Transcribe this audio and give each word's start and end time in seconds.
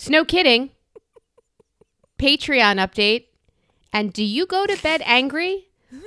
Snow 0.00 0.24
kidding. 0.24 0.70
Patreon 2.18 2.76
update. 2.76 3.26
And 3.92 4.14
do 4.14 4.24
you 4.24 4.46
go 4.46 4.64
to 4.64 4.82
bed 4.82 5.02
angry? 5.04 5.66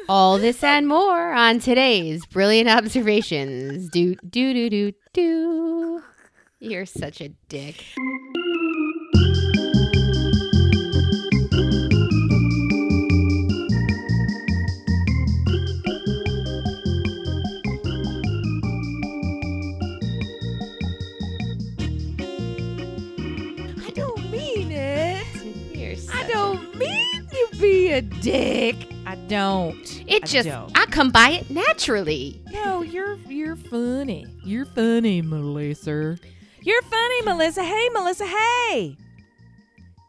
All 0.10 0.40
this 0.40 0.64
and 0.64 0.88
more 0.88 1.32
on 1.32 1.60
today's 1.60 2.26
brilliant 2.26 2.70
observations. 2.70 3.90
Do 3.90 4.16
do 4.28 4.52
do 4.52 4.72
do 4.72 4.94
do. 5.14 6.04
You're 6.60 6.88
such 6.88 7.22
a 7.22 7.30
dick. 7.50 7.86
A 27.94 28.02
dick. 28.02 28.76
I 29.06 29.16
don't. 29.16 30.04
It 30.08 30.24
I 30.24 30.26
just 30.28 30.48
don't. 30.50 30.78
I 30.78 30.86
come 30.88 31.12
by 31.12 31.30
it 31.32 31.50
naturally. 31.50 32.42
No, 32.52 32.82
you're 32.82 33.16
you're 33.30 33.56
funny. 33.56 34.26
You're 34.44 34.66
funny, 34.66 35.22
Melissa. 35.22 36.18
You're 36.62 36.82
funny, 36.84 37.22
Melissa. 37.24 37.64
Hey, 37.64 37.90
Melissa. 37.90 38.26
Hey. 38.26 38.98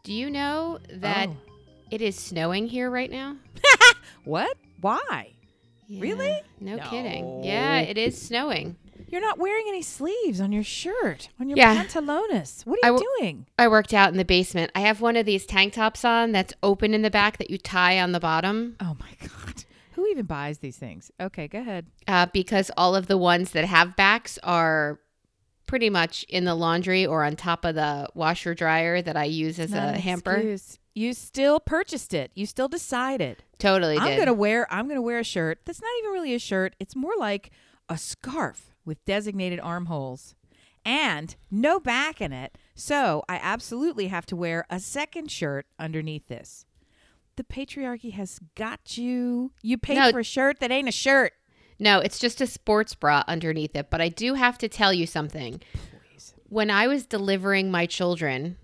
Do 0.03 0.13
you 0.13 0.29
know 0.29 0.79
that 0.93 1.29
Oh. 1.29 1.37
it 1.91 2.01
is 2.01 2.15
snowing 2.15 2.67
here 2.67 2.89
right 2.89 3.09
now? 3.11 3.37
What? 4.23 4.57
Why? 4.81 5.33
Really? 5.87 6.41
No, 6.59 6.77
No. 6.77 6.83
kidding. 6.89 7.43
Yeah, 7.43 7.79
it 7.79 7.95
is 7.97 8.19
snowing. 8.19 8.75
You're 9.07 9.21
not 9.21 9.37
wearing 9.39 9.65
any 9.67 9.81
sleeves 9.81 10.41
on 10.41 10.51
your 10.51 10.63
shirt, 10.63 11.29
on 11.39 11.47
your 11.49 11.57
Yeah. 11.57 11.75
pantalones. 11.83 12.65
What 12.65 12.79
are 12.83 12.87
you 12.91 12.93
w- 12.99 13.05
doing? 13.19 13.45
I 13.57 13.67
worked 13.67 13.93
out 13.93 14.11
in 14.11 14.17
the 14.17 14.25
basement. 14.25 14.71
I 14.75 14.81
have 14.81 15.01
one 15.01 15.15
of 15.15 15.25
these 15.25 15.45
tank 15.45 15.73
tops 15.73 16.03
on 16.03 16.31
that's 16.31 16.53
open 16.63 16.93
in 16.93 17.01
the 17.01 17.09
back 17.11 17.37
that 17.37 17.49
you 17.49 17.57
tie 17.57 17.99
on 17.99 18.11
the 18.11 18.19
bottom 18.19 18.75
Oh 18.79 18.95
my 18.99 19.09
god. 19.27 19.63
Who 19.93 20.05
even 20.07 20.25
buys 20.25 20.57
these 20.59 20.75
things? 20.77 21.11
Okay, 21.21 21.47
go 21.47 21.59
ahead. 21.59 21.85
uh, 22.07 22.25
because 22.33 22.69
all 22.75 22.95
of 22.95 23.07
the 23.07 23.17
ones 23.17 23.51
that 23.51 23.63
have 23.65 23.95
backs 23.95 24.37
are 24.43 24.99
pretty 25.67 25.89
much 25.89 26.23
in 26.29 26.43
the 26.43 26.53
laundry 26.53 27.05
or 27.05 27.23
on 27.23 27.35
top 27.35 27.63
of 27.65 27.75
the 27.75 28.07
washer 28.13 28.53
dryer 28.53 29.01
that 29.01 29.15
I 29.17 29.23
use 29.23 29.57
as 29.57 29.71
Not 29.71 29.95
a 29.95 29.99
hamper. 29.99 30.33
excuse. 30.35 30.79
You 30.93 31.13
still 31.13 31.59
purchased 31.59 32.13
it. 32.13 32.31
You 32.35 32.45
still 32.45 32.67
decided. 32.67 33.43
Totally 33.57 33.97
I'm 33.97 34.07
did. 34.09 34.19
gonna 34.19 34.33
wear 34.33 34.71
I'm 34.71 34.87
gonna 34.87 35.01
wear 35.01 35.19
a 35.19 35.23
shirt 35.23 35.59
that's 35.65 35.81
not 35.81 35.89
even 35.99 36.11
really 36.11 36.33
a 36.35 36.39
shirt. 36.39 36.75
It's 36.79 36.95
more 36.95 37.13
like 37.17 37.51
a 37.89 37.97
scarf 37.97 38.74
with 38.85 39.03
designated 39.05 39.59
armholes 39.59 40.35
and 40.85 41.35
no 41.49 41.79
back 41.79 42.21
in 42.21 42.31
it. 42.31 42.57
So 42.75 43.23
I 43.27 43.39
absolutely 43.41 44.07
have 44.07 44.25
to 44.27 44.35
wear 44.35 44.65
a 44.69 44.79
second 44.79 45.31
shirt 45.31 45.65
underneath 45.79 46.27
this. 46.27 46.65
The 47.35 47.43
patriarchy 47.43 48.13
has 48.13 48.39
got 48.55 48.97
you. 48.97 49.51
You 49.61 49.77
paid 49.77 49.97
No. 49.97 50.11
for 50.11 50.19
a 50.19 50.23
shirt 50.23 50.59
that 50.59 50.71
ain't 50.71 50.87
a 50.87 50.91
shirt. 50.93 51.33
No, 51.79 51.99
it's 51.99 52.19
just 52.19 52.39
a 52.39 52.47
sports 52.47 52.95
bra 52.95 53.23
underneath 53.27 53.75
it. 53.75 53.89
But 53.89 53.99
I 53.99 54.07
do 54.09 54.35
have 54.35 54.57
to 54.59 54.69
tell 54.69 54.93
you 54.93 55.05
something. 55.05 55.61
Please. 56.11 56.33
When 56.47 56.69
I 56.69 56.87
was 56.87 57.05
delivering 57.05 57.69
my 57.71 57.85
children, 57.85 58.55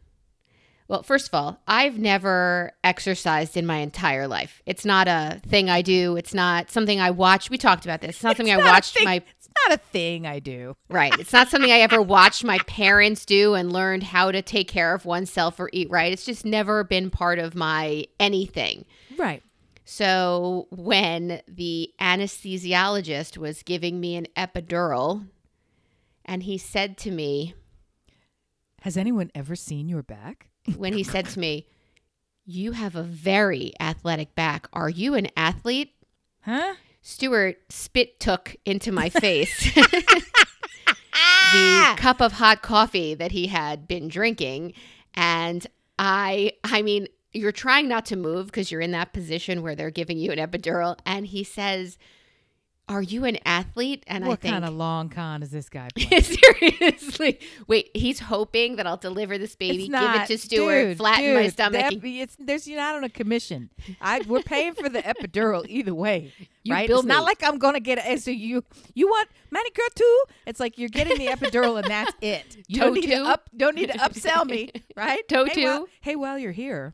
well, 0.88 1.04
first 1.04 1.28
of 1.28 1.34
all, 1.34 1.60
I've 1.68 1.98
never 1.98 2.72
exercised 2.84 3.58
in 3.58 3.66
my 3.66 3.78
entire 3.78 4.28
life. 4.28 4.62
It's 4.66 4.86
not 4.86 5.08
a 5.10 5.42
thing 5.46 5.70
I 5.70 5.82
do. 5.82 6.16
It's 6.16 6.34
not 6.34 6.70
something 6.70 7.00
I 7.02 7.12
watch. 7.12 7.50
We 7.50 7.58
talked 7.58 7.84
about 7.86 8.00
this. 8.02 8.12
It's 8.12 8.24
not 8.24 8.38
something 8.38 8.54
It's 8.54 8.62
I 8.62 8.64
not 8.66 8.70
a 8.70 8.74
watched 8.74 8.98
my 9.04 9.22
not 9.68 9.78
a 9.78 9.82
thing 9.82 10.26
I 10.28 10.40
do. 10.40 10.76
right. 10.90 11.18
It's 11.20 11.34
not 11.34 11.50
something 11.50 11.72
I 11.72 11.80
ever 11.80 12.02
watched 12.02 12.44
my 12.44 12.58
parents 12.68 13.26
do 13.26 13.54
and 13.54 13.72
learned 13.72 14.04
how 14.04 14.32
to 14.32 14.42
take 14.42 14.68
care 14.68 14.94
of 14.94 15.06
oneself 15.06 15.60
or 15.60 15.70
eat 15.74 15.90
right. 15.90 16.12
It's 16.12 16.26
just 16.26 16.46
never 16.46 16.84
been 16.84 17.10
part 17.10 17.40
of 17.40 17.56
my 17.56 18.06
anything. 18.20 18.86
Right. 19.18 19.44
So 19.86 20.68
when 20.70 21.42
the 21.48 21.92
anesthesiologist 22.00 23.38
was 23.38 23.64
giving 23.64 24.00
me 24.00 24.16
an 24.16 24.28
epidural, 24.38 25.28
and 26.26 26.44
he 26.44 26.58
said 26.58 26.98
to 27.00 27.12
me, 27.12 27.56
Has 28.82 28.96
anyone 28.98 29.32
ever 29.36 29.56
seen 29.56 29.90
your 29.90 30.04
back? 30.04 30.48
when 30.78 30.94
he 30.94 31.04
said 31.04 31.28
to 31.30 31.40
me, 31.40 31.68
You 32.46 32.72
have 32.74 32.96
a 32.96 33.04
very 33.04 33.74
athletic 33.80 34.34
back. 34.36 34.68
Are 34.72 34.90
you 34.90 35.16
an 35.16 35.28
athlete? 35.36 35.94
Huh? 36.42 36.76
Stuart 37.02 37.58
spit 37.70 38.20
took 38.20 38.56
into 38.66 38.92
my 38.92 39.10
face 39.10 39.74
the 39.74 40.34
cup 41.98 42.22
of 42.22 42.34
hot 42.34 42.62
coffee 42.62 43.14
that 43.16 43.32
he 43.32 43.48
had 43.48 43.88
been 43.88 44.08
drinking. 44.08 44.74
And 45.14 45.66
I, 45.98 46.54
I 46.64 46.82
mean, 46.82 47.08
you're 47.34 47.52
trying 47.52 47.88
not 47.88 48.06
to 48.08 48.16
move 48.16 48.48
because 48.48 48.72
you're 48.72 48.82
in 48.82 48.92
that 48.92 49.14
position 49.14 49.62
where 49.62 49.76
they're 49.76 49.92
giving 49.92 50.18
you 50.18 50.32
an 50.32 50.38
epidural. 50.38 50.98
And 51.06 51.28
he 51.28 51.44
says, 51.44 51.98
Are 52.90 53.02
you 53.02 53.24
an 53.24 53.38
athlete? 53.46 54.04
And 54.08 54.26
I 54.26 54.28
what 54.28 54.42
think, 54.42 54.52
kind 54.54 54.66
of 54.66 54.74
long 54.74 55.08
con 55.08 55.44
is 55.44 55.50
this 55.52 55.70
guy 55.70 55.88
playing? 55.96 56.24
Seriously. 56.24 57.40
Wait, 57.68 57.90
he's 57.94 58.20
hoping 58.20 58.76
that 58.76 58.86
I'll 58.88 58.98
deliver 58.98 59.38
this 59.38 59.56
baby, 59.56 59.84
It's 59.86 59.90
give 59.90 60.16
it 60.22 60.28
to 60.28 60.38
Stuart, 60.38 60.84
dude, 60.84 60.98
flatten 60.98 61.34
my 61.34 61.44
dude, 61.44 61.54
stomach. 61.54 61.90
the 61.90 61.96
epi- 61.98 62.22
it's, 62.22 62.36
there's 62.38 62.68
you're 62.68 62.80
not 62.80 62.96
on 62.96 63.04
a 63.06 63.10
commission. 63.10 63.70
I 64.02 64.22
we're 64.28 64.42
paying 64.42 64.74
for 64.74 64.90
the 64.90 65.02
epidural 65.04 65.66
either 65.70 65.96
way, 65.96 66.34
You 66.64 66.74
right? 66.74 66.90
It's 66.90 67.04
not 67.04 67.24
like 67.24 67.42
I'm 67.44 67.60
gonna 67.60 67.80
get 67.80 68.00
it. 68.06 68.22
So 68.22 68.32
you 68.32 68.64
you 68.94 69.08
want 69.08 69.30
manicure 69.52 69.86
too? 69.96 70.24
It's 70.46 70.60
like 70.60 70.78
you're 70.78 70.90
getting 70.90 71.18
the 71.18 71.28
epidural 71.28 71.78
and 71.78 71.88
that's 71.90 72.12
it. 72.22 72.58
You 72.68 72.82
don't 72.82 72.94
need 72.96 73.08
to 73.08 73.24
up 73.24 73.50
don't 73.56 73.76
need 73.76 73.92
to 73.92 73.98
upsell 74.00 74.46
me, 74.46 74.70
right? 74.98 75.26
Toe 75.30 75.46
hey, 75.46 75.64
while- 75.64 75.88
hey, 76.02 76.16
while 76.18 76.38
you're 76.38 76.52
here, 76.52 76.94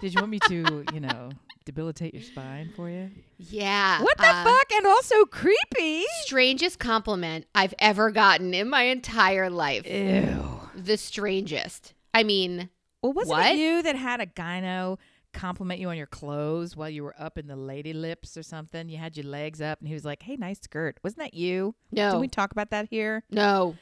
did 0.00 0.14
you 0.14 0.20
want 0.20 0.30
me 0.30 0.38
to 0.48 0.84
you 0.92 1.00
know 1.00 1.30
debilitate 1.64 2.14
your 2.14 2.22
spine 2.22 2.72
for 2.76 2.88
you? 2.90 3.10
yeah. 3.38 4.02
What 4.02 4.16
the 4.18 4.26
uh, 4.28 4.44
fuck? 4.44 4.72
And 4.72 4.86
also 4.86 5.24
creepy. 5.24 6.04
Strangest 6.22 6.78
compliment 6.78 7.46
I've 7.54 7.74
ever 7.78 8.10
gotten 8.10 8.54
in 8.54 8.68
my 8.68 8.82
entire 8.84 9.50
life. 9.50 9.86
Ew. 9.86 10.60
the 10.74 10.96
strangest. 10.96 11.94
I 12.14 12.22
mean, 12.24 12.68
Well, 13.02 13.12
wasn't 13.12 13.38
What? 13.38 13.52
it 13.52 13.58
you 13.58 13.82
that 13.82 13.96
had 13.96 14.20
a 14.20 14.26
gyno 14.26 14.98
compliment 15.32 15.80
you 15.80 15.88
on 15.88 15.96
your 15.96 16.06
clothes 16.06 16.76
while 16.76 16.90
you 16.90 17.02
were 17.02 17.14
up 17.18 17.38
in 17.38 17.46
the 17.46 17.56
lady 17.56 17.92
lips 17.92 18.36
or 18.36 18.42
something? 18.42 18.88
You 18.88 18.98
had 18.98 19.16
your 19.16 19.24
legs 19.26 19.60
up, 19.62 19.78
and 19.80 19.88
he 19.88 19.94
was 19.94 20.04
like, 20.04 20.22
"Hey, 20.22 20.36
nice 20.36 20.60
skirt." 20.60 20.98
Wasn't 21.02 21.18
that 21.20 21.32
you? 21.34 21.74
no, 21.90 22.12
Did 22.12 22.20
we 22.20 22.28
talk 22.28 22.52
about 22.52 22.70
that 22.70 22.88
here? 22.90 23.24
no. 23.30 23.76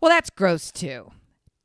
Well, 0.00 0.10
that's 0.10 0.28
gross 0.30 0.70
too. 0.72 1.10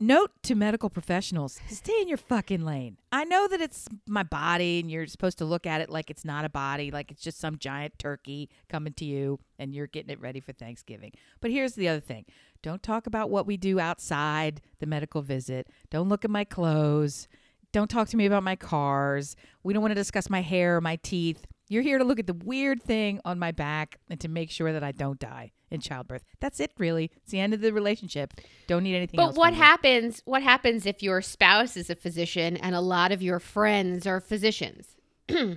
Note 0.04 0.32
to 0.42 0.56
medical 0.56 0.90
professionals: 0.90 1.60
stay 1.70 2.02
in 2.02 2.08
your 2.08 2.18
fucking 2.18 2.66
lane. 2.66 2.98
I 3.12 3.24
know 3.24 3.48
that 3.48 3.62
it's 3.62 3.88
my 4.08 4.24
body, 4.24 4.80
and 4.80 4.90
you're 4.90 5.06
supposed 5.06 5.38
to 5.38 5.46
look 5.46 5.68
at 5.68 5.80
it 5.80 5.92
like 5.92 6.10
it's 6.10 6.26
not 6.26 6.44
a 6.44 6.50
body, 6.50 6.90
like 6.90 7.12
it's 7.12 7.22
just 7.22 7.40
some 7.40 7.60
giant 7.60 8.00
turkey 8.00 8.50
coming 8.68 8.94
to 8.94 9.06
you, 9.06 9.40
and 9.60 9.76
you're 9.76 9.86
getting 9.86 10.10
it 10.10 10.20
ready 10.20 10.40
for 10.40 10.54
Thanksgiving. 10.54 11.12
But 11.40 11.52
here's 11.52 11.74
the 11.74 11.88
other 11.88 12.00
thing: 12.00 12.26
don't 12.64 12.82
talk 12.82 13.06
about 13.06 13.30
what 13.30 13.46
we 13.46 13.58
do 13.58 13.80
outside 13.80 14.62
the 14.80 14.88
medical 14.88 15.22
visit. 15.22 15.68
Don't 15.92 16.10
look 16.10 16.26
at 16.26 16.32
my 16.32 16.46
clothes. 16.46 17.28
Don't 17.72 17.90
talk 17.90 18.10
to 18.10 18.18
me 18.18 18.26
about 18.26 18.42
my 18.42 18.56
cars. 18.56 19.36
We 19.62 19.72
don't 19.72 19.84
want 19.84 19.92
to 19.92 19.96
discuss 19.96 20.32
my 20.32 20.42
hair 20.42 20.82
my 20.82 20.96
teeth. 21.04 21.46
You're 21.72 21.84
here 21.84 22.00
to 22.00 22.04
look 22.04 22.20
at 22.20 22.28
the 22.28 22.34
weird 22.34 22.84
thing 22.84 23.22
on 23.24 23.40
my 23.40 23.54
back 23.54 23.98
and 24.10 24.20
to 24.20 24.28
make 24.28 24.52
sure 24.52 24.74
that 24.74 24.84
I 24.84 24.92
don't 24.92 25.18
die 25.18 25.54
in 25.70 25.80
childbirth. 25.80 26.22
That's 26.42 26.60
it, 26.60 26.74
really. 26.78 27.12
It's 27.16 27.32
the 27.32 27.40
end 27.40 27.54
of 27.54 27.62
the 27.62 27.72
relationship. 27.72 28.34
Don't 28.68 28.84
need 28.84 28.94
anything 28.94 29.22
else. 29.22 29.36
But 29.36 29.40
what 29.40 29.54
happens? 29.54 30.22
What 30.26 30.44
happens 30.44 30.86
if 30.86 31.02
your 31.02 31.22
spouse 31.22 31.78
is 31.78 31.90
a 31.90 31.96
physician 31.96 32.58
and 32.58 32.76
a 32.76 32.82
lot 32.82 33.14
of 33.14 33.22
your 33.22 33.40
friends 33.40 34.06
are 34.06 34.20
physicians? 34.20 34.98
hmm? 35.32 35.54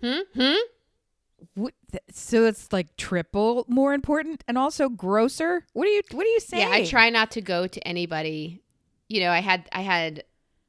Hmm? 0.00 0.54
What, 1.52 1.74
so 2.10 2.46
it's 2.46 2.72
like 2.72 2.96
triple 2.96 3.66
more 3.68 3.92
important 3.92 4.44
and 4.48 4.56
also 4.56 4.88
grosser. 4.88 5.66
What 5.74 5.86
are 5.86 5.90
you? 5.90 6.00
What 6.12 6.24
are 6.24 6.30
you 6.30 6.40
saying? 6.40 6.66
Yeah, 6.66 6.74
I 6.74 6.86
try 6.86 7.10
not 7.10 7.32
to 7.32 7.42
go 7.42 7.66
to 7.66 7.86
anybody. 7.86 8.62
You 9.06 9.20
know, 9.20 9.30
I 9.30 9.40
had 9.40 9.68
I 9.70 9.82
had 9.82 10.24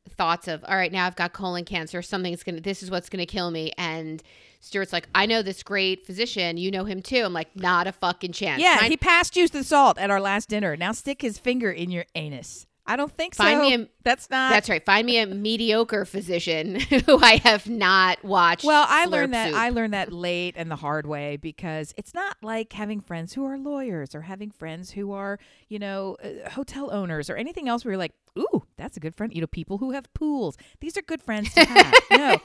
thoughts 0.10 0.50
of, 0.50 0.66
all 0.66 0.76
right, 0.76 0.92
now 0.92 1.08
I've 1.08 1.16
got 1.16 1.32
colon 1.32 1.64
cancer. 1.64 2.02
Something's 2.02 2.44
gonna. 2.44 2.60
This 2.60 2.84
is 2.84 2.92
what's 2.92 3.08
gonna 3.08 3.26
kill 3.26 3.50
me. 3.50 3.72
And 3.78 4.22
Stuart's 4.60 4.92
like, 4.94 5.08
I 5.16 5.26
know 5.26 5.42
this 5.42 5.64
great 5.64 6.06
physician. 6.06 6.58
You 6.58 6.70
know 6.72 6.84
him 6.84 7.02
too. 7.02 7.22
I'm 7.24 7.34
like, 7.34 7.56
not 7.56 7.88
a 7.88 7.92
fucking 7.92 8.34
chance. 8.34 8.62
Yeah, 8.62 8.78
Find- 8.78 8.92
he 8.92 8.98
passed 8.98 9.36
you 9.36 9.48
the 9.48 9.64
salt 9.64 9.98
at 9.98 10.12
our 10.12 10.20
last 10.20 10.50
dinner. 10.50 10.76
Now 10.76 10.92
stick 10.92 11.22
his 11.22 11.38
finger 11.38 11.72
in 11.72 11.90
your 11.92 12.06
anus. 12.16 12.66
I 12.86 12.96
don't 12.96 13.12
think 13.12 13.36
Find 13.36 13.60
so. 13.60 13.62
me 13.62 13.76
a- 13.84 13.88
That's 14.04 14.32
not. 14.32 14.50
That's 14.50 14.68
right. 14.68 14.84
Find 14.84 15.06
me 15.06 15.20
a 15.20 15.28
mediocre 15.28 16.06
physician 16.06 16.80
who 17.06 17.20
I 17.20 17.36
have 17.44 17.70
not 17.70 18.24
watched. 18.26 18.66
Well, 18.66 18.84
I 18.90 19.06
learned 19.06 19.34
that 19.36 19.50
Soup. 19.50 19.58
I 19.60 19.70
learned 19.70 19.94
that 19.94 20.12
late 20.12 20.56
and 20.58 20.72
the 20.72 20.76
hard 20.76 21.06
way 21.06 21.38
because 21.38 21.94
it's 21.98 22.16
not 22.16 22.36
like 22.42 22.74
having 22.74 23.00
friends 23.00 23.34
who 23.34 23.46
are 23.46 23.60
lawyers 23.60 24.16
or 24.16 24.22
having 24.22 24.50
friends 24.50 24.90
who 24.90 25.12
are, 25.12 25.38
you 25.68 25.78
know, 25.78 26.18
uh, 26.24 26.50
hotel 26.50 26.90
owners 26.92 27.30
or 27.30 27.36
anything 27.36 27.70
else 27.70 27.86
where 27.86 27.92
you're 27.92 28.00
like, 28.00 28.14
"Ooh, 28.40 28.64
that's 28.76 28.98
a 28.98 29.00
good 29.00 29.14
friend." 29.14 29.36
You 29.36 29.42
know, 29.42 29.48
people 29.48 29.78
who 29.78 29.92
have 29.92 30.12
pools. 30.16 30.58
These 30.82 30.98
are 30.98 31.04
good 31.04 31.22
friends 31.22 31.54
to 31.54 31.66
have. 31.66 31.94
no. 32.12 32.38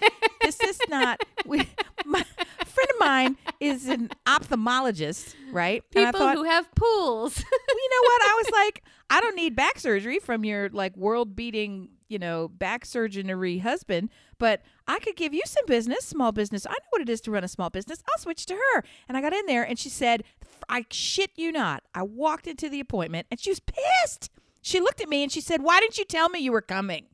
This 0.58 0.80
is 0.80 0.88
not 0.88 1.20
we, 1.46 1.58
my 2.04 2.24
a 2.60 2.64
friend 2.64 2.90
of 2.90 3.00
mine 3.00 3.36
is 3.60 3.88
an 3.88 4.10
ophthalmologist, 4.26 5.34
right? 5.52 5.82
people 5.90 6.12
thought, 6.12 6.36
who 6.36 6.44
have 6.44 6.72
pools. 6.74 7.36
well, 7.50 7.76
you 7.76 7.90
know 7.90 8.02
what? 8.02 8.22
I 8.22 8.42
was 8.44 8.50
like, 8.52 8.84
I 9.10 9.20
don't 9.20 9.36
need 9.36 9.54
back 9.54 9.78
surgery 9.78 10.18
from 10.18 10.44
your 10.44 10.68
like 10.70 10.96
world 10.96 11.36
beating 11.36 11.90
you 12.08 12.18
know, 12.18 12.46
back 12.46 12.84
surgery 12.84 13.58
husband, 13.58 14.10
but 14.38 14.62
I 14.86 15.00
could 15.00 15.16
give 15.16 15.34
you 15.34 15.42
some 15.46 15.64
business, 15.66 16.04
small 16.04 16.32
business. 16.32 16.64
I 16.66 16.70
know 16.70 16.86
what 16.90 17.02
it 17.02 17.08
is 17.08 17.20
to 17.22 17.30
run 17.30 17.42
a 17.42 17.48
small 17.48 17.70
business. 17.70 18.04
I'll 18.08 18.22
switch 18.22 18.46
to 18.46 18.54
her. 18.54 18.84
And 19.08 19.16
I 19.16 19.20
got 19.20 19.32
in 19.32 19.46
there 19.46 19.64
and 19.64 19.78
she 19.78 19.88
said, 19.88 20.22
I 20.68 20.86
shit 20.90 21.30
you 21.34 21.50
not. 21.50 21.82
I 21.94 22.02
walked 22.02 22.46
into 22.46 22.68
the 22.68 22.78
appointment 22.78 23.26
and 23.30 23.40
she 23.40 23.50
was 23.50 23.60
pissed. 23.60 24.30
She 24.62 24.80
looked 24.80 25.00
at 25.00 25.08
me 25.08 25.22
and 25.22 25.32
she 25.32 25.40
said, 25.40 25.62
Why 25.62 25.80
didn't 25.80 25.98
you 25.98 26.04
tell 26.04 26.28
me 26.28 26.38
you 26.38 26.52
were 26.52 26.62
coming? 26.62 27.06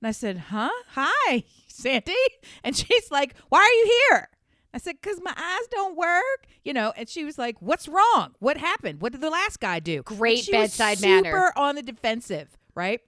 And 0.00 0.08
I 0.08 0.10
said, 0.10 0.38
Huh? 0.48 0.70
Hi, 0.90 1.44
Sandy. 1.76 2.14
And 2.64 2.76
she's 2.76 3.10
like, 3.10 3.34
Why 3.48 3.60
are 3.60 3.72
you 3.72 4.00
here? 4.10 4.28
I 4.74 4.78
said, 4.78 4.96
Because 5.00 5.20
my 5.22 5.32
eyes 5.36 5.66
don't 5.70 5.96
work. 5.96 6.46
You 6.64 6.72
know, 6.72 6.92
and 6.96 7.08
she 7.08 7.24
was 7.24 7.38
like, 7.38 7.56
What's 7.60 7.88
wrong? 7.88 8.34
What 8.38 8.56
happened? 8.56 9.00
What 9.00 9.12
did 9.12 9.20
the 9.20 9.30
last 9.30 9.60
guy 9.60 9.80
do? 9.80 10.02
Great 10.02 10.38
And 10.38 10.44
she 10.46 10.52
was 10.56 10.70
bedside 10.70 10.98
super 10.98 11.22
manner. 11.22 11.52
on 11.56 11.74
the 11.76 11.82
defensive, 11.82 12.56
right? 12.74 13.00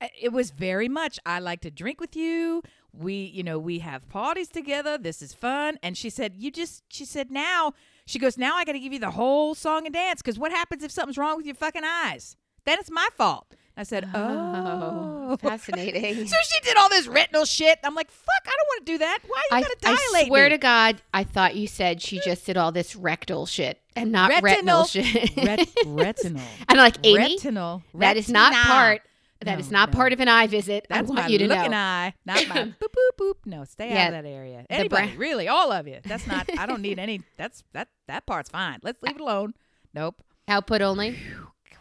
Uh, 0.00 0.08
It 0.20 0.32
was 0.32 0.50
very 0.50 0.88
much, 0.88 1.18
I 1.26 1.38
like 1.38 1.60
to 1.62 1.70
drink 1.70 2.00
with 2.00 2.16
you. 2.16 2.62
We, 2.92 3.14
you 3.14 3.42
know, 3.42 3.58
we 3.58 3.78
have 3.80 4.08
parties 4.08 4.48
together. 4.48 4.98
This 4.98 5.22
is 5.22 5.32
fun. 5.32 5.78
And 5.82 5.96
she 5.96 6.10
said, 6.10 6.34
You 6.36 6.50
just, 6.50 6.82
she 6.88 7.04
said, 7.04 7.30
Now, 7.30 7.72
she 8.06 8.18
goes, 8.18 8.36
Now 8.36 8.56
I 8.56 8.64
got 8.64 8.72
to 8.72 8.80
give 8.80 8.92
you 8.92 8.98
the 8.98 9.12
whole 9.12 9.54
song 9.54 9.86
and 9.86 9.94
dance 9.94 10.20
because 10.22 10.38
what 10.38 10.50
happens 10.52 10.82
if 10.82 10.90
something's 10.90 11.18
wrong 11.18 11.36
with 11.36 11.46
your 11.46 11.54
fucking 11.54 11.84
eyes? 11.84 12.36
Then 12.66 12.78
it's 12.78 12.90
my 12.90 13.08
fault. 13.16 13.54
I 13.80 13.82
said, 13.84 14.04
oh. 14.14 15.28
oh. 15.32 15.36
fascinating. 15.38 16.26
So 16.26 16.36
she 16.42 16.60
did 16.60 16.76
all 16.76 16.90
this 16.90 17.06
retinal 17.06 17.46
shit. 17.46 17.78
I'm 17.82 17.94
like, 17.94 18.10
fuck, 18.10 18.42
I 18.46 18.50
don't 18.50 18.66
want 18.68 18.86
to 18.86 18.92
do 18.92 18.98
that. 18.98 19.18
Why 19.26 19.42
are 19.50 19.58
you 19.58 19.64
gonna 19.64 19.74
dilate?" 19.96 20.24
I 20.24 20.26
swear 20.26 20.44
me? 20.44 20.50
to 20.50 20.58
God, 20.58 21.02
I 21.14 21.24
thought 21.24 21.56
you 21.56 21.66
said 21.66 22.02
she 22.02 22.20
just 22.20 22.44
did 22.44 22.56
all 22.58 22.72
this 22.72 22.94
rectal 22.94 23.46
shit 23.46 23.80
and 23.96 24.12
not 24.12 24.30
retinal, 24.42 24.82
Retinal. 24.82 24.84
shit. 24.84 25.36
Ret- 25.36 25.68
retinal. 25.86 26.42
and 26.68 26.78
like 26.78 26.96
Amy, 27.04 27.36
Retinal. 27.36 27.82
that 27.94 28.16
is 28.18 28.28
not 28.28 28.52
part. 28.52 29.00
That 29.42 29.58
is 29.58 29.70
No, 29.70 29.78
not 29.78 29.92
no. 29.92 29.96
part 29.96 30.12
of 30.12 30.20
an 30.20 30.28
eye 30.28 30.46
visit. 30.46 30.86
That's 30.90 30.98
I 30.98 31.02
want 31.14 31.22
my 31.22 31.26
you 31.28 31.38
to 31.38 31.48
looking 31.48 31.70
know. 31.70 31.76
eye, 31.78 32.12
not 32.26 32.46
my 32.48 32.56
boop 32.56 32.74
boop 32.78 33.18
boop. 33.18 33.34
No, 33.46 33.64
stay 33.64 33.88
Yeah, 33.88 34.08
out 34.08 34.14
of 34.14 34.24
that 34.24 34.28
area. 34.28 34.66
the 34.68 34.74
Anybody, 34.74 35.06
bra- 35.12 35.18
really, 35.18 35.48
all 35.48 35.72
of 35.72 35.88
you. 35.88 36.00
That's 36.04 36.26
not. 36.26 36.46
I 36.58 36.66
don't 36.66 36.82
need 36.82 36.98
any. 36.98 37.22
That's 37.38 37.64
that. 37.72 37.88
That 38.08 38.26
part's 38.26 38.50
fine. 38.50 38.80
Let's 38.82 39.02
leave 39.02 39.14
it 39.16 39.20
alone. 39.22 39.54
Nope. 39.94 40.22
Output 40.46 40.82
only. 40.82 41.16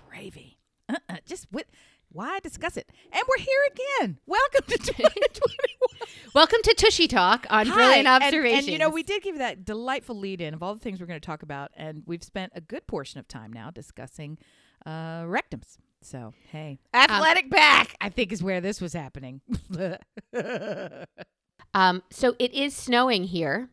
Gravy. 0.09 0.57
Uh-uh. 0.87 1.17
Just 1.25 1.47
what? 1.51 1.65
Why 2.11 2.39
discuss 2.39 2.75
it? 2.75 2.89
And 3.11 3.23
we're 3.27 3.43
here 3.43 3.59
again. 3.71 4.17
Welcome 4.25 4.61
to 4.67 4.77
2021. 4.77 6.07
Welcome 6.33 6.59
to 6.63 6.73
Tushy 6.73 7.07
Talk 7.07 7.45
on 7.51 7.67
Hi. 7.67 7.73
Brilliant 7.75 8.07
And- 8.07 8.23
Observations. 8.23 8.65
And, 8.65 8.73
you 8.73 8.79
know, 8.79 8.89
we 8.89 9.03
did 9.03 9.21
give 9.21 9.35
you 9.35 9.39
that 9.39 9.63
delightful 9.63 10.15
lead 10.17 10.41
in 10.41 10.53
of 10.55 10.63
all 10.63 10.73
the 10.73 10.79
things 10.79 10.99
we're 10.99 11.05
going 11.05 11.19
to 11.19 11.25
talk 11.25 11.43
about, 11.43 11.69
and 11.75 12.01
we've 12.07 12.23
spent 12.23 12.51
a 12.55 12.61
good 12.61 12.87
portion 12.87 13.19
of 13.19 13.27
time 13.27 13.53
now 13.53 13.69
discussing 13.69 14.39
uh, 14.87 15.21
rectums. 15.23 15.77
So, 16.01 16.33
hey, 16.51 16.79
athletic 16.93 17.49
back, 17.51 17.95
I 18.01 18.09
think, 18.09 18.31
is 18.31 18.41
where 18.41 18.61
this 18.61 18.81
was 18.81 18.93
happening. 18.93 19.41
Um, 21.71 22.01
so 22.09 22.35
it 22.39 22.51
is 22.55 22.75
snowing 22.75 23.25
here, 23.25 23.69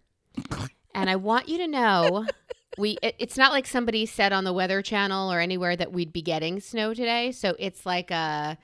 and 0.94 1.08
I 1.08 1.16
want 1.16 1.48
you 1.48 1.56
to 1.56 1.66
know 1.66 2.26
we. 2.78 2.98
It, 3.02 3.14
it's 3.18 3.36
not 3.36 3.52
like 3.52 3.66
somebody 3.66 4.06
said 4.06 4.32
on 4.32 4.44
the 4.44 4.52
Weather 4.52 4.82
Channel 4.82 5.32
or 5.32 5.40
anywhere 5.40 5.76
that 5.76 5.92
we'd 5.92 6.12
be 6.12 6.22
getting 6.22 6.60
snow 6.60 6.94
today. 6.94 7.32
So 7.32 7.54
it's 7.58 7.86
like 7.86 8.10
a 8.10 8.58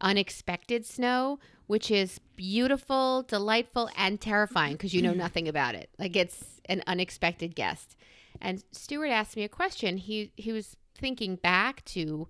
unexpected 0.00 0.86
snow, 0.86 1.38
which 1.66 1.90
is 1.90 2.20
beautiful, 2.36 3.22
delightful, 3.22 3.90
and 3.96 4.20
terrifying 4.20 4.72
because 4.72 4.94
you 4.94 5.02
know 5.02 5.12
nothing 5.12 5.48
about 5.48 5.74
it. 5.74 5.90
Like 5.98 6.16
it's 6.16 6.60
an 6.66 6.82
unexpected 6.86 7.54
guest. 7.54 7.96
And 8.40 8.64
Stuart 8.72 9.08
asked 9.08 9.36
me 9.36 9.44
a 9.44 9.48
question. 9.48 9.96
He 9.96 10.32
he 10.36 10.52
was 10.52 10.76
thinking 10.94 11.36
back 11.36 11.84
to 11.86 12.28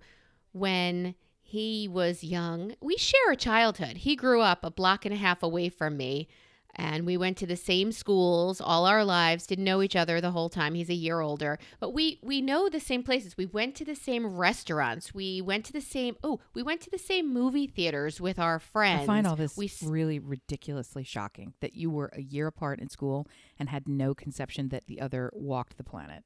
when 0.51 1.15
he 1.41 1.87
was 1.87 2.23
young. 2.23 2.75
We 2.81 2.97
share 2.97 3.31
a 3.31 3.35
childhood. 3.35 3.97
He 3.97 4.15
grew 4.15 4.41
up 4.41 4.63
a 4.63 4.71
block 4.71 5.05
and 5.05 5.13
a 5.13 5.17
half 5.17 5.43
away 5.43 5.69
from 5.69 5.97
me, 5.97 6.27
and 6.75 7.05
we 7.05 7.17
went 7.17 7.37
to 7.37 7.45
the 7.45 7.55
same 7.55 7.91
schools 7.91 8.61
all 8.61 8.85
our 8.85 9.03
lives. 9.03 9.45
Didn't 9.45 9.65
know 9.65 9.81
each 9.81 9.95
other 9.95 10.21
the 10.21 10.31
whole 10.31 10.49
time. 10.49 10.73
He's 10.73 10.89
a 10.89 10.93
year 10.93 11.19
older, 11.19 11.59
but 11.79 11.91
we 11.93 12.19
we 12.23 12.41
know 12.41 12.69
the 12.69 12.79
same 12.79 13.03
places. 13.03 13.35
We 13.37 13.45
went 13.45 13.75
to 13.75 13.85
the 13.85 13.95
same 13.95 14.25
restaurants. 14.37 15.13
We 15.13 15.41
went 15.41 15.65
to 15.65 15.73
the 15.73 15.81
same 15.81 16.15
oh, 16.23 16.39
we 16.53 16.63
went 16.63 16.81
to 16.81 16.89
the 16.89 16.97
same 16.97 17.31
movie 17.33 17.67
theaters 17.67 18.21
with 18.21 18.39
our 18.39 18.59
friends. 18.59 19.03
I 19.03 19.05
find 19.05 19.27
all 19.27 19.35
this 19.35 19.57
We 19.57 19.71
really 19.83 20.19
ridiculously 20.19 21.03
shocking 21.03 21.53
that 21.61 21.75
you 21.75 21.89
were 21.89 22.09
a 22.13 22.21
year 22.21 22.47
apart 22.47 22.79
in 22.79 22.89
school 22.89 23.27
and 23.59 23.69
had 23.69 23.87
no 23.87 24.13
conception 24.13 24.69
that 24.69 24.87
the 24.87 25.01
other 25.01 25.31
walked 25.33 25.77
the 25.77 25.83
planet. 25.83 26.23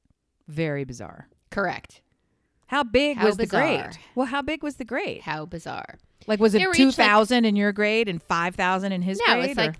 Very 0.48 0.84
bizarre. 0.84 1.28
correct. 1.50 2.02
How 2.68 2.82
big 2.82 3.16
How 3.18 3.26
was 3.26 3.36
the 3.36 3.46
grade? 3.46 3.96
Well, 4.16 4.26
how 4.26 4.42
big 4.42 4.64
was 4.64 4.74
the 4.74 4.84
grade? 4.84 5.20
How 5.22 5.46
bizarre. 5.46 5.98
Like, 6.26 6.40
was 6.40 6.52
it 6.54 6.66
two 6.74 6.90
thousand 6.90 7.44
like- 7.44 7.48
in 7.50 7.56
your 7.56 7.70
grade 7.72 8.08
and 8.08 8.20
five 8.20 8.56
thousand 8.56 8.90
in 8.92 9.02
his 9.02 9.20
No, 9.24 9.34
grade? 9.34 9.50
it's 9.50 9.58
or- 9.58 9.66
like 9.66 9.76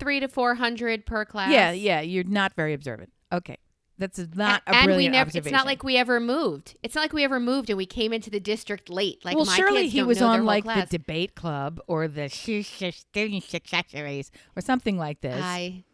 three 0.00 0.18
to 0.20 0.28
four 0.28 0.56
hundred 0.56 1.06
per 1.06 1.24
class. 1.24 1.52
yeah, 1.52 1.70
yeah. 1.70 2.00
You're 2.00 2.24
not 2.24 2.54
very 2.54 2.74
observant. 2.74 3.12
Okay, 3.32 3.58
that's 3.98 4.18
not 4.34 4.62
and, 4.66 4.74
a 4.74 4.78
and 4.78 4.96
we 4.96 5.08
never 5.08 5.30
it's 5.32 5.50
not 5.50 5.66
like 5.66 5.84
we 5.84 5.96
ever 5.96 6.18
moved 6.18 6.74
it's 6.82 6.94
not 6.94 7.02
like 7.02 7.12
we 7.12 7.22
ever 7.22 7.38
moved 7.38 7.70
and 7.70 7.76
we 7.76 7.86
came 7.86 8.12
into 8.12 8.30
the 8.30 8.40
district 8.40 8.88
late 8.88 9.24
like 9.24 9.36
well, 9.36 9.44
my 9.44 9.54
surely 9.54 9.82
kids 9.82 9.92
he 9.92 10.02
was 10.02 10.20
on 10.20 10.44
like 10.44 10.64
class. 10.64 10.88
the 10.88 10.98
debate 10.98 11.34
club 11.36 11.80
or 11.86 12.08
the 12.08 12.28
student 12.28 13.44
successories 13.44 14.30
or 14.56 14.62
something 14.62 14.96
like 14.96 15.20
this. 15.20 15.40
i 15.44 15.84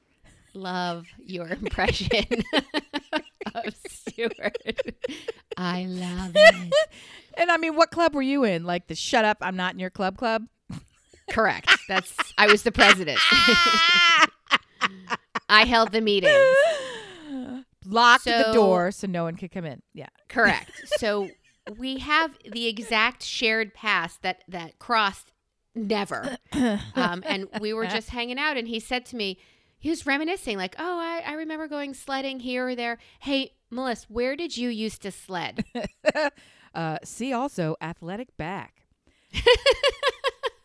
love 0.54 1.06
your 1.18 1.48
impression 1.48 2.24
of 3.54 3.74
stuart 3.88 4.56
i 5.58 5.84
love 5.84 6.30
it 6.34 6.72
and 7.36 7.50
I 7.50 7.56
mean, 7.58 7.76
what 7.76 7.90
club 7.90 8.14
were 8.14 8.22
you 8.22 8.44
in? 8.44 8.64
Like 8.64 8.86
the 8.86 8.94
"Shut 8.94 9.24
Up, 9.24 9.38
I'm 9.40 9.56
Not 9.56 9.74
in 9.74 9.78
Your 9.78 9.90
Club" 9.90 10.16
club? 10.16 10.46
Correct. 11.30 11.70
That's 11.88 12.14
i 12.38 12.46
was 12.46 12.62
the 12.62 12.72
president. 12.72 13.18
I 15.48 15.64
held 15.64 15.92
the 15.92 16.00
meeting 16.00 16.34
Locked 17.84 18.24
the 18.24 18.50
door 18.52 18.90
so 18.90 19.06
no 19.06 19.24
one 19.24 19.36
could 19.36 19.52
come 19.52 19.64
in. 19.64 19.80
Yeah. 19.94 20.08
correct. 20.28 20.72
So 20.98 21.28
we 21.78 21.98
have 21.98 22.36
the 22.50 22.66
exact 22.66 23.22
shared 23.22 23.74
past 23.74 24.22
that 24.22 24.42
that 24.48 24.78
crossed 24.78 25.32
never. 25.74 26.36
Um, 26.94 27.22
and 27.26 27.48
we 27.60 27.72
were 27.72 27.86
just 27.86 28.10
hanging 28.10 28.38
out 28.38 28.56
and 28.56 28.66
he 28.66 28.80
said 28.80 29.04
to 29.06 29.16
me 29.16 29.38
he 29.78 29.90
was 29.90 30.06
reminiscing 30.06 30.56
like 30.56 30.74
oh 30.78 30.98
I, 30.98 31.22
I 31.26 31.34
remember 31.34 31.68
going 31.68 31.94
sledding 31.94 32.40
here 32.40 32.68
or 32.68 32.74
there. 32.74 32.98
Hey 33.20 33.52
melissa 33.70 34.06
where 34.08 34.36
did 34.36 34.56
you 34.56 34.68
used 34.68 35.02
to 35.02 35.10
sled? 35.10 35.64
Uh, 36.76 36.98
see 37.02 37.32
also 37.32 37.74
athletic 37.80 38.36
back. 38.36 38.82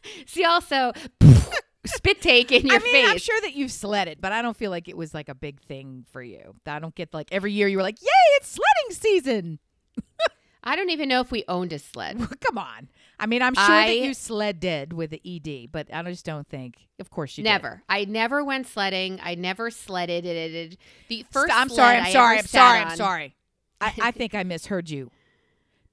see 0.26 0.44
also 0.46 0.92
spit 1.86 2.22
take 2.22 2.52
in 2.52 2.66
your 2.66 2.80
face. 2.80 2.90
I 2.90 2.94
mean, 2.94 3.10
I'm 3.10 3.18
sure 3.18 3.40
that 3.42 3.54
you've 3.56 3.72
sledded, 3.72 4.20
but 4.22 4.32
I 4.32 4.42
don't 4.42 4.56
feel 4.56 4.72
like 4.72 4.88
it 4.88 4.98
was 4.98 5.14
like 5.14 5.30
a 5.30 5.36
big 5.36 5.62
thing 5.62 6.06
for 6.12 6.22
you. 6.22 6.56
I 6.66 6.80
don't 6.80 6.96
get 6.96 7.14
like 7.14 7.28
every 7.32 7.52
year 7.54 7.68
you 7.68 7.78
were 7.78 7.84
like, 7.84 8.02
"Yay, 8.02 8.08
it's 8.38 8.48
sledding 8.50 8.92
season." 8.92 9.60
i 10.64 10.76
don't 10.76 10.92
even 10.92 11.10
know 11.10 11.22
if 11.22 11.32
we 11.32 11.44
owned 11.48 11.74
a 11.74 11.80
sled 11.80 12.20
Come 12.40 12.58
on. 12.58 12.90
I 13.20 13.26
mean, 13.28 13.42
I'm 13.42 13.54
sure 13.54 13.64
I- 13.64 13.88
that 13.88 13.98
you 13.98 14.14
sledded 14.14 14.94
with 14.94 15.12
the 15.12 15.22
ED, 15.26 15.72
but 15.72 15.88
I 15.94 16.02
just 16.04 16.26
don't 16.26 16.48
think. 16.48 16.88
Of 17.00 17.10
course 17.10 17.38
you 17.38 17.44
did. 17.44 17.50
never 17.50 17.82
i 17.90 18.06
never 18.06 18.44
went 18.44 18.68
sledding 18.68 19.20
i 19.24 19.34
never 19.36 19.72
sledded 19.72 20.24
it, 20.26 20.78
the 21.08 21.26
first 21.32 21.52
I'm 21.54 21.70
sorry. 21.70 21.98
I'm 21.98 22.06
I 22.06 22.12
sorry. 22.12 22.38
I'm 22.38 22.46
sorry. 22.46 22.80
I'm 22.80 22.96
sorry. 22.96 23.36
I, 23.82 23.94
I 24.02 24.12
think 24.12 24.36
I 24.36 24.44
misheard 24.44 24.90
you. 24.90 25.10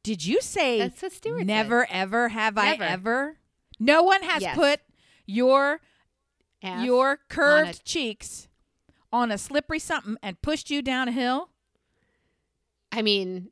Did 0.02 0.24
you 0.24 0.40
say 0.40 0.78
that's 0.78 1.02
what 1.02 1.12
said. 1.12 1.46
never 1.46 1.86
ever 1.90 2.28
have 2.28 2.54
Never. 2.56 2.84
I 2.84 2.86
ever? 2.88 3.36
No 3.78 4.02
one 4.02 4.22
has 4.22 4.42
Yes. 4.42 4.56
put 4.56 4.80
your 5.26 5.80
Ass 6.62 6.84
your 6.84 7.18
curved 7.28 7.80
a- 7.80 7.82
cheeks 7.84 8.48
on 9.12 9.30
a 9.30 9.38
slippery 9.38 9.78
something 9.78 10.16
and 10.22 10.40
pushed 10.42 10.70
you 10.70 10.82
down 10.82 11.08
a 11.08 11.12
hill. 11.12 11.50
i 12.92 13.00
mean 13.02 13.50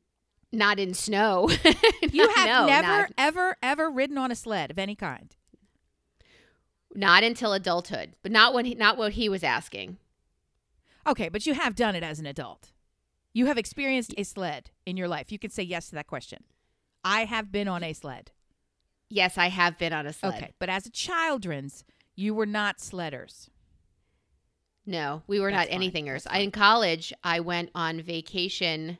not 0.53 0.79
in 0.79 0.93
snow 0.95 1.49
You 2.13 2.29
have 2.31 2.47
No, 2.49 2.67
never 2.67 2.87
not- 2.89 3.13
ever 3.19 3.57
ever 3.63 3.91
ridden 3.91 4.19
on 4.19 4.31
a 4.31 4.35
sled 4.37 4.71
of 4.71 4.79
any 4.79 4.95
kind. 4.97 5.35
Not 6.95 7.23
until 7.25 7.53
adulthood, 7.53 8.15
but 8.23 8.33
not 8.33 8.55
when 8.55 8.65
he, 8.65 8.75
not 8.75 8.97
what 8.97 9.13
he 9.13 9.29
was 9.29 9.45
asking. 9.45 9.99
Okay, 11.07 11.29
but 11.29 11.45
you 11.47 11.53
have 11.55 11.75
done 11.75 11.95
it 11.95 12.03
as 12.03 12.19
an 12.19 12.27
adult. 12.27 12.73
You 13.35 13.47
have 13.47 13.59
experienced 13.59 14.15
a 14.17 14.23
sled 14.25 14.71
in 14.87 14.97
your 14.97 15.07
life. 15.09 15.31
You 15.31 15.39
can 15.39 15.51
say 15.51 15.63
yes 15.63 15.89
to 15.91 15.95
that 15.97 16.07
question. 16.07 16.45
I 17.05 17.25
have 17.27 17.53
been 17.53 17.69
on 17.69 17.83
a 17.85 17.93
sled. 17.93 18.31
Yes, 19.09 19.39
I 19.39 19.49
have 19.49 19.79
been 19.79 19.93
on 19.93 20.07
a 20.07 20.13
sled. 20.13 20.35
Okay, 20.35 20.53
but 20.59 20.69
as 20.69 20.87
a 20.87 20.91
children's, 20.91 21.85
you 22.17 22.35
were 22.35 22.47
not 22.47 22.79
sledders. 22.79 23.49
No, 24.85 25.23
we 25.27 25.41
were 25.41 25.51
That's 25.51 25.67
not 25.67 25.73
fine. 25.73 25.77
anythingers. 25.77 26.27
I, 26.29 26.39
in 26.39 26.51
college, 26.51 27.13
I 27.25 27.41
went 27.41 27.71
on 27.75 28.01
vacation 28.03 28.99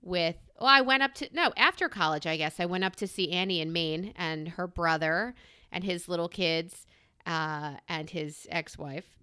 with. 0.00 0.36
Well, 0.58 0.70
I 0.70 0.80
went 0.80 1.02
up 1.02 1.14
to 1.14 1.28
no 1.32 1.52
after 1.56 1.88
college. 1.88 2.26
I 2.26 2.36
guess 2.36 2.60
I 2.60 2.66
went 2.66 2.84
up 2.84 2.96
to 2.96 3.06
see 3.06 3.32
Annie 3.32 3.60
in 3.60 3.72
Maine 3.72 4.12
and 4.16 4.48
her 4.50 4.66
brother 4.66 5.34
and 5.70 5.82
his 5.82 6.08
little 6.08 6.28
kids 6.28 6.86
uh, 7.26 7.76
and 7.88 8.10
his 8.10 8.46
ex-wife 8.50 9.16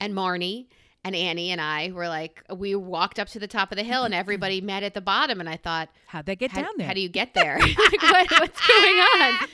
and 0.00 0.14
Marnie 0.14 0.66
and 1.04 1.14
Annie 1.16 1.50
and 1.50 1.60
I 1.60 1.90
were 1.92 2.08
like 2.08 2.42
we 2.54 2.74
walked 2.74 3.18
up 3.18 3.28
to 3.28 3.38
the 3.38 3.48
top 3.48 3.72
of 3.72 3.76
the 3.78 3.84
hill 3.84 4.04
and 4.04 4.14
everybody 4.14 4.60
met 4.72 4.82
at 4.82 4.94
the 4.94 5.00
bottom 5.00 5.40
and 5.40 5.48
I 5.48 5.56
thought 5.56 5.88
How'd 6.06 6.26
they 6.26 6.36
get 6.36 6.52
down 6.54 6.66
there? 6.76 6.86
how 6.86 6.94
do 6.94 7.00
you 7.00 7.08
get 7.08 7.34
there? 7.34 7.58
like, 7.60 8.02
what, 8.02 8.30
what's 8.30 8.66
going 8.66 8.96
on? 8.96 9.48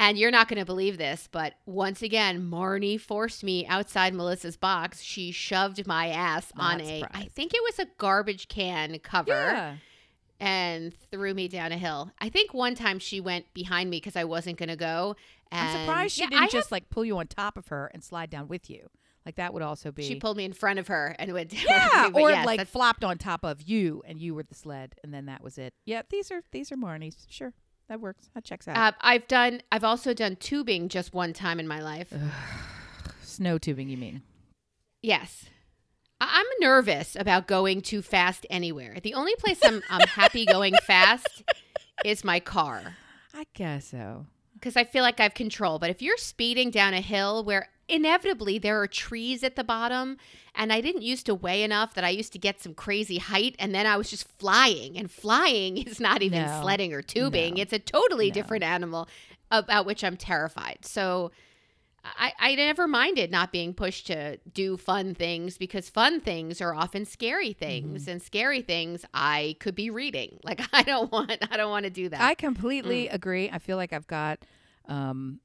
And 0.00 0.16
you're 0.16 0.30
not 0.30 0.46
going 0.46 0.60
to 0.60 0.64
believe 0.64 0.96
this, 0.96 1.28
but 1.32 1.54
once 1.66 2.02
again, 2.02 2.48
Marnie 2.48 3.00
forced 3.00 3.42
me 3.42 3.66
outside 3.66 4.14
Melissa's 4.14 4.56
box. 4.56 5.02
She 5.02 5.32
shoved 5.32 5.84
my 5.88 6.06
ass 6.06 6.52
on 6.56 6.78
Not 6.78 6.86
a, 6.86 7.02
I 7.12 7.24
think 7.34 7.52
it 7.52 7.60
was 7.64 7.80
a 7.80 7.86
garbage 7.98 8.46
can 8.46 8.96
cover, 9.00 9.32
Yeah. 9.32 9.74
and 10.38 10.94
threw 11.10 11.34
me 11.34 11.48
down 11.48 11.72
a 11.72 11.78
hill. 11.78 12.12
I 12.20 12.28
think 12.28 12.54
one 12.54 12.76
time 12.76 13.00
she 13.00 13.20
went 13.20 13.52
behind 13.54 13.90
me 13.90 13.96
because 13.96 14.14
I 14.14 14.22
wasn't 14.22 14.56
going 14.56 14.68
to 14.68 14.76
go. 14.76 15.16
And 15.50 15.68
I'm 15.68 15.86
surprised 15.86 16.14
she 16.14 16.20
yeah, 16.22 16.28
didn't 16.28 16.44
I 16.44 16.48
just 16.48 16.70
like 16.70 16.90
pull 16.90 17.04
you 17.04 17.18
on 17.18 17.26
top 17.26 17.56
of 17.56 17.66
her 17.68 17.90
and 17.92 18.04
slide 18.04 18.30
down 18.30 18.46
with 18.46 18.70
you. 18.70 18.90
Like 19.26 19.36
that 19.36 19.52
would 19.52 19.62
also 19.62 19.92
be 19.92 20.04
She 20.04 20.14
pulled 20.16 20.36
me 20.36 20.44
in 20.44 20.52
front 20.54 20.78
of 20.78 20.88
her 20.88 21.14
and 21.18 21.32
went 21.32 21.50
down. 21.50 21.62
Yeah, 21.68 22.10
or 22.14 22.30
yes, 22.30 22.46
like 22.46 22.66
flopped 22.66 23.04
on 23.04 23.18
top 23.18 23.44
of 23.44 23.60
you 23.62 24.02
and 24.06 24.20
you 24.20 24.34
were 24.34 24.42
the 24.42 24.54
sled 24.54 24.94
and 25.04 25.12
then 25.12 25.26
that 25.26 25.42
was 25.42 25.58
it. 25.58 25.74
Yeah, 25.84 26.02
these 26.08 26.30
are 26.30 26.42
these 26.50 26.72
are 26.72 26.76
Marnie's. 26.76 27.26
Sure. 27.28 27.52
That 27.88 28.00
works. 28.00 28.28
That 28.34 28.44
checks 28.44 28.68
out. 28.68 28.76
uh, 28.76 28.92
I've 29.00 29.26
done. 29.28 29.62
I've 29.72 29.84
also 29.84 30.12
done 30.14 30.36
tubing 30.36 30.88
just 30.88 31.14
one 31.14 31.32
time 31.32 31.58
in 31.60 31.66
my 31.66 31.80
life. 31.80 32.12
Snow 33.22 33.58
tubing, 33.58 33.88
you 33.88 33.96
mean? 33.96 34.22
Yes. 35.02 35.46
I- 36.20 36.40
I'm 36.40 36.46
nervous 36.60 37.16
about 37.16 37.46
going 37.46 37.80
too 37.80 38.02
fast 38.02 38.46
anywhere. 38.50 38.96
The 39.02 39.14
only 39.14 39.34
place 39.36 39.58
I'm, 39.62 39.82
I'm 39.90 40.06
happy 40.08 40.44
going 40.44 40.74
fast 40.86 41.42
is 42.04 42.24
my 42.24 42.40
car 42.40 42.96
I 43.34 43.44
guess 43.54 43.86
so. 43.88 44.26
because 44.54 44.76
I 44.76 44.84
feel 44.84 45.02
like 45.02 45.20
I 45.20 45.22
have 45.24 45.34
control. 45.34 45.78
But 45.78 45.90
if 45.90 46.02
you're 46.02 46.16
speeding 46.16 46.70
down 46.70 46.92
a 46.94 47.00
hill 47.00 47.44
where 47.44 47.68
inevitably 47.88 48.58
there 48.58 48.80
are 48.80 48.86
trees 48.86 49.42
at 49.42 49.56
the 49.56 49.64
bottom, 49.64 50.16
and 50.54 50.72
I 50.72 50.80
didn't 50.80 51.02
used 51.02 51.26
to 51.26 51.34
weigh 51.34 51.62
enough 51.62 51.94
that 51.94 52.04
I 52.04 52.10
used 52.10 52.32
to 52.34 52.38
get 52.38 52.60
some 52.60 52.74
crazy 52.74 53.18
height, 53.18 53.56
and 53.58 53.74
then 53.74 53.86
I 53.86 53.96
was 53.96 54.10
just 54.10 54.28
flying, 54.38 54.96
and 54.98 55.10
flying 55.10 55.78
is 55.86 56.00
not 56.00 56.22
even 56.22 56.44
No. 56.46 56.60
sledding 56.62 56.92
or 56.92 57.02
tubing, 57.02 57.54
No. 57.54 57.62
it's 57.62 57.72
a 57.72 57.78
totally 57.78 58.28
No. 58.28 58.34
different 58.34 58.64
animal 58.64 59.08
about 59.50 59.86
which 59.86 60.04
I'm 60.04 60.16
terrified. 60.16 60.78
So. 60.82 61.30
I, 62.04 62.32
I 62.38 62.54
never 62.54 62.86
minded 62.86 63.30
not 63.30 63.52
being 63.52 63.74
pushed 63.74 64.06
to 64.06 64.38
do 64.54 64.76
fun 64.78 65.14
things 65.14 65.58
because 65.58 65.90
fun 65.90 66.20
things 66.20 66.60
are 66.62 66.72
often 66.72 67.04
scary 67.04 67.52
things 67.52 68.02
Mm-hmm. 68.02 68.10
and 68.12 68.22
scary 68.22 68.62
things 68.62 69.04
I 69.12 69.56
could 69.58 69.74
be 69.74 69.90
reading. 69.90 70.38
Like 70.44 70.60
I 70.72 70.84
don't 70.84 71.10
want 71.12 71.32
I 71.50 71.56
don't 71.58 71.70
want 71.70 71.84
to 71.84 71.90
do 71.90 72.08
that. 72.08 72.20
I 72.20 72.34
completely 72.34 73.08
agree. 73.08 73.50
I 73.50 73.58
feel 73.58 73.76
like 73.76 73.92
I've 73.92 74.06
got 74.06 74.38
um 74.86 75.40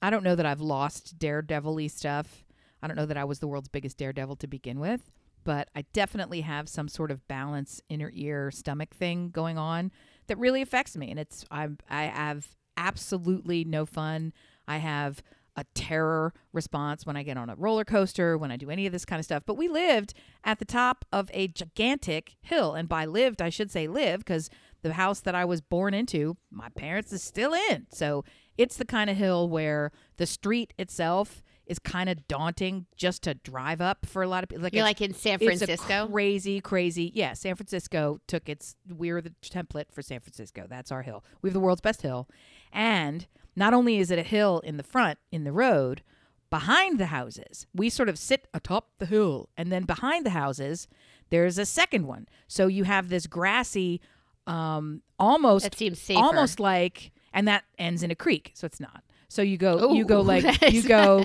I 0.00 0.10
don't 0.10 0.24
know 0.24 0.34
that 0.34 0.46
I've 0.46 0.60
lost 0.60 1.18
daredevil 1.18 1.88
stuff. 1.88 2.44
I 2.82 2.86
don't 2.86 2.96
know 2.96 3.06
that 3.06 3.16
I 3.16 3.24
was 3.24 3.40
the 3.40 3.48
world's 3.48 3.68
biggest 3.68 3.98
daredevil 3.98 4.36
to 4.36 4.46
begin 4.46 4.78
with, 4.78 5.10
but 5.44 5.68
I 5.74 5.84
definitely 5.92 6.42
have 6.42 6.68
some 6.68 6.88
sort 6.88 7.10
of 7.10 7.26
balance 7.26 7.80
inner 7.88 8.10
ear 8.14 8.50
stomach 8.50 8.94
thing 8.94 9.30
going 9.30 9.58
on 9.58 9.90
that 10.28 10.38
really 10.38 10.62
affects 10.62 10.96
me 10.96 11.10
and 11.10 11.18
it's 11.18 11.44
I'm 11.50 11.78
I 11.90 12.04
have 12.04 12.48
absolutely 12.76 13.64
no 13.64 13.84
fun. 13.84 14.32
I 14.68 14.78
have 14.78 15.22
a 15.56 15.64
terror 15.74 16.32
response 16.52 17.04
when 17.04 17.16
I 17.16 17.24
get 17.24 17.36
on 17.36 17.50
a 17.50 17.56
roller 17.56 17.84
coaster, 17.84 18.38
when 18.38 18.52
I 18.52 18.56
do 18.56 18.70
any 18.70 18.86
of 18.86 18.92
this 18.92 19.04
kind 19.04 19.18
of 19.18 19.24
stuff. 19.24 19.42
But 19.44 19.56
we 19.56 19.66
lived 19.66 20.14
at 20.44 20.60
the 20.60 20.64
top 20.64 21.04
of 21.12 21.28
a 21.34 21.48
gigantic 21.48 22.36
hill. 22.40 22.74
And 22.74 22.88
by 22.88 23.04
lived, 23.06 23.42
I 23.42 23.48
should 23.48 23.72
say 23.72 23.88
live, 23.88 24.20
because 24.20 24.50
the 24.82 24.92
house 24.92 25.18
that 25.20 25.34
I 25.34 25.44
was 25.44 25.60
born 25.60 25.94
into, 25.94 26.36
my 26.52 26.68
parents 26.68 27.12
is 27.12 27.24
still 27.24 27.54
in. 27.54 27.88
So 27.90 28.24
it's 28.58 28.76
the 28.76 28.84
kind 28.84 29.08
of 29.08 29.16
hill 29.16 29.48
where 29.48 29.92
the 30.16 30.26
street 30.26 30.74
itself 30.78 31.42
is 31.66 31.78
kind 31.78 32.08
of 32.08 32.26
daunting 32.26 32.86
just 32.96 33.22
to 33.22 33.34
drive 33.34 33.80
up 33.80 34.06
for 34.06 34.22
a 34.22 34.28
lot 34.28 34.42
of 34.42 34.48
people. 34.48 34.64
Like 34.64 34.74
You're 34.74 34.82
like 34.82 35.00
in 35.00 35.14
San 35.14 35.38
Francisco. 35.38 36.08
crazy, 36.08 36.60
crazy. 36.60 37.12
Yeah, 37.14 37.34
San 37.34 37.54
Francisco 37.54 38.20
took 38.26 38.48
its. 38.48 38.74
We're 38.88 39.20
the 39.20 39.32
template 39.42 39.92
for 39.92 40.02
San 40.02 40.20
Francisco. 40.20 40.66
That's 40.68 40.90
our 40.90 41.02
hill. 41.02 41.24
We 41.40 41.48
have 41.48 41.54
the 41.54 41.60
world's 41.60 41.80
best 41.80 42.02
hill, 42.02 42.28
and 42.72 43.26
not 43.54 43.74
only 43.74 43.98
is 43.98 44.10
it 44.10 44.18
a 44.18 44.22
hill 44.22 44.60
in 44.60 44.76
the 44.76 44.82
front 44.82 45.18
in 45.30 45.44
the 45.44 45.52
road, 45.52 46.02
behind 46.50 46.98
the 46.98 47.06
houses, 47.06 47.66
we 47.74 47.90
sort 47.90 48.08
of 48.08 48.18
sit 48.18 48.48
atop 48.54 48.90
the 48.98 49.06
hill, 49.06 49.50
and 49.56 49.70
then 49.70 49.84
behind 49.84 50.24
the 50.24 50.30
houses, 50.30 50.88
there's 51.30 51.58
a 51.58 51.66
second 51.66 52.06
one. 52.06 52.26
So 52.46 52.66
you 52.66 52.84
have 52.84 53.10
this 53.10 53.26
grassy, 53.26 54.00
um, 54.46 55.02
almost 55.18 55.64
that 55.64 55.76
seems 55.76 56.00
safer. 56.00 56.20
almost 56.20 56.58
like 56.58 57.12
and 57.32 57.46
that 57.46 57.64
ends 57.78 58.02
in 58.02 58.10
a 58.10 58.14
creek 58.14 58.52
so 58.54 58.64
it's 58.64 58.80
not 58.80 59.02
so 59.28 59.42
you 59.42 59.56
go 59.56 59.92
you 59.92 60.04
go 60.04 60.20
like 60.32 60.72
you 60.72 60.82
go 60.82 61.24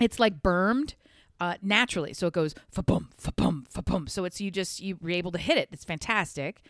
it's 0.00 0.18
like 0.18 0.42
bermed 0.42 0.94
uh, 1.38 1.54
naturally 1.60 2.14
so 2.14 2.26
it 2.26 2.32
goes 2.32 2.54
fa 2.70 2.82
boom 2.82 3.10
fa 3.18 3.30
boom 3.32 3.66
fa 3.68 3.82
boom 3.82 4.06
so 4.06 4.24
it's 4.24 4.40
you 4.40 4.50
just 4.50 4.80
you're 4.80 4.98
able 5.10 5.30
to 5.30 5.38
hit 5.38 5.58
it 5.58 5.68
it's 5.70 5.84
fantastic 5.84 6.62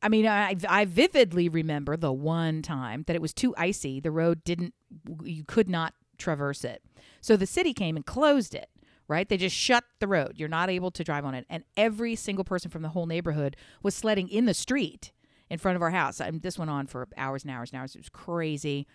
I 0.00 0.08
mean, 0.08 0.26
I 0.26 0.56
I 0.68 0.84
vividly 0.84 1.48
remember 1.48 1.96
the 1.96 2.12
one 2.12 2.62
time 2.62 3.04
that 3.06 3.16
it 3.16 3.22
was 3.22 3.34
too 3.34 3.54
icy. 3.56 4.00
The 4.00 4.10
road 4.10 4.44
didn't, 4.44 4.74
you 5.22 5.44
could 5.44 5.68
not 5.68 5.94
traverse 6.18 6.64
it. 6.64 6.82
So 7.20 7.36
the 7.36 7.46
city 7.46 7.72
came 7.74 7.96
and 7.96 8.06
closed 8.06 8.54
it. 8.54 8.68
Right? 9.08 9.26
They 9.26 9.38
just 9.38 9.56
shut 9.56 9.84
the 10.00 10.06
road. 10.06 10.34
You're 10.36 10.50
not 10.50 10.68
able 10.68 10.90
to 10.90 11.02
drive 11.02 11.24
on 11.24 11.34
it. 11.34 11.46
And 11.48 11.64
every 11.78 12.14
single 12.14 12.44
person 12.44 12.70
from 12.70 12.82
the 12.82 12.90
whole 12.90 13.06
neighborhood 13.06 13.56
was 13.82 13.94
sledding 13.94 14.28
in 14.28 14.44
the 14.44 14.52
street 14.52 15.12
in 15.50 15.58
front 15.58 15.76
of 15.76 15.82
our 15.82 15.90
house. 15.90 16.20
And 16.20 16.42
this 16.42 16.58
went 16.58 16.70
on 16.70 16.86
for 16.86 17.08
hours 17.16 17.44
and 17.44 17.50
hours 17.50 17.72
and 17.72 17.80
hours. 17.80 17.94
It 17.94 17.98
was 17.98 18.08
crazy. 18.08 18.86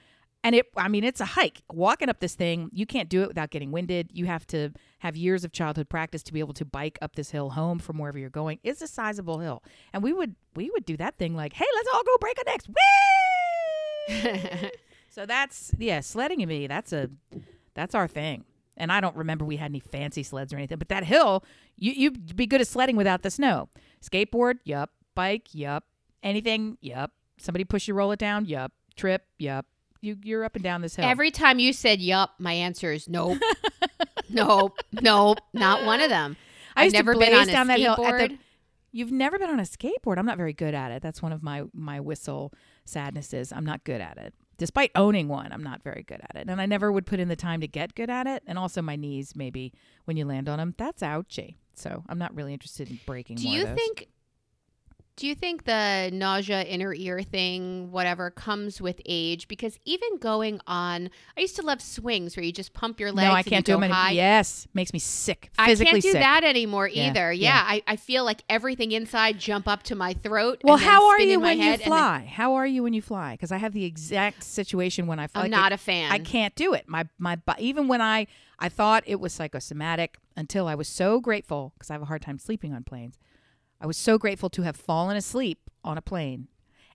And 0.46 0.56
it, 0.56 0.66
I 0.76 0.90
mean, 0.90 1.06
it's 1.06 1.22
a 1.22 1.26
hike. 1.26 1.62
Walking 1.72 2.10
up 2.10 2.20
this 2.20 2.36
thing, 2.36 2.70
you 2.74 2.86
can't 2.86 3.08
do 3.08 3.22
it 3.22 3.30
without 3.30 3.50
getting 3.50 3.72
winded. 3.72 4.10
You 4.12 4.26
have 4.26 4.46
to 4.48 4.72
have 5.00 5.16
years 5.16 5.46
of 5.46 5.54
childhood 5.54 5.88
practice 5.88 6.22
to 6.24 6.34
be 6.34 6.42
able 6.42 6.54
to 6.56 6.66
bike 6.66 7.00
up 7.02 7.16
this 7.16 7.32
hill 7.32 7.52
home 7.52 7.80
from 7.80 7.98
wherever 7.98 8.20
you're 8.20 8.30
going. 8.30 8.60
It's 8.62 8.82
a 8.82 8.88
sizable 8.88 9.40
hill, 9.40 9.64
and 9.94 10.04
we 10.04 10.12
would 10.12 10.36
we 10.54 10.70
would 10.72 10.86
do 10.86 10.98
that 10.98 11.18
thing 11.18 11.34
like, 11.34 11.54
hey, 11.54 11.66
let's 11.76 11.88
all 11.94 12.04
go 12.04 12.18
break 12.20 12.38
our 12.40 12.44
necks. 12.52 12.68
Whee! 12.68 12.76
so 15.10 15.26
that's 15.26 15.72
yeah, 15.78 16.02
sledding 16.02 16.42
and 16.42 16.50
me. 16.50 16.68
That's 16.68 16.92
a 16.92 17.10
that's 17.74 17.96
our 17.96 18.10
thing. 18.10 18.44
And 18.76 18.92
I 18.92 19.00
don't 19.00 19.16
remember 19.16 19.46
we 19.46 19.56
had 19.58 19.72
any 19.72 19.80
fancy 19.80 20.24
sleds 20.24 20.52
or 20.52 20.58
anything, 20.58 20.78
but 20.78 20.90
that 20.90 21.06
hill, 21.06 21.46
you 21.78 21.94
you'd 21.94 22.36
be 22.36 22.48
good 22.48 22.60
at 22.60 22.68
sledding 22.68 22.98
without 22.98 23.22
the 23.22 23.32
snow. 23.32 23.70
Skateboard, 24.02 24.56
yup. 24.66 24.90
Bike, 25.16 25.54
yup. 25.54 25.86
Anything, 26.24 26.78
yup. 26.82 27.12
Somebody 27.38 27.66
push 27.66 27.88
you, 27.88 27.94
roll 27.94 28.12
it 28.12 28.20
down, 28.20 28.46
yup. 28.46 28.72
Trip, 28.96 29.24
yup. 29.38 29.66
You 30.02 30.18
you're 30.24 30.44
up 30.44 30.56
and 30.56 30.64
down 30.64 30.82
this 30.82 30.96
hill. 30.96 31.06
Every 31.06 31.32
time 31.32 31.60
you 31.60 31.72
said 31.72 32.02
yup, 32.02 32.34
my 32.38 32.54
answer 32.54 32.92
is 32.92 33.08
nope. 33.08 33.38
nope. 34.30 34.78
Nope. 34.92 35.40
Not 35.54 35.86
one 35.86 36.02
of 36.02 36.10
them. 36.10 36.36
I 36.76 36.88
to 36.88 36.94
never 36.94 37.16
been 37.16 37.34
on 37.34 37.48
a 37.48 37.52
down 37.52 37.68
that 37.68 37.80
hill 37.80 37.94
at 37.94 37.98
the- 37.98 38.04
skateboard. 38.36 38.38
You've 38.92 39.12
never 39.12 39.40
been 39.40 39.50
on 39.50 39.60
a 39.60 39.64
skateboard. 39.64 40.18
I'm 40.18 40.26
not 40.26 40.38
very 40.38 40.54
good 40.54 40.76
at 40.76 40.92
it. 40.92 41.02
That's 41.02 41.22
one 41.22 41.32
of 41.32 41.42
my 41.42 41.64
my 41.74 42.00
whistle 42.00 42.54
sadnesses. 42.86 43.52
I'm 43.52 43.66
not 43.66 43.84
good 43.84 44.02
at 44.02 44.18
it. 44.18 44.34
Despite 44.58 44.92
owning 44.96 45.28
one, 45.28 45.52
I'm 45.52 45.64
not 45.64 45.84
very 45.84 46.04
good 46.04 46.22
at 46.22 46.36
it. 46.36 46.48
And 46.48 46.62
I 46.62 46.66
never 46.68 46.92
would 46.92 47.06
put 47.06 47.20
in 47.20 47.28
the 47.28 47.36
time 47.36 47.62
to 47.62 47.68
get 47.68 47.96
good 47.96 48.10
at 48.10 48.28
it. 48.28 48.44
And 48.46 48.60
also 48.60 48.82
my 48.82 48.96
knees 48.96 49.36
maybe 49.36 49.74
when 50.06 50.16
you 50.16 50.26
land 50.26 50.48
on 50.48 50.60
them, 50.60 50.76
that's 50.78 51.02
ouchy. 51.02 51.58
So 51.74 52.04
I'm 52.08 52.20
not 52.20 52.36
really 52.36 52.54
interested 52.54 52.90
in 52.90 53.00
breaking 53.08 53.38
Do 53.38 53.50
you 53.50 53.66
think 53.66 54.10
do 55.16 55.28
you 55.28 55.36
think 55.36 55.66
the 55.66 56.10
nausea 56.12 56.64
inner 56.64 56.94
ear 56.94 57.22
thing 57.22 57.92
whatever 57.92 58.30
comes 58.32 58.82
with 58.82 59.00
age 59.06 59.48
because 59.48 59.78
even 59.86 60.18
going 60.18 60.60
on 60.66 61.10
I 61.38 61.42
used 61.42 61.56
to 61.58 61.62
love 61.62 61.82
swings 61.82 62.36
where 62.36 62.44
you 62.44 62.52
just 62.52 62.74
pump 62.74 63.00
your 63.00 63.12
legs 63.12 63.28
No, 63.30 63.34
I 63.34 63.44
can't 63.44 63.66
do 63.66 63.74
them 63.74 63.82
high. 63.92 64.08
anymore. 64.10 64.24
Yes, 64.24 64.68
makes 64.74 64.92
me 64.94 65.00
sick. 65.00 65.52
I 65.58 65.76
can't 65.76 66.02
do 66.02 66.12
sick. 66.12 66.14
that 66.14 66.44
anymore 66.44 66.88
Yeah, 66.88 67.10
either. 67.10 67.32
yeah. 67.32 67.44
Yeah, 67.54 67.64
I, 67.66 67.84
I 67.86 67.96
feel 67.96 68.24
like 68.26 68.44
everything 68.50 68.92
inside 68.92 69.38
jump 69.40 69.68
up 69.68 69.84
to 69.84 69.96
my 69.96 70.14
throat. 70.14 70.62
Well, 70.64 70.78
how 70.78 71.08
are 71.10 71.20
you 71.20 71.40
when 71.40 71.58
you 71.60 71.64
and 71.64 71.80
then- 71.82 71.88
fly? 71.88 72.30
How 72.32 72.54
are 72.56 72.66
you 72.66 72.82
when 72.84 72.94
you 72.94 73.02
fly? 73.02 73.34
Because 73.34 73.52
I 73.52 73.58
have 73.58 73.74
the 73.74 73.86
exact 73.86 74.44
situation 74.44 75.06
when 75.08 75.20
I 75.20 75.28
fly. 75.28 75.42
I'm 75.44 75.52
like 75.52 75.60
not 75.60 75.72
it- 75.72 75.76
a 75.76 75.78
fan. 75.78 76.12
I 76.12 76.20
can't 76.20 76.56
do 76.56 76.74
it. 76.74 76.88
My 76.88 77.08
my 77.20 77.38
even 77.60 77.88
when 77.88 78.02
I 78.02 78.26
I 78.60 78.70
thought 78.70 79.04
it 79.06 79.20
was 79.20 79.34
psychosomatic 79.34 80.18
until 80.36 80.68
I 80.68 80.76
was 80.76 80.88
so 80.88 81.20
grateful 81.20 81.74
because 81.76 81.90
I 81.92 81.94
have 81.94 82.02
a 82.02 82.06
hard 82.06 82.22
time 82.22 82.40
sleeping 82.40 82.74
on 82.74 82.84
planes. 82.84 83.18
I 83.84 83.86
was 83.86 83.98
so 83.98 84.18
grateful 84.18 84.50
to 84.52 84.62
have 84.62 84.78
fallen 84.78 85.18
asleep 85.18 85.60
on 85.84 85.98
a 85.98 86.02
plane 86.02 86.48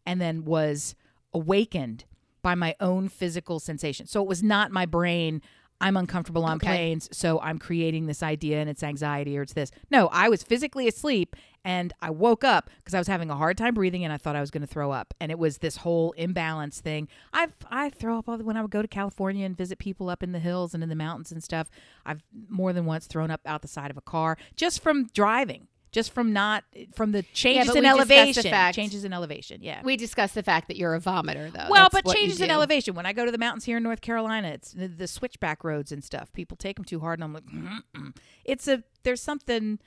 and 0.07 0.21
then 0.21 0.47
was 0.47 0.95
awakened 1.35 2.07
by 2.43 2.55
my 2.55 2.75
own 2.81 3.09
physical 3.11 3.61
sensation. 3.61 4.07
So 4.07 4.23
it 4.23 4.29
was 4.29 4.43
not 4.43 4.73
my 4.73 4.87
brain 4.87 5.43
I'm 5.81 5.97
uncomfortable 5.97 6.45
on 6.45 6.57
Okay. 6.57 6.67
planes, 6.67 7.09
so 7.13 7.41
I'm 7.41 7.59
creating 7.59 8.07
this 8.07 8.21
idea 8.21 8.59
and 8.61 8.69
it's 8.69 8.83
anxiety 8.83 9.39
or 9.39 9.43
it's 9.43 9.53
this. 9.53 9.71
No, 9.91 10.09
I 10.09 10.29
was 10.29 10.43
physically 10.43 10.89
asleep 10.89 11.37
and 11.65 11.93
I 12.03 12.11
woke 12.11 12.43
up 12.43 12.69
because 12.79 12.95
I 12.95 12.99
was 12.99 13.07
having 13.07 13.31
a 13.31 13.37
hard 13.37 13.57
time 13.57 13.75
breathing 13.75 14.03
and 14.03 14.13
I 14.13 14.17
thought 14.17 14.35
I 14.35 14.41
was 14.41 14.51
going 14.51 14.63
to 14.63 14.67
throw 14.67 14.91
up. 14.91 15.15
And 15.21 15.31
it 15.31 15.39
was 15.39 15.59
this 15.59 15.77
whole 15.77 16.13
imbalance 16.13 16.81
thing. 16.81 17.07
I 17.33 17.49
I 17.71 17.91
throw 17.91 18.19
up 18.19 18.29
all 18.29 18.39
the, 18.39 18.45
when 18.45 18.57
I 18.57 18.63
would 18.63 18.73
go 18.73 18.83
to 18.83 18.89
California 18.89 19.47
and 19.47 19.57
visit 19.57 19.79
people 19.79 20.11
up 20.11 20.23
in 20.23 20.33
the 20.33 20.41
hills 20.41 20.75
and 20.75 20.83
in 20.83 20.89
the 20.89 20.97
mountains 20.97 21.31
and 21.31 21.45
stuff. 21.45 21.71
I've 22.05 22.25
more 22.49 22.73
than 22.73 22.85
once 22.85 23.07
thrown 23.07 23.31
up 23.31 23.43
out 23.47 23.63
the 23.63 23.69
side 23.69 23.93
of 23.93 23.97
a 23.97 24.01
car 24.03 24.37
just 24.57 24.83
from 24.83 25.07
driving. 25.15 25.69
Just 25.91 26.13
from 26.13 26.33
not 26.33 26.65
from 26.95 27.13
the 27.13 27.23
changes 27.23 27.69
but 27.69 27.77
in 27.77 27.87
elevation, 27.87 28.43
fact- 28.43 28.77
changes 28.77 29.05
in 29.05 29.13
elevation. 29.13 29.63
Yeah, 29.63 29.81
We 29.83 29.97
discussed 29.97 30.35
the 30.35 30.43
fact 30.43 30.69
that 30.69 30.77
you're 30.77 30.95
a 30.95 31.01
vomiter 31.01 31.51
though. 31.53 31.67
well, 31.71 31.89
That's 31.91 32.03
but 32.03 32.15
changes 32.15 32.41
in 32.41 32.51
elevation. 32.51 32.95
When 32.95 33.07
I 33.07 33.13
go 33.15 33.25
to 33.25 33.31
the 33.33 33.39
mountains 33.39 33.65
here 33.65 33.79
in 33.79 33.83
North 33.83 34.01
Carolina, 34.03 34.49
it's 34.49 34.73
the, 34.73 34.87
the 34.89 35.07
switchback 35.09 35.65
roads 35.65 35.91
and 35.91 36.05
stuff. 36.05 36.33
People 36.33 36.57
take 36.57 36.77
them 36.77 36.85
too 36.85 37.01
hard, 37.01 37.19
and 37.19 37.25
I'm 37.25 37.33
like, 37.33 37.47
Mm-mm. 37.47 38.15
it's 38.45 38.69
a 38.69 38.83
there's 39.03 39.23
something. 39.23 39.79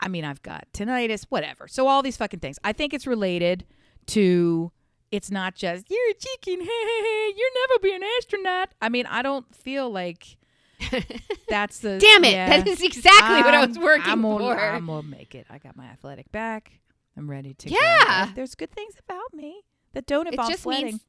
I- 0.00 0.08
mean, 0.08 0.24
I've 0.24 0.42
got 0.42 0.66
tinnitus, 0.74 1.24
whatever. 1.30 1.66
So 1.68 1.86
all 1.86 2.02
these 2.02 2.16
fucking 2.16 2.40
things. 2.40 2.58
I 2.64 2.72
think 2.72 2.92
it's 2.94 3.06
related 3.06 3.64
to 4.08 4.72
it's 5.10 5.30
not 5.30 5.54
just 5.54 5.86
you're 5.90 6.10
a 6.10 6.14
chicken. 6.14 6.60
Hey, 6.66 6.66
hey, 6.66 7.00
hey, 7.02 7.32
You'll 7.36 7.50
never 7.68 7.80
be 7.82 7.94
an 7.94 8.02
astronaut. 8.18 8.68
I 8.80 8.88
mean, 8.88 9.06
I 9.06 9.22
don't 9.22 9.54
feel 9.54 9.90
like 9.90 10.36
that's 11.48 11.80
the 11.80 11.98
Damn 11.98 12.24
it! 12.24 12.32
yeah. 12.32 12.48
That 12.48 12.68
is 12.68 12.82
exactly 12.82 13.42
what 13.42 13.54
I 13.54 13.66
was 13.66 13.78
working 13.78 14.10
I'm 14.10 14.22
for. 14.22 14.38
Gonna, 14.38 14.60
I'm 14.60 14.86
gonna 14.86 15.02
make 15.06 15.34
it. 15.34 15.46
I 15.50 15.58
got 15.58 15.76
my 15.76 15.86
athletic 15.86 16.30
back. 16.32 16.72
I'm 17.16 17.30
ready 17.30 17.54
to. 17.54 17.68
go. 17.68 17.76
Yeah. 17.80 18.30
There's 18.34 18.54
good 18.54 18.70
things 18.72 18.94
about 19.04 19.34
me 19.34 19.62
that 19.92 20.06
don't 20.06 20.28
involve 20.28 20.50
just 20.50 20.62
sweating. 20.62 20.86
means 20.86 21.04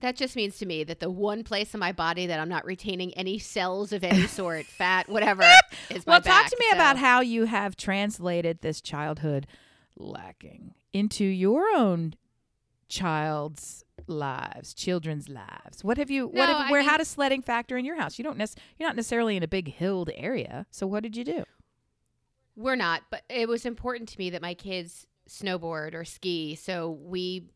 that 0.00 0.16
just 0.16 0.34
means 0.34 0.58
to 0.58 0.66
me 0.66 0.82
that 0.84 0.98
the 1.00 1.10
one 1.10 1.44
place 1.44 1.74
in 1.74 1.80
my 1.80 1.92
body 1.92 2.26
that 2.26 2.40
I'm 2.40 2.48
not 2.48 2.64
retaining 2.64 3.14
any 3.14 3.38
cells 3.38 3.92
of 3.92 4.02
any 4.02 4.26
sort, 4.26 4.66
fat, 4.78 5.08
whatever, 5.08 5.44
is 5.90 6.06
my 6.06 6.14
well, 6.14 6.20
talk 6.20 6.46
to 6.48 6.56
me 6.58 6.66
so- 6.70 6.76
about 6.76 6.96
how 6.98 7.20
you 7.20 7.44
have 7.44 7.76
translated 7.76 8.60
this 8.62 8.80
childhood 8.80 9.46
lacking 9.96 10.74
into 10.92 11.24
your 11.24 11.64
own 11.76 12.14
child's 12.92 13.84
lives, 14.06 14.74
children's 14.74 15.28
lives. 15.28 15.82
What 15.82 15.96
have 15.98 16.10
you? 16.10 16.26
what 16.26 16.34
No, 16.34 16.46
have, 16.46 16.56
I 16.66 16.70
where? 16.70 16.80
mean- 16.82 16.88
how 16.90 16.96
does 16.98 17.08
sledding 17.08 17.40
factor 17.42 17.76
in 17.78 17.84
your 17.84 17.96
house? 17.98 18.18
You 18.18 18.24
don't. 18.24 18.36
Nec- 18.36 18.50
you're 18.78 18.88
not 18.88 18.96
necessarily 18.96 19.36
in 19.36 19.42
a 19.42 19.48
big 19.48 19.72
hilled 19.72 20.10
area. 20.14 20.66
So 20.70 20.86
what 20.86 21.02
did 21.02 21.16
you 21.16 21.24
do? 21.24 21.44
We're 22.54 22.76
not, 22.76 23.02
but 23.10 23.22
it 23.30 23.48
was 23.48 23.64
important 23.64 24.08
to 24.10 24.18
me 24.18 24.28
that 24.30 24.42
my 24.42 24.52
kids 24.54 25.06
snowboard 25.28 25.94
or 25.94 26.04
ski. 26.04 26.54
So 26.54 26.90
we 26.90 27.46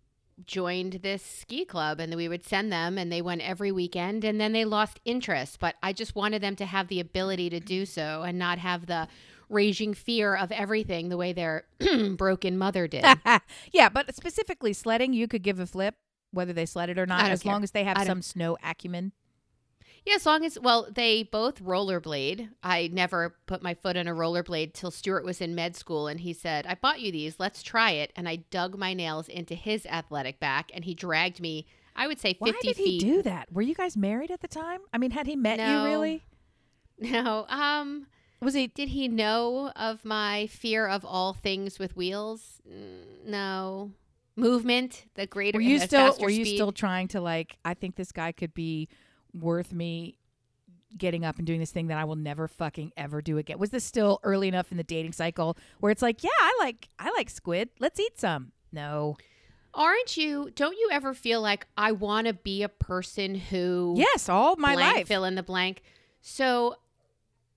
joined 0.46 0.94
this 1.02 1.22
ski 1.22 1.64
club 1.66 2.00
and 2.00 2.14
we 2.14 2.28
would 2.28 2.44
send 2.44 2.72
them 2.72 2.96
and 2.96 3.12
they 3.12 3.20
went 3.22 3.42
every 3.42 3.72
weekend 3.72 4.24
and 4.24 4.40
then 4.40 4.52
they 4.52 4.64
lost 4.64 5.00
interest. 5.04 5.58
But 5.60 5.74
I 5.82 5.92
just 5.92 6.14
wanted 6.14 6.42
them 6.42 6.56
to 6.56 6.64
have 6.66 6.88
the 6.88 7.00
ability 7.00 7.50
to 7.50 7.60
do 7.60 7.84
so 7.84 8.22
and 8.22 8.38
not 8.38 8.58
have 8.58 8.86
the 8.86 9.06
raging 9.48 9.94
fear 9.94 10.34
of 10.34 10.50
everything 10.52 11.08
the 11.08 11.16
way 11.16 11.32
their 11.32 11.64
broken 12.16 12.58
mother 12.58 12.86
did. 12.86 13.04
yeah, 13.72 13.88
but 13.88 14.14
specifically 14.14 14.72
sledding, 14.72 15.12
you 15.12 15.28
could 15.28 15.42
give 15.42 15.60
a 15.60 15.66
flip 15.66 15.94
whether 16.32 16.52
they 16.52 16.66
sled 16.66 16.90
it 16.90 16.98
or 16.98 17.06
not, 17.06 17.30
as 17.30 17.44
long 17.44 17.62
as 17.62 17.70
they 17.70 17.84
have 17.84 18.02
some 18.04 18.22
snow 18.22 18.56
acumen. 18.62 19.12
Yeah, 20.04 20.14
as 20.14 20.26
long 20.26 20.44
as 20.44 20.56
well, 20.58 20.86
they 20.88 21.24
both 21.24 21.60
rollerblade. 21.60 22.50
I 22.62 22.90
never 22.92 23.36
put 23.46 23.60
my 23.62 23.74
foot 23.74 23.96
on 23.96 24.06
a 24.06 24.14
rollerblade 24.14 24.72
till 24.72 24.92
Stuart 24.92 25.24
was 25.24 25.40
in 25.40 25.56
med 25.56 25.74
school, 25.74 26.06
and 26.06 26.20
he 26.20 26.32
said, 26.32 26.64
"I 26.66 26.74
bought 26.74 27.00
you 27.00 27.10
these. 27.10 27.40
Let's 27.40 27.62
try 27.62 27.92
it." 27.92 28.12
And 28.14 28.28
I 28.28 28.36
dug 28.36 28.78
my 28.78 28.94
nails 28.94 29.28
into 29.28 29.54
his 29.56 29.84
athletic 29.86 30.38
back, 30.38 30.70
and 30.74 30.84
he 30.84 30.94
dragged 30.94 31.40
me. 31.40 31.66
I 31.96 32.06
would 32.06 32.20
say 32.20 32.34
fifty. 32.34 32.52
Why 32.52 32.52
did 32.62 32.76
feet. 32.76 32.86
he 32.86 32.98
do 32.98 33.22
that? 33.22 33.50
Were 33.52 33.62
you 33.62 33.74
guys 33.74 33.96
married 33.96 34.30
at 34.30 34.42
the 34.42 34.48
time? 34.48 34.80
I 34.92 34.98
mean, 34.98 35.10
had 35.10 35.26
he 35.26 35.34
met 35.34 35.56
No. 35.56 35.82
you 35.82 35.90
really? 35.90 36.22
No, 36.98 37.44
um, 37.50 38.06
Was 38.40 38.54
he? 38.54 38.66
did 38.66 38.90
he 38.90 39.08
know 39.08 39.72
of 39.76 40.04
my 40.04 40.46
fear 40.48 40.86
of 40.86 41.04
all 41.04 41.32
things 41.32 41.78
with 41.78 41.96
wheels? 41.96 42.60
No, 43.26 43.92
movement, 44.36 45.06
the 45.14 45.26
greater. 45.26 45.58
Were 45.58 45.62
you 45.62 45.78
the 45.78 45.86
still? 45.86 46.16
Were 46.20 46.30
you 46.30 46.44
speed. 46.44 46.56
still 46.56 46.72
trying 46.72 47.08
to 47.08 47.20
like? 47.20 47.56
I 47.64 47.74
think 47.74 47.96
this 47.96 48.12
guy 48.12 48.32
could 48.32 48.54
be 48.54 48.88
worth 49.32 49.72
me 49.72 50.18
getting 50.96 51.24
up 51.24 51.38
and 51.38 51.46
doing 51.46 51.60
this 51.60 51.70
thing 51.70 51.88
that 51.88 51.98
I 51.98 52.04
will 52.04 52.16
never 52.16 52.48
fucking 52.48 52.92
ever 52.96 53.20
do 53.20 53.38
again. 53.38 53.58
Was 53.58 53.70
this 53.70 53.84
still 53.84 54.20
early 54.22 54.48
enough 54.48 54.70
in 54.70 54.76
the 54.76 54.84
dating 54.84 55.12
cycle 55.12 55.56
where 55.80 55.92
it's 55.92 56.02
like, 56.02 56.22
yeah, 56.22 56.30
I 56.40 56.56
like 56.60 56.88
I 56.98 57.10
like 57.16 57.30
squid. 57.30 57.70
Let's 57.80 57.98
eat 58.00 58.18
some. 58.18 58.52
No. 58.72 59.16
Aren't 59.74 60.16
you? 60.16 60.50
Don't 60.54 60.76
you 60.76 60.88
ever 60.90 61.12
feel 61.12 61.42
like 61.42 61.66
I 61.76 61.92
want 61.92 62.26
to 62.28 62.32
be 62.32 62.62
a 62.62 62.68
person 62.68 63.34
who? 63.34 63.94
Yes, 63.96 64.28
all 64.28 64.56
my 64.56 64.74
life. 64.74 65.06
fill 65.06 65.24
in 65.24 65.34
the 65.34 65.42
blank. 65.42 65.82
So, 66.22 66.76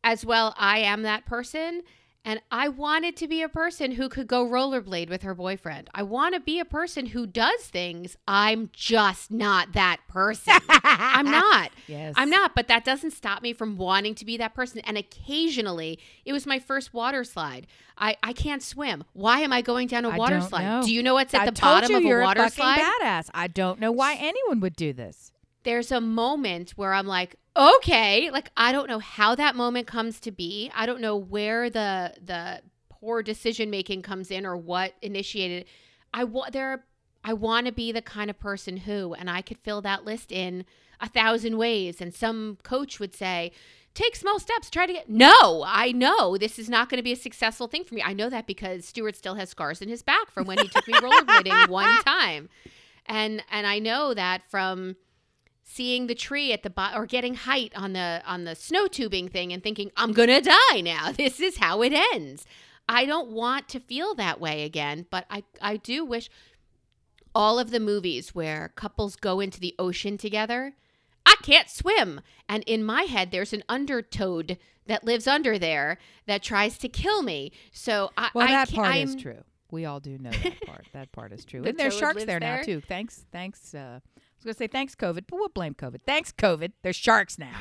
as 0.04 0.26
well, 0.26 0.54
I 0.58 0.80
am 0.80 1.02
that 1.04 1.26
person. 1.26 1.82
And 2.26 2.42
I 2.52 2.68
wanted 2.68 3.16
to 3.18 3.30
be 3.30 3.42
a 3.42 3.48
person 3.50 3.94
who 3.94 4.10
could 4.10 4.28
go 4.28 4.46
rollerblade 4.46 5.10
with 5.10 5.22
her 5.24 5.34
boyfriend. 5.34 5.90
I 5.96 6.04
want 6.04 6.34
to 6.36 6.42
be 6.42 6.60
a 6.60 6.66
person 6.66 7.08
who 7.08 7.26
does 7.26 7.62
things. 7.62 8.18
I'm 8.28 8.70
just 8.74 9.32
not 9.32 9.72
that 9.72 10.00
person. 10.10 10.54
I'm 10.84 11.26
not. 11.32 11.72
Yes. 11.88 12.14
I'm 12.18 12.30
not, 12.30 12.56
but 12.56 12.68
that 12.68 12.84
doesn't 12.84 13.12
stop 13.12 13.42
me 13.42 13.54
from 13.54 13.78
wanting 13.78 14.16
to 14.16 14.26
be 14.26 14.36
that 14.36 14.54
person. 14.54 14.80
And 14.82 14.98
occasionally, 14.98 15.98
it 16.26 16.34
was 16.34 16.46
my 16.46 16.60
first 16.60 16.94
water 16.94 17.24
slide. 17.24 17.68
I, 17.98 18.18
I 18.22 18.34
can't 18.34 18.62
swim. 18.62 19.06
Why 19.14 19.40
am 19.40 19.54
I 19.54 19.62
going 19.62 19.88
down 19.88 20.04
a 20.04 20.10
I 20.10 20.18
water 20.18 20.42
slide? 20.42 20.64
know. 20.66 20.82
Do 20.84 20.94
you 20.94 21.02
know 21.02 21.14
what's 21.14 21.34
at 21.34 21.42
I 21.42 21.46
the 21.46 21.52
bottom 21.54 21.92
you 21.92 21.98
of 21.98 22.04
a 22.04 22.24
water 22.26 22.42
fucking 22.42 22.52
slide? 22.56 22.80
badass. 23.02 23.30
I 23.34 23.48
don't 23.48 23.80
know 23.80 23.92
why 23.94 24.16
anyone 24.16 24.60
would 24.60 24.76
do 24.76 24.92
this. 24.92 25.32
there's 25.64 25.92
a 25.92 26.02
moment 26.02 26.72
where 26.72 26.94
I'm 26.94 27.08
like, 27.08 27.36
okay, 27.56 28.30
like 28.32 28.52
I 28.58 28.72
don't 28.72 28.88
know 28.88 29.00
how 29.00 29.36
that 29.36 29.56
moment 29.56 29.88
comes 29.88 30.20
to 30.22 30.32
be. 30.32 30.72
I 30.76 30.86
don't 30.86 31.02
know 31.02 31.16
where 31.16 31.70
the 31.70 32.14
the 32.24 32.62
poor 32.90 33.24
decision 33.24 33.70
making 33.70 34.02
comes 34.02 34.32
in 34.32 34.46
or 34.46 34.58
what 34.58 34.94
initiated. 35.02 35.66
I 36.14 36.24
want 36.24 36.54
there. 36.54 36.86
I 37.24 37.34
want 37.34 37.66
to 37.66 37.74
be 37.74 37.92
the 37.92 38.02
kind 38.02 38.30
of 38.30 38.40
person 38.40 38.78
who, 38.78 39.14
and 39.14 39.30
I 39.30 39.42
could 39.42 39.58
fill 39.58 39.82
that 39.82 40.06
list 40.06 40.32
in 40.32 40.66
a 41.02 41.10
thousand 41.10 41.58
ways. 41.58 42.00
And 42.00 42.14
some 42.14 42.58
coach 42.64 43.00
would 43.00 43.14
say, 43.14 43.52
take 43.94 44.16
small 44.16 44.40
steps, 44.40 44.70
try 44.70 44.86
to 44.86 44.94
get. 44.94 45.10
No, 45.10 45.64
I 45.66 45.92
know 45.92 46.38
this 46.38 46.58
is 46.58 46.70
not 46.70 46.90
going 46.90 46.98
to 46.98 47.04
be 47.04 47.12
a 47.12 47.18
successful 47.18 47.68
thing 47.68 47.84
for 47.84 47.96
me. 47.96 48.02
I 48.04 48.14
know 48.14 48.30
that 48.30 48.48
because 48.48 48.86
Stuart 48.86 49.16
still 49.16 49.36
has 49.36 49.50
scars 49.50 49.82
in 49.82 49.90
his 49.90 50.04
back 50.04 50.32
from 50.32 50.48
when 50.48 50.60
he 50.60 50.68
took 50.68 50.88
me 50.88 50.94
rollerblading 50.94 51.68
one 51.70 52.02
time. 52.06 52.50
And 53.06 53.44
and 53.52 53.68
I 53.68 53.80
know 53.80 54.14
that 54.14 54.50
from 54.50 54.96
seeing 55.72 56.08
the 56.08 56.16
tree 56.16 56.52
at 56.52 56.64
the 56.64 56.70
bottom 56.70 57.00
or 57.00 57.06
getting 57.06 57.36
height 57.36 57.72
on 57.76 57.94
the 57.94 58.22
on 58.26 58.44
the 58.44 58.56
snow 58.56 58.88
tubing 58.88 59.28
thing 59.30 59.54
and 59.54 59.62
thinking 59.64 59.92
I'm 59.96 60.14
going 60.14 60.30
to 60.30 60.42
die 60.42 60.82
now. 60.82 61.12
This 61.18 61.40
is 61.40 61.58
how 61.58 61.82
it 61.84 61.94
ends. 62.14 62.46
I 62.88 63.06
don't 63.06 63.30
want 63.30 63.70
to 63.70 63.80
feel 63.80 64.16
that 64.16 64.40
way 64.42 64.64
again, 64.64 65.06
but 65.12 65.26
I 65.30 65.44
I 65.62 65.78
do 65.78 66.04
wish 66.04 66.30
all 67.36 67.60
of 67.60 67.70
the 67.70 67.80
movies 67.80 68.34
where 68.34 68.72
couples 68.76 69.16
go 69.16 69.40
into 69.40 69.60
the 69.60 69.76
ocean 69.78 70.18
together. 70.18 70.74
I 71.26 71.36
can't 71.44 71.70
swim. 71.70 72.22
And 72.48 72.64
in 72.64 72.84
my 72.84 73.04
head 73.04 73.30
there's 73.32 73.54
an 73.54 73.64
undertoad 73.70 74.58
that 74.88 75.04
lives 75.04 75.28
under 75.28 75.60
there 75.60 76.00
that 76.26 76.42
tries 76.42 76.80
to 76.80 76.90
kill 76.90 77.22
me. 77.22 77.52
So 77.72 78.10
I 78.18 78.32
Well, 78.34 78.48
that 78.48 78.70
can't- 78.70 78.76
part 78.76 78.96
is 78.96 79.12
I'm- 79.12 79.20
true. 79.20 79.44
We 79.72 79.86
all 79.86 80.00
do 80.00 80.18
know 80.18 80.32
that 80.32 80.62
part. 80.66 80.86
that 80.94 81.12
part 81.12 81.32
is 81.32 81.46
true. 81.46 81.62
The 81.62 81.70
and 81.70 81.78
there's 81.78 81.98
sharks 81.98 82.16
lives 82.16 82.26
there, 82.26 82.40
now 82.40 82.62
too. 82.62 82.82
Thanks, 82.82 83.26
thanks. 83.32 83.74
Uh, 83.74 84.00
I 84.00 84.22
was 84.38 84.44
gonna 84.44 84.54
say 84.54 84.68
thanks 84.68 84.96
COVID, 84.96 85.26
but 85.28 85.34
we'll 85.34 85.50
blame 85.50 85.74
COVID. 85.74 86.02
Thanks 86.06 86.32
COVID. 86.32 86.72
There's 86.82 86.96
sharks 86.96 87.38
now. 87.38 87.58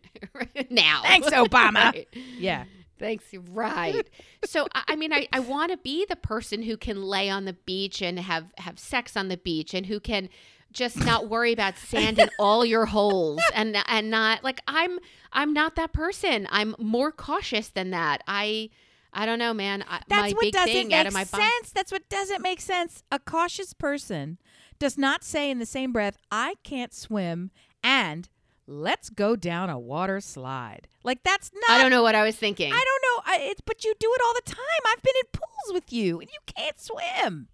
now. 0.70 1.02
Thanks, 1.02 1.30
Obama. 1.30 1.74
Right. 1.94 2.08
Yeah. 2.38 2.64
Thanks. 2.98 3.24
Right. 3.50 4.08
so 4.44 4.66
I, 4.74 4.84
I 4.88 4.96
mean, 4.96 5.12
I, 5.12 5.28
I 5.32 5.40
want 5.40 5.72
to 5.72 5.76
be 5.76 6.06
the 6.08 6.16
person 6.16 6.62
who 6.62 6.76
can 6.76 7.02
lay 7.02 7.28
on 7.28 7.44
the 7.44 7.52
beach 7.52 8.00
and 8.00 8.18
have 8.18 8.46
have 8.58 8.78
sex 8.78 9.16
on 9.16 9.28
the 9.28 9.36
beach 9.36 9.74
and 9.74 9.86
who 9.86 10.00
can 10.00 10.28
just 10.72 10.98
not 11.04 11.28
worry 11.28 11.52
about 11.52 11.78
sand 11.78 12.18
in 12.18 12.28
all 12.38 12.64
your 12.64 12.86
holes 12.86 13.40
and 13.54 13.76
and 13.86 14.10
not 14.10 14.44
like 14.44 14.60
I'm 14.66 14.98
I'm 15.32 15.52
not 15.52 15.76
that 15.76 15.92
person. 15.92 16.46
I'm 16.50 16.74
more 16.78 17.12
cautious 17.12 17.68
than 17.68 17.90
that. 17.90 18.22
I 18.26 18.70
I 19.14 19.26
don't 19.26 19.38
know, 19.38 19.54
man. 19.54 19.84
I, 19.88 20.00
That's 20.08 20.20
my 20.22 20.30
what 20.30 20.40
big 20.40 20.52
doesn't 20.52 20.72
thing 20.72 20.88
make 20.88 20.96
out 20.96 21.06
of 21.06 21.14
my 21.14 21.24
body. 21.24 21.42
sense. 21.44 21.70
That's 21.70 21.92
what 21.92 22.08
doesn't 22.08 22.42
make 22.42 22.60
sense. 22.60 23.02
A 23.12 23.18
cautious 23.18 23.72
person 23.72 24.38
does 24.78 24.98
not 24.98 25.22
say 25.24 25.50
in 25.50 25.58
the 25.60 25.66
same 25.66 25.92
breath, 25.92 26.16
"I 26.30 26.54
can't 26.64 26.92
swim," 26.92 27.50
and 27.82 28.28
"Let's 28.66 29.10
go 29.10 29.36
down 29.36 29.70
a 29.70 29.78
water 29.78 30.20
slide." 30.20 30.88
Like 31.04 31.22
that's 31.22 31.52
not. 31.54 31.70
I 31.78 31.80
don't 31.82 31.90
know 31.90 32.02
what 32.02 32.14
I 32.14 32.24
was 32.24 32.34
thinking. 32.36 32.72
I 32.72 32.84
don't 32.84 33.02
know. 33.02 33.32
I, 33.32 33.50
it's 33.50 33.60
but 33.60 33.84
you 33.84 33.94
do 34.00 34.10
it 34.12 34.20
all 34.26 34.34
the 34.34 34.50
time. 34.50 34.82
I've 34.92 35.02
been 35.02 35.14
in 35.20 35.28
pools 35.32 35.74
with 35.74 35.92
you, 35.92 36.20
and 36.20 36.28
you 36.30 36.38
can't 36.46 36.80
swim. 36.80 37.48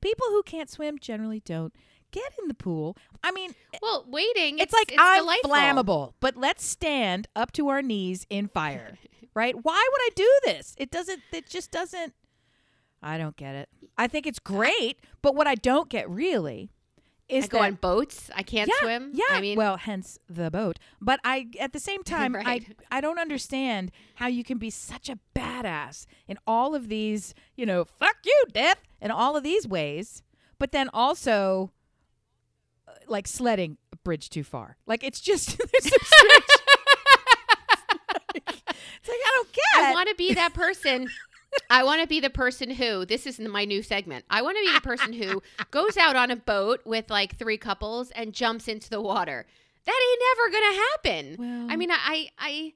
People 0.00 0.26
who 0.30 0.42
can't 0.42 0.68
swim 0.68 0.98
generally 0.98 1.40
don't 1.40 1.72
get 2.10 2.32
in 2.40 2.48
the 2.48 2.54
pool. 2.54 2.96
I 3.22 3.30
mean, 3.32 3.54
eh, 3.72 3.78
well, 3.82 4.04
waiting. 4.08 4.58
it's, 4.58 4.72
like 4.72 4.92
it's 4.92 5.00
I'm 5.00 5.22
delightful. 5.22 5.50
flammable, 5.50 6.12
but 6.20 6.36
let's 6.36 6.64
stand 6.64 7.26
up 7.34 7.52
to 7.52 7.68
our 7.68 7.82
knees 7.82 8.26
in 8.30 8.48
fire, 8.48 8.98
right? 9.34 9.54
Why 9.60 9.88
would 9.92 10.00
I 10.00 10.10
do 10.14 10.30
this? 10.44 10.74
It 10.78 10.90
doesn't. 10.90 11.20
It 11.32 11.48
just 11.48 11.70
doesn't. 11.70 12.14
I 13.02 13.18
don't 13.18 13.36
get 13.36 13.54
it. 13.54 13.68
I 13.98 14.06
think 14.06 14.26
it's 14.26 14.38
great, 14.38 14.98
but 15.20 15.34
what 15.34 15.46
I 15.46 15.54
don't 15.54 15.90
get 15.90 16.08
really 16.08 16.70
is 17.28 17.44
I 17.44 17.48
go 17.48 17.58
that 17.58 17.64
on 17.64 17.74
boats. 17.74 18.30
I 18.34 18.42
can't 18.42 18.68
yeah, 18.68 18.80
swim. 18.80 19.10
Yeah. 19.14 19.24
I 19.30 19.40
mean, 19.40 19.56
well, 19.56 19.76
hence 19.76 20.18
the 20.28 20.50
boat. 20.50 20.78
But 21.00 21.20
I, 21.24 21.48
at 21.60 21.72
the 21.72 21.80
same 21.80 22.02
time, 22.04 22.34
Right. 22.34 22.66
I, 22.90 22.98
I 22.98 23.00
don't 23.00 23.18
understand 23.18 23.90
how 24.16 24.26
you 24.26 24.44
can 24.44 24.58
be 24.58 24.70
such 24.70 25.08
a 25.08 25.18
badass 25.34 26.06
in 26.28 26.38
all 26.46 26.74
of 26.74 26.88
these, 26.88 27.34
you 27.56 27.66
know, 27.66 27.84
fuck 27.84 28.16
you, 28.24 28.44
death, 28.52 28.82
in 29.00 29.10
all 29.10 29.36
of 29.36 29.42
these 29.42 29.66
ways, 29.66 30.22
but 30.58 30.72
then 30.72 30.88
also 30.92 31.70
uh, 32.88 32.92
like 33.06 33.26
sledding 33.26 33.78
a 33.92 33.96
bridge 33.96 34.30
too 34.30 34.44
far. 34.44 34.76
Like 34.86 35.04
it's 35.04 35.20
just 35.20 35.58
there's 35.58 35.84
some 35.90 35.98
stretch. 36.02 36.53
It's 39.04 39.08
like 39.08 39.18
I 39.18 39.30
don't 39.34 39.52
get. 39.52 39.64
I 39.84 39.92
want 39.92 40.08
to 40.08 40.14
be 40.14 40.32
that 40.34 40.54
person. 40.54 41.08
I 41.70 41.84
want 41.84 42.00
to 42.02 42.08
be 42.08 42.18
the 42.18 42.30
person 42.30 42.70
who, 42.70 43.04
this 43.06 43.26
is 43.26 43.38
my 43.38 43.64
new 43.64 43.80
segment. 43.82 44.24
I 44.28 44.42
want 44.42 44.56
to 44.58 44.64
be 44.64 44.72
the 44.74 44.80
person 44.80 45.12
who 45.12 45.40
goes 45.70 45.96
out 45.96 46.16
on 46.16 46.30
a 46.32 46.36
boat 46.36 46.80
with 46.84 47.10
like 47.10 47.38
three 47.38 47.58
couples 47.58 48.10
and 48.10 48.32
jumps 48.32 48.66
into 48.66 48.90
the 48.90 49.00
water. 49.00 49.46
That 49.86 50.00
ain't 50.10 50.22
never 50.36 50.50
going 50.50 50.72
to 50.72 50.80
happen. 50.80 51.36
Well- 51.38 51.72
I 51.72 51.76
mean, 51.76 51.90
I, 51.92 52.28
I, 52.38 52.72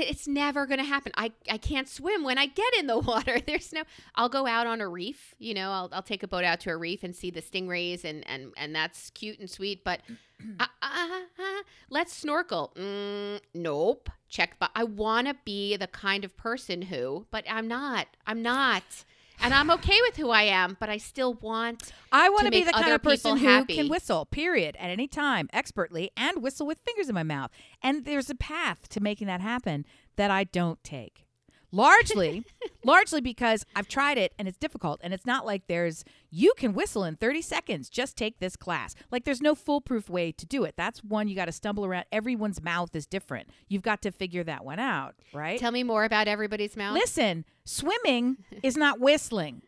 it's 0.00 0.28
never 0.28 0.66
going 0.66 0.78
to 0.78 0.84
happen. 0.84 1.12
I, 1.16 1.32
I 1.50 1.58
can't 1.58 1.88
swim 1.88 2.24
when 2.24 2.38
I 2.38 2.46
get 2.46 2.74
in 2.78 2.86
the 2.86 2.98
water. 2.98 3.40
There's 3.40 3.72
no, 3.72 3.82
I'll 4.14 4.28
go 4.28 4.46
out 4.46 4.66
on 4.66 4.80
a 4.80 4.88
reef, 4.88 5.34
you 5.38 5.54
know, 5.54 5.70
I'll, 5.70 5.88
I'll 5.92 6.02
take 6.02 6.22
a 6.22 6.28
boat 6.28 6.44
out 6.44 6.60
to 6.60 6.70
a 6.70 6.76
reef 6.76 7.02
and 7.02 7.14
see 7.14 7.30
the 7.30 7.42
stingrays 7.42 8.04
and, 8.04 8.26
and, 8.28 8.52
and 8.56 8.74
that's 8.74 9.10
cute 9.10 9.38
and 9.38 9.50
sweet. 9.50 9.84
But 9.84 10.00
uh, 10.60 10.66
uh, 10.82 11.08
uh, 11.38 11.62
let's 11.90 12.14
snorkel. 12.14 12.72
Mm, 12.76 13.40
nope. 13.54 14.10
Check. 14.28 14.56
But 14.58 14.70
I 14.74 14.84
want 14.84 15.26
to 15.28 15.36
be 15.44 15.76
the 15.76 15.86
kind 15.86 16.24
of 16.24 16.36
person 16.36 16.82
who, 16.82 17.26
but 17.30 17.44
I'm 17.48 17.66
not. 17.66 18.08
I'm 18.26 18.42
not. 18.42 19.04
And 19.40 19.54
I'm 19.54 19.70
okay 19.70 19.98
with 20.02 20.16
who 20.16 20.30
I 20.30 20.42
am, 20.42 20.76
but 20.80 20.88
I 20.88 20.98
still 20.98 21.34
want. 21.34 21.92
I 22.10 22.28
want 22.28 22.46
to 22.46 22.50
be 22.50 22.64
the 22.64 22.72
kind 22.72 22.92
of 22.92 23.02
person 23.02 23.36
who 23.36 23.46
happy. 23.46 23.76
can 23.76 23.88
whistle, 23.88 24.26
period, 24.26 24.76
at 24.78 24.90
any 24.90 25.06
time, 25.06 25.48
expertly, 25.52 26.10
and 26.16 26.42
whistle 26.42 26.66
with 26.66 26.78
fingers 26.80 27.08
in 27.08 27.14
my 27.14 27.22
mouth. 27.22 27.50
And 27.82 28.04
there's 28.04 28.28
a 28.28 28.34
path 28.34 28.88
to 28.90 29.00
making 29.00 29.26
that 29.28 29.40
happen 29.40 29.86
that 30.16 30.30
I 30.30 30.44
don't 30.44 30.82
take. 30.82 31.27
Largely, 31.70 32.44
largely 32.84 33.20
because 33.20 33.66
I've 33.76 33.88
tried 33.88 34.16
it 34.18 34.32
and 34.38 34.48
it's 34.48 34.56
difficult. 34.58 35.00
And 35.02 35.12
it's 35.12 35.26
not 35.26 35.44
like 35.44 35.66
there's, 35.66 36.04
you 36.30 36.54
can 36.56 36.72
whistle 36.72 37.04
in 37.04 37.16
30 37.16 37.42
seconds, 37.42 37.88
just 37.88 38.16
take 38.16 38.38
this 38.38 38.56
class. 38.56 38.94
Like 39.10 39.24
there's 39.24 39.42
no 39.42 39.54
foolproof 39.54 40.08
way 40.08 40.32
to 40.32 40.46
do 40.46 40.64
it. 40.64 40.74
That's 40.76 41.04
one 41.04 41.28
you 41.28 41.36
got 41.36 41.44
to 41.46 41.52
stumble 41.52 41.84
around. 41.84 42.06
Everyone's 42.10 42.62
mouth 42.62 42.94
is 42.96 43.06
different. 43.06 43.48
You've 43.68 43.82
got 43.82 44.02
to 44.02 44.10
figure 44.10 44.44
that 44.44 44.64
one 44.64 44.78
out, 44.78 45.14
right? 45.32 45.58
Tell 45.58 45.72
me 45.72 45.82
more 45.82 46.04
about 46.04 46.28
everybody's 46.28 46.76
mouth. 46.76 46.94
Listen, 46.94 47.44
swimming 47.64 48.38
is 48.62 48.76
not 48.76 49.00
whistling. 49.00 49.62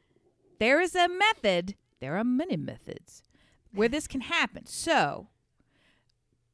There 0.58 0.80
is 0.80 0.94
a 0.94 1.08
method, 1.08 1.74
there 2.00 2.16
are 2.16 2.24
many 2.24 2.56
methods 2.56 3.22
where 3.72 3.88
this 3.88 4.06
can 4.06 4.22
happen. 4.22 4.66
So, 4.66 5.28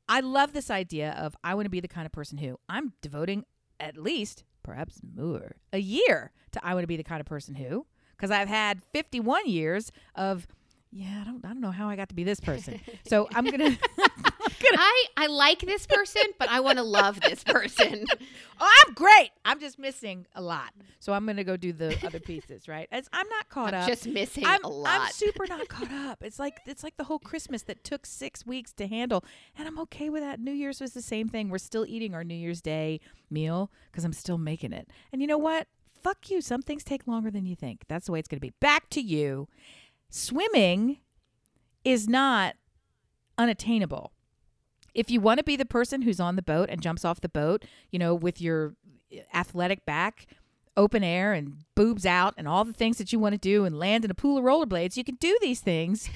I 0.09 0.21
love 0.21 0.53
this 0.53 0.71
idea 0.71 1.13
of 1.19 1.37
I 1.43 1.55
want 1.55 1.67
to 1.67 1.71
be 1.71 1.81
the 1.81 1.89
kind 1.89 2.07
of 2.07 2.13
person 2.13 2.39
who 2.39 2.59
I'm 2.69 2.93
devoting 3.01 3.45
at 3.81 3.97
least, 3.97 4.45
perhaps 4.67 5.01
more, 5.17 5.57
a 5.73 5.79
year 5.79 6.33
to 6.51 6.67
I 6.67 6.75
want 6.75 6.83
to 6.83 6.89
be 6.89 6.97
the 6.97 7.05
kind 7.05 7.21
of 7.21 7.27
person 7.27 7.55
who, 7.55 7.87
because 8.17 8.33
I've 8.33 8.49
had 8.49 8.83
51 8.93 9.49
years 9.49 9.93
of, 10.17 10.49
yeah, 10.97 11.21
I 11.21 11.25
don't, 11.25 11.45
I 11.45 11.49
don't 11.49 11.61
know 11.61 11.71
how 11.71 11.91
I 11.91 11.97
got 11.97 12.09
to 12.09 12.15
be 12.15 12.25
this 12.25 12.41
person. 12.41 12.81
So 13.07 13.29
I'm 13.35 13.45
gonna, 13.45 13.77
I, 14.73 15.05
I 15.17 15.27
like 15.27 15.61
this 15.61 15.87
person, 15.87 16.23
but 16.39 16.49
I 16.49 16.61
want 16.61 16.79
to 16.79 16.83
love 16.83 17.21
this 17.21 17.45
person. 17.45 18.05
oh, 18.61 18.73
I'm 18.87 18.95
great. 18.95 19.31
I'm 19.45 19.61
just 19.61 19.79
missing 19.79 20.27
a 20.35 20.43
lot. 20.43 20.73
So 20.99 21.13
I'm 21.13 21.25
gonna 21.27 21.45
go 21.45 21.57
do 21.57 21.73
the 21.73 21.97
other 22.05 22.19
pieces, 22.19 22.69
right? 22.69 22.89
As 22.91 23.09
I'm 23.13 23.29
not 23.29 23.49
caught 23.49 23.75
I'm 23.75 23.83
up. 23.83 23.89
just 23.89 24.07
missing 24.09 24.45
I'm, 24.45 24.65
a 24.65 24.83
I'm 24.85 25.13
super 25.13 25.47
not 25.47 25.69
caught 25.69 25.93
up. 25.93 26.23
It's 26.23 26.39
like 26.39 26.59
it's 26.67 26.83
like 26.83 26.97
the 26.97 27.05
whole 27.05 27.19
Christmas 27.19 27.63
that 27.63 27.85
took 27.85 28.07
six 28.07 28.45
weeks 28.45 28.73
to 28.75 28.87
handle, 28.87 29.25
and 29.57 29.69
I'm 29.69 29.79
okay 29.81 30.09
with 30.09 30.23
that. 30.23 30.41
New 30.41 30.53
Year's 30.53 30.81
was 30.81 30.93
the 30.93 31.03
same 31.03 31.29
thing. 31.29 31.49
We're 31.49 31.59
still 31.59 31.87
eating 31.87 32.15
our 32.15 32.25
New 32.25 32.35
Year's 32.35 32.61
Day 32.61 33.01
meal 33.31 33.71
because 33.93 34.05
I'm 34.05 34.13
still 34.13 34.39
making 34.39 34.73
it. 34.73 34.89
And 35.13 35.21
you 35.21 35.29
know 35.29 35.39
what? 35.39 35.69
Fuck 36.03 36.31
you. 36.31 36.41
Some 36.41 36.63
things 36.63 36.85
take 36.85 37.07
longer 37.07 37.31
than 37.31 37.47
you 37.47 37.57
think. 37.57 37.83
That's 37.89 38.07
the 38.07 38.13
way 38.13 38.19
it's 38.21 38.29
going 38.29 38.39
to 38.39 38.47
be. 38.47 38.53
Back 38.61 38.89
to 38.91 39.01
you. 39.01 39.49
Swimming 40.09 40.99
is 41.85 42.09
not 42.09 42.55
unattainable. 43.39 44.13
If 44.95 45.11
you 45.11 45.21
want 45.21 45.39
to 45.39 45.45
be 45.45 45.57
the 45.57 45.67
person 45.67 46.03
who's 46.03 46.21
on 46.21 46.37
the 46.37 46.43
boat 46.43 46.69
and 46.71 46.81
jumps 46.81 47.05
off 47.05 47.21
the 47.21 47.29
boat, 47.29 47.65
you 47.91 47.99
know, 47.99 48.15
with 48.15 48.41
your 48.41 48.75
athletic 49.35 49.85
back, 49.85 50.27
open 50.77 51.03
air 51.05 51.33
and 51.33 51.65
boobs 51.75 52.07
out 52.07 52.35
and 52.37 52.49
all 52.49 52.65
the 52.65 52.73
things 52.73 52.99
that 52.99 53.13
you 53.13 53.19
want 53.19 53.35
to 53.35 53.39
do 53.39 53.65
and 53.65 53.79
land 53.79 54.05
in 54.05 54.11
a 54.11 54.15
pool 54.15 54.39
of 54.39 54.45
rollerblades, 54.45 54.97
you 54.97 55.05
can 55.05 55.17
do 55.17 55.37
these 55.41 55.61
things. 55.61 56.09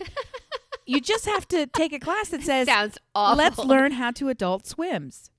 you 0.86 1.00
just 1.00 1.26
have 1.26 1.46
to 1.48 1.66
take 1.66 1.92
a 1.92 1.98
class 1.98 2.28
that 2.28 2.42
says, 2.50 2.66
Sounds 2.66 2.98
awful. 3.14 3.36
"Let's 3.38 3.58
learn 3.58 3.92
how 3.92 4.10
to 4.12 4.28
adult 4.28 4.66
swims." 4.66 5.30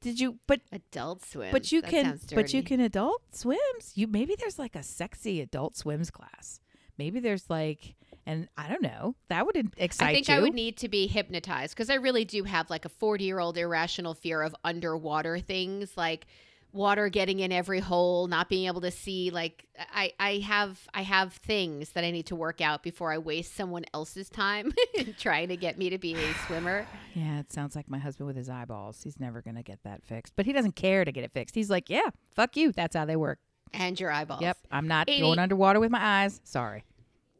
Did 0.00 0.20
you 0.20 0.38
but 0.46 0.60
adult 0.70 1.24
swim. 1.24 1.50
but 1.50 1.72
you 1.72 1.80
That 1.80 1.90
can 1.90 2.20
but 2.34 2.52
you 2.52 2.62
can 2.62 2.80
adult 2.80 3.22
swims. 3.34 3.92
You 3.94 4.06
maybe 4.06 4.36
there's 4.38 4.58
like 4.58 4.76
a 4.76 4.82
sexy 4.82 5.40
adult 5.40 5.76
swims 5.76 6.10
class. 6.10 6.60
Maybe 6.98 7.20
there's 7.20 7.48
like 7.50 7.96
and 8.26 8.48
I 8.56 8.68
don't 8.68 8.82
know. 8.82 9.14
That 9.28 9.46
would 9.46 9.72
excite 9.76 10.08
I 10.08 10.14
think 10.14 10.28
you. 10.28 10.34
I 10.34 10.40
would 10.40 10.54
need 10.54 10.76
to 10.78 10.88
be 10.88 11.06
hypnotized 11.06 11.74
because 11.74 11.90
I 11.90 11.94
really 11.94 12.24
do 12.24 12.42
have 12.42 12.68
like 12.70 12.84
a 12.84 12.88
40 12.88 13.24
year 13.24 13.38
old 13.38 13.56
irrational 13.56 14.14
fear 14.14 14.42
of 14.42 14.54
underwater 14.64 15.38
things 15.38 15.96
like 15.96 16.26
water 16.72 17.08
getting 17.08 17.38
in 17.40 17.52
every 17.52 17.80
hole, 17.80 18.26
not 18.26 18.48
being 18.48 18.66
able 18.66 18.82
to 18.82 18.90
see. 18.90 19.30
Like 19.30 19.66
I, 19.94 20.12
I 20.20 20.38
have, 20.38 20.78
I 20.92 21.02
have 21.02 21.32
things 21.32 21.90
that 21.90 22.04
I 22.04 22.10
need 22.10 22.26
to 22.26 22.36
work 22.36 22.60
out 22.60 22.82
before 22.82 23.12
I 23.12 23.18
waste 23.18 23.54
someone 23.56 23.84
else's 23.94 24.28
time 24.28 24.72
trying 25.18 25.48
to 25.48 25.56
get 25.56 25.78
me 25.78 25.90
to 25.90 25.98
be 25.98 26.14
a 26.14 26.34
swimmer. 26.46 26.86
Yeah, 27.14 27.40
it 27.40 27.52
sounds 27.52 27.74
like 27.74 27.88
my 27.88 27.98
husband 27.98 28.26
with 28.26 28.36
his 28.36 28.48
eyeballs. 28.48 29.02
He's 29.02 29.18
never 29.18 29.40
going 29.40 29.56
to 29.56 29.62
get 29.62 29.80
that 29.84 30.04
fixed. 30.04 30.34
But 30.36 30.46
he 30.46 30.52
doesn't 30.52 30.76
care 30.76 31.04
to 31.04 31.12
get 31.12 31.24
it 31.24 31.32
fixed. 31.32 31.54
He's 31.54 31.70
like, 31.70 31.88
"Yeah, 31.88 32.10
fuck 32.34 32.56
you. 32.56 32.72
That's 32.72 32.94
how 32.94 33.04
they 33.04 33.16
work." 33.16 33.38
And 33.72 33.98
your 34.00 34.10
eyeballs. 34.10 34.40
Yep, 34.42 34.58
I'm 34.70 34.88
not 34.88 35.08
Amy- 35.10 35.20
going 35.20 35.38
underwater 35.38 35.80
with 35.80 35.90
my 35.90 36.22
eyes. 36.24 36.40
Sorry. 36.44 36.84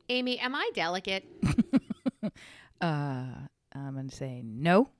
Amy, 0.08 0.38
am 0.38 0.54
I 0.54 0.70
delicate? 0.74 1.24
Uh, 2.80 3.24
I'm 3.74 3.94
going 3.94 4.08
to 4.10 4.14
say 4.14 4.42
no. 4.44 4.90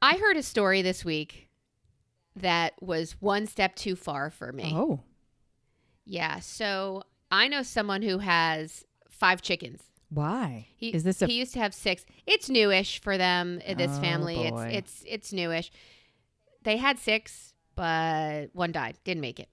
I 0.00 0.16
heard 0.16 0.36
a 0.36 0.42
story 0.44 0.80
this 0.82 1.04
week 1.04 1.48
that 2.36 2.74
was 2.80 3.16
one 3.20 3.46
step 3.48 3.74
too 3.74 3.96
far 3.96 4.30
for 4.30 4.52
me. 4.52 4.72
Oh. 4.74 5.00
Yeah. 6.04 6.38
So 6.38 7.02
I 7.32 7.48
know 7.48 7.62
someone 7.64 8.02
who 8.02 8.18
has 8.18 8.84
five 9.10 9.42
chickens. 9.42 9.82
Why? 10.10 10.68
He, 10.76 10.90
Is 10.90 11.02
this 11.02 11.20
a 11.20 11.26
he 11.26 11.32
used 11.38 11.52
to 11.54 11.58
have 11.58 11.74
six. 11.74 12.06
It's 12.26 12.48
newish 12.48 13.00
for 13.00 13.18
them. 13.18 13.60
uh, 13.66 13.74
This 13.74 13.90
Oh, 13.92 14.00
family. 14.00 14.36
boy. 14.50 14.68
It's 14.72 15.02
it's 15.02 15.04
it's 15.06 15.32
newish. 15.32 15.70
They 16.62 16.76
had 16.76 16.98
six, 16.98 17.47
but 17.78 18.48
one 18.52 18.72
died. 18.72 18.98
Didn't 19.04 19.20
make 19.22 19.38
it. 19.40 19.48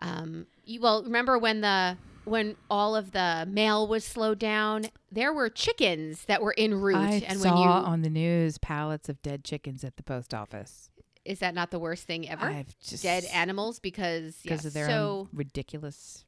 Um. 0.00 0.46
You, 0.64 0.80
well, 0.80 1.02
remember 1.04 1.38
when 1.38 1.60
the 1.60 1.96
when 2.24 2.56
all 2.68 2.96
of 2.96 3.12
the 3.12 3.46
mail 3.48 3.86
was 3.86 4.04
slowed 4.04 4.38
down? 4.38 4.86
There 5.12 5.32
were 5.32 5.48
chickens 5.48 6.24
that 6.24 6.42
were 6.42 6.54
en 6.58 6.74
route, 6.74 6.96
I 6.96 7.24
and 7.28 7.38
saw 7.38 7.50
when 7.50 7.58
you 7.58 7.64
saw 7.68 7.82
on 7.82 8.02
the 8.02 8.10
news 8.10 8.58
pallets 8.58 9.08
of 9.08 9.22
dead 9.22 9.44
chickens 9.44 9.84
at 9.84 9.96
the 9.96 10.02
post 10.02 10.34
office. 10.34 10.90
is 11.24 11.38
that 11.40 11.54
not 11.54 11.70
the 11.70 11.78
worst 11.78 12.04
thing 12.04 12.28
ever? 12.28 12.46
I've 12.46 12.76
just 12.80 13.02
Dead 13.02 13.24
animals 13.32 13.78
because 13.78 14.36
because 14.42 14.64
yeah, 14.64 14.68
of 14.68 14.74
their 14.74 14.86
so 14.88 15.28
ridiculous. 15.32 16.24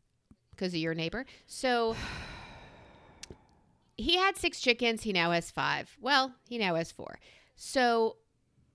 because 0.51 0.73
of 0.73 0.79
your 0.81 0.95
neighbor. 0.95 1.25
So 1.47 1.97
he 3.97 4.17
had 4.17 4.37
six 4.37 4.61
chickens. 4.61 5.03
He 5.03 5.13
now 5.13 5.33
has 5.33 5.51
five. 5.51 5.97
Well, 6.01 6.35
he 6.49 6.59
now 6.59 6.75
has 6.77 6.93
four. 6.93 7.19
So 7.57 8.17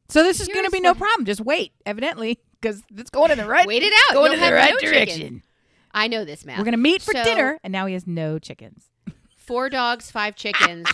So 0.10 0.24
this 0.24 0.42
is 0.42 0.48
going 0.50 0.66
to 0.66 0.72
be 0.72 0.82
no 0.82 0.94
problem. 0.94 1.26
Just 1.26 1.42
wait, 1.42 1.72
evidently, 1.86 2.40
because 2.64 2.82
it's 2.98 3.10
going 3.10 3.30
in 3.32 3.38
the 3.38 3.46
right. 3.48 3.68
wait 3.68 3.84
it 3.84 3.94
out. 4.10 4.14
Going 4.16 4.32
You'll 4.32 4.42
in 4.44 4.50
the 4.50 4.56
right 4.56 4.74
no 4.82 4.90
direction. 4.90 5.20
chicken. 5.20 5.44
I 5.92 6.08
know 6.08 6.24
this 6.26 6.46
math. 6.46 6.58
We're 6.58 6.64
going 6.64 6.72
to 6.72 6.78
meet 6.78 7.02
for 7.04 7.12
So- 7.12 7.24
dinner, 7.24 7.60
and 7.64 7.72
now 7.72 7.86
he 7.86 7.94
has 7.94 8.08
no 8.08 8.40
chickens. 8.40 8.90
Four 9.38 9.70
dogs, 9.70 10.10
five 10.10 10.36
chickens. 10.36 10.88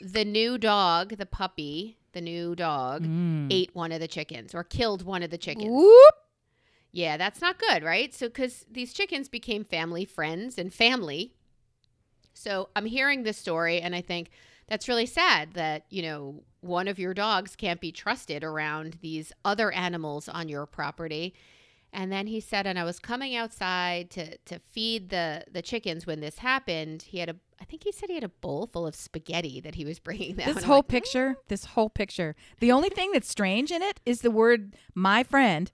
the 0.00 0.24
new 0.24 0.58
dog, 0.58 1.16
the 1.18 1.26
puppy, 1.26 1.98
the 2.12 2.20
new 2.20 2.54
dog, 2.56 3.04
Mm. 3.04 3.48
ate 3.52 3.74
one 3.74 3.92
of 3.92 4.00
the 4.00 4.08
chickens 4.08 4.54
or 4.54 4.64
killed 4.64 5.02
one 5.04 5.22
of 5.22 5.30
the 5.30 5.38
chickens. 5.38 5.68
Whoop. 5.70 6.14
Yeah, 6.92 7.16
that's 7.18 7.40
not 7.40 7.58
good, 7.58 7.82
right? 7.84 8.14
So, 8.14 8.28
because 8.28 8.64
these 8.70 8.92
chickens 8.94 9.28
became 9.28 9.64
family 9.64 10.04
friends 10.06 10.56
and 10.56 10.72
family. 10.72 11.34
So, 12.32 12.70
I'm 12.74 12.86
hearing 12.86 13.22
this 13.24 13.36
story 13.36 13.80
and 13.80 13.94
I 13.94 14.00
think 14.00 14.30
that's 14.68 14.88
really 14.88 15.06
sad 15.06 15.54
that, 15.54 15.84
you 15.90 16.02
know, 16.02 16.42
one 16.60 16.88
of 16.88 16.98
your 16.98 17.14
dogs 17.14 17.56
can't 17.56 17.80
be 17.80 17.92
trusted 17.92 18.44
around 18.44 18.98
these 19.00 19.32
other 19.44 19.72
animals 19.72 20.28
on 20.28 20.48
your 20.48 20.66
property. 20.66 21.34
And 21.92 22.12
then 22.12 22.26
he 22.26 22.40
said, 22.40 22.66
and 22.66 22.78
I 22.78 22.84
was 22.84 22.98
coming 22.98 23.34
outside 23.34 24.10
to, 24.10 24.36
to 24.36 24.58
feed 24.58 25.08
the, 25.08 25.44
the 25.50 25.62
chickens 25.62 26.06
when 26.06 26.20
this 26.20 26.38
happened. 26.38 27.02
He 27.02 27.18
had 27.18 27.30
a, 27.30 27.36
I 27.60 27.64
think 27.64 27.84
he 27.84 27.92
said 27.92 28.10
he 28.10 28.14
had 28.14 28.24
a 28.24 28.28
bowl 28.28 28.66
full 28.66 28.86
of 28.86 28.94
spaghetti 28.94 29.60
that 29.62 29.74
he 29.74 29.84
was 29.84 29.98
bringing 29.98 30.36
them. 30.36 30.54
This 30.54 30.64
whole 30.64 30.76
like, 30.76 30.88
picture, 30.88 31.36
this 31.48 31.64
whole 31.64 31.88
picture. 31.88 32.36
The 32.60 32.72
only 32.72 32.90
thing 32.90 33.12
that's 33.12 33.28
strange 33.28 33.70
in 33.70 33.82
it 33.82 34.00
is 34.04 34.20
the 34.20 34.30
word 34.30 34.76
"my 34.94 35.22
friend." 35.22 35.72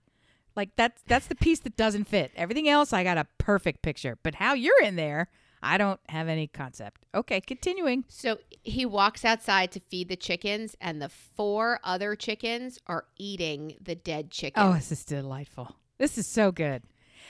Like 0.57 0.71
that's 0.77 1.03
that's 1.09 1.27
the 1.27 1.35
piece 1.35 1.59
that 1.61 1.77
doesn't 1.77 2.05
fit. 2.05 2.31
Everything 2.37 2.69
else, 2.69 2.93
I 2.93 3.03
got 3.03 3.19
a 3.19 3.27
perfect 3.39 3.83
picture. 3.83 4.19
But 4.23 4.37
how 4.37 4.55
you're 4.55 4.81
in 4.83 4.95
there, 4.95 5.29
I 5.65 5.79
don't 5.79 6.01
have 6.09 6.29
any 6.29 6.47
concept. 6.47 7.07
Okay, 7.15 7.41
continuing. 7.41 8.05
So 8.09 8.39
he 8.63 8.85
walks 8.85 9.25
outside 9.25 9.73
to 9.73 9.81
feed 9.81 10.09
the 10.09 10.17
chickens, 10.17 10.77
and 10.81 11.01
the 11.01 11.09
four 11.09 11.81
other 11.83 12.15
chickens 12.15 12.79
are 12.87 13.07
eating 13.17 13.77
the 13.81 13.95
dead 13.95 14.31
chicken. 14.31 14.63
Oh, 14.63 14.75
this 14.75 14.93
is 14.93 15.05
delightful. 15.05 15.77
This 15.99 16.19
is 16.19 16.27
so 16.27 16.53
good. 16.53 16.83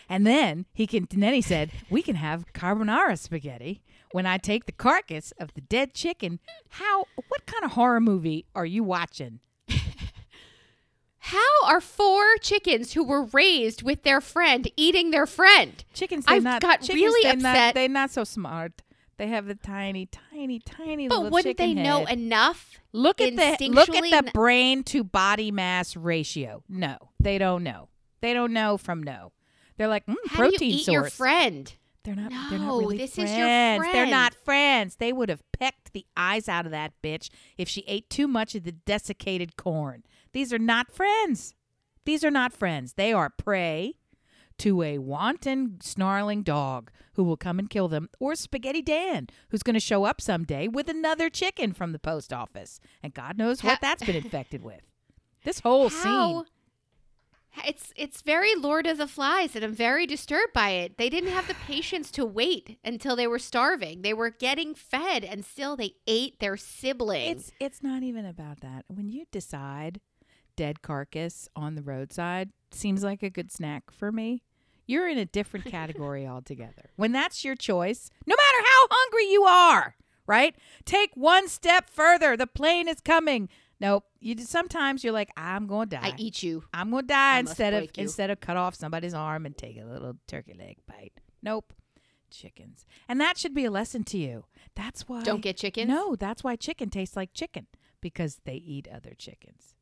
And 0.09 0.27
then 0.27 0.67
he 0.75 0.87
can. 0.87 1.07
And 1.13 1.23
then 1.23 1.33
he 1.33 1.41
said, 1.41 1.71
"We 1.89 2.03
can 2.03 2.17
have 2.17 2.53
carbonara 2.53 3.19
spaghetti 3.19 3.83
when 4.11 4.27
I 4.27 4.37
take 4.37 4.67
the 4.67 4.73
carcass 4.73 5.33
of 5.39 5.55
the 5.55 5.63
dead 5.63 5.95
chicken." 5.95 6.41
How? 6.71 7.05
What 7.29 7.47
kind 7.47 7.65
of 7.65 7.73
horror 7.73 8.01
movie 8.01 8.47
are 8.55 8.67
you 8.67 8.83
watching? 8.85 9.41
How 11.29 11.65
are 11.65 11.81
four 11.81 12.37
chickens 12.43 12.93
who 12.93 13.03
were 13.03 13.23
raised 13.23 13.83
with 13.83 14.03
their 14.03 14.21
friend 14.21 14.71
eating 14.77 15.11
their 15.11 15.25
friend? 15.25 15.83
Chickens, 15.95 16.27
they're 16.27 16.37
I've 16.37 16.43
not. 16.43 16.61
got 16.61 16.83
chickens, 16.83 17.01
really 17.01 17.23
they're 17.23 17.37
Not, 17.37 17.57
upset. 17.57 17.75
they're 17.75 17.89
not 17.89 18.11
so 18.11 18.25
smart. 18.25 18.83
They 19.17 19.29
have 19.29 19.47
the 19.47 19.55
tiny, 19.55 20.05
tiny, 20.05 20.59
tiny 20.59 21.09
But 21.09 21.15
little 21.17 21.31
wouldn't 21.31 21.57
they 21.57 21.69
chicken 21.69 21.83
know 21.83 22.05
enough? 22.05 22.79
Look 22.93 23.23
at 23.23 23.37
the 23.37 23.69
look 23.69 23.89
at 23.89 24.25
the 24.25 24.31
brain 24.33 24.83
to 24.85 25.03
body 25.03 25.51
mass 25.51 25.97
ratio. 25.97 26.63
No, 26.69 26.99
they 27.19 27.39
don't 27.39 27.63
know. 27.63 27.89
They 28.21 28.35
don't 28.35 28.53
know 28.53 28.77
from 28.77 29.03
no. 29.03 29.33
They're 29.79 29.89
like 29.89 30.05
mm, 30.07 30.17
How 30.27 30.37
protein 30.37 30.59
do 30.59 30.67
you 30.67 30.75
eat 30.75 30.85
source. 30.85 30.93
your 30.93 31.05
friend? 31.11 31.75
They're 32.05 32.15
not. 32.15 32.31
they're 32.51 32.59
not 32.59 32.67
No, 32.67 32.79
really 32.81 32.99
this 32.99 33.15
friends. 33.15 33.31
is 33.31 33.37
your 33.37 33.47
They're 33.93 34.07
not 34.07 34.35
friends. 34.35 34.97
They 34.97 35.13
would 35.13 35.29
have 35.31 35.43
pecked 35.59 35.93
the 35.93 36.05
eyes 36.17 36.49
out 36.49 36.67
of 36.67 36.73
that 36.73 36.93
bitch 37.03 37.31
if 37.57 37.69
she 37.69 37.83
ate 37.87 38.11
too 38.11 38.29
much 38.29 38.55
of 38.55 38.65
the 38.65 38.73
desiccated 38.73 39.57
corn. 39.57 40.05
These 40.33 40.53
are 40.53 40.59
not 40.59 40.93
friends. 40.93 41.55
These 42.05 42.23
are 42.25 42.31
not 42.31 42.53
friends. 42.53 42.93
They 42.95 43.13
are 43.13 43.31
prey 43.31 43.95
to 44.59 44.83
a 44.83 44.99
wanton, 44.99 45.79
snarling 45.83 46.43
dog 46.43 46.91
who 47.15 47.25
will 47.25 47.37
come 47.37 47.59
and 47.59 47.71
kill 47.71 47.89
them, 47.89 48.09
or 48.21 48.35
Spaghetti 48.35 48.83
Dan, 48.83 49.29
who's 49.49 49.63
going 49.63 49.75
to 49.75 49.81
show 49.81 50.05
up 50.05 50.21
someday 50.21 50.69
with 50.69 50.89
another 50.89 51.31
chicken 51.31 51.73
from 51.73 51.93
the 51.93 51.99
post 51.99 52.33
office, 52.33 52.79
and 53.03 53.15
God 53.15 53.39
knows 53.39 53.61
Ha- 53.61 53.69
what 53.69 53.81
that's 53.81 54.05
been 54.05 54.17
infected 54.17 54.63
with. 54.63 54.83
This 55.45 55.61
whole 55.65 55.91
scene. 55.91 56.45
It's 57.67 57.93
it's 57.97 58.23
very 58.23 58.55
Lord 58.55 58.87
of 58.87 58.99
the 58.99 59.07
Flies, 59.07 59.55
and 59.55 59.65
I'm 59.65 59.75
very 59.75 60.07
disturbed 60.07 60.53
by 60.53 60.71
it. 60.71 60.99
They 60.99 61.09
didn't 61.09 61.31
have 61.31 61.47
the 61.47 61.55
patience 61.67 62.11
to 62.13 62.25
wait 62.25 62.79
until 62.85 63.17
they 63.17 63.27
were 63.27 63.39
starving. 63.39 64.03
They 64.03 64.15
were 64.15 64.31
getting 64.31 64.75
fed, 64.75 65.25
and 65.25 65.45
still 65.45 65.77
they 65.77 65.95
ate 66.07 66.41
their 66.41 66.57
sibling. 66.57 67.31
It's 67.31 67.53
it's 67.61 67.83
not 67.83 68.03
even 68.03 68.27
about 68.27 68.61
that. 68.61 68.85
When 68.89 69.09
you 69.09 69.25
decide 69.31 70.01
dead 70.57 70.83
carcass 70.83 71.49
on 71.57 71.75
the 71.75 71.83
roadside 71.83 72.51
seems 72.71 73.03
like 73.03 73.23
a 73.23 73.31
good 73.31 73.51
snack 73.53 73.91
for 73.91 74.13
me, 74.13 74.43
you're 74.87 75.09
in 75.09 75.19
a 75.19 75.25
different 75.25 75.67
category 75.71 76.27
altogether. 76.27 76.91
When 76.97 77.13
that's 77.13 77.45
your 77.45 77.57
choice, 77.57 78.11
no 78.27 78.35
matter 78.37 78.69
how 78.69 78.87
hungry 78.91 79.31
you 79.31 79.45
are, 79.45 79.97
right? 80.27 80.55
Take 80.85 81.11
one 81.15 81.49
step 81.49 81.91
further. 81.91 82.37
The 82.37 82.47
plane 82.47 82.89
is 82.89 83.01
coming. 83.01 83.49
Nope. 83.81 84.05
You 84.21 84.39
sometimes 84.39 85.05
you're 85.05 85.13
like, 85.13 85.31
I'm 85.37 85.67
going 85.67 85.89
to 85.91 85.97
die. 85.97 86.07
I 86.09 86.15
eat 86.17 86.43
you. 86.43 86.65
I'm 86.73 86.91
going 86.91 87.05
to 87.05 87.09
die 87.09 87.37
I 87.37 87.41
instead 87.41 87.75
of 87.75 87.83
you. 87.85 87.89
instead 87.97 88.31
of 88.31 88.41
cut 88.41 88.57
off 88.57 88.75
somebody's 88.75 89.15
arm 89.15 89.47
and 89.47 89.57
take 89.57 89.79
a 89.81 89.85
little 89.85 90.17
turkey 90.27 90.55
leg 90.55 90.79
bite. 90.87 91.13
Nope. 91.43 91.73
Chickens. 92.31 92.85
And 93.09 93.21
that 93.21 93.39
should 93.39 93.55
be 93.55 93.65
a 93.65 93.71
lesson 93.71 94.03
to 94.05 94.19
you. 94.19 94.45
That's 94.75 95.09
why 95.09 95.23
Don't 95.23 95.41
get 95.43 95.57
chickens. 95.57 95.89
no, 95.89 96.17
that's 96.17 96.43
why 96.43 96.57
chicken 96.57 96.91
tastes 96.91 97.17
like 97.17 97.33
chicken 97.33 97.67
because 98.01 98.41
they 98.45 98.55
eat 98.57 98.89
other 98.93 99.15
chickens. 99.17 99.75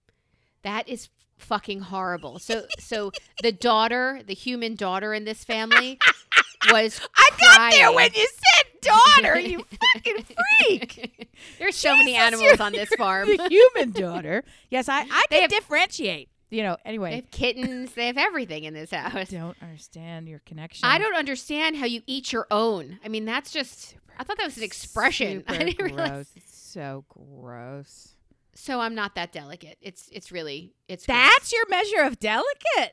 That 0.63 0.89
is 0.89 1.09
fucking 1.39 1.81
horrible. 1.81 2.39
So 2.39 2.67
so 2.79 3.11
the 3.43 3.53
daughter, 3.53 4.21
the 4.27 4.35
human 4.35 4.75
daughter 4.75 5.15
in 5.15 5.25
this 5.25 5.45
family 5.45 5.99
was 6.71 7.01
I 7.17 7.31
got 7.41 7.73
there 7.73 7.93
when 7.93 8.11
you 8.15 8.27
said 8.29 8.67
daughter, 8.83 9.39
you 9.41 9.65
fucking 9.95 10.25
freak. 10.67 11.31
There's 11.59 11.77
so 11.77 11.97
many 11.97 12.15
animals 12.17 12.61
on 12.61 12.73
this 12.73 12.89
farm. 12.99 13.29
the 13.29 13.49
human 13.49 13.91
daughter. 13.93 14.45
Yes, 14.71 14.89
I, 14.89 15.01
I 15.03 15.25
They 15.31 15.37
can 15.37 15.41
have- 15.43 15.51
differentiate. 15.51 16.29
You 16.51 16.63
know, 16.65 16.77
They 16.85 16.91
anyway. 16.91 17.15
have 17.15 17.31
kittens. 17.31 17.95
They 17.95 18.09
have 18.09 18.19
everything 18.19 18.65
in 18.65 18.75
this 18.75 18.91
house. 18.91 19.15
I 19.15 19.25
don't 19.25 19.57
understand 19.63 20.29
your 20.29 20.41
connection. 20.41 20.87
I 20.87 20.99
don't 20.99 21.17
understand 21.17 21.77
how 21.77 21.87
you 21.87 22.03
eat 22.07 22.31
your 22.31 22.47
own. 22.51 22.99
I 23.03 23.09
mean, 23.09 23.25
that's 23.25 23.53
just. 23.53 23.95
I 24.19 24.25
thought 24.25 24.37
that 24.37 24.45
was 24.45 24.59
an 24.59 24.63
expression. 24.63 25.45
I 25.49 25.57
didn't 25.57 25.83
realize. 25.83 26.31
It's 26.37 26.55
so 26.55 27.07
gross. 27.09 28.17
So 28.55 28.81
I'm 28.81 28.95
not 28.95 29.15
that 29.15 29.33
delicate. 29.33 29.79
It's 29.81 30.11
it's 30.13 30.31
really 30.31 30.75
it's. 30.89 31.07
gross. 31.07 31.17
That's 31.17 31.53
your 31.55 31.67
measure 31.71 32.03
of 32.03 32.19
delicate. 32.19 32.93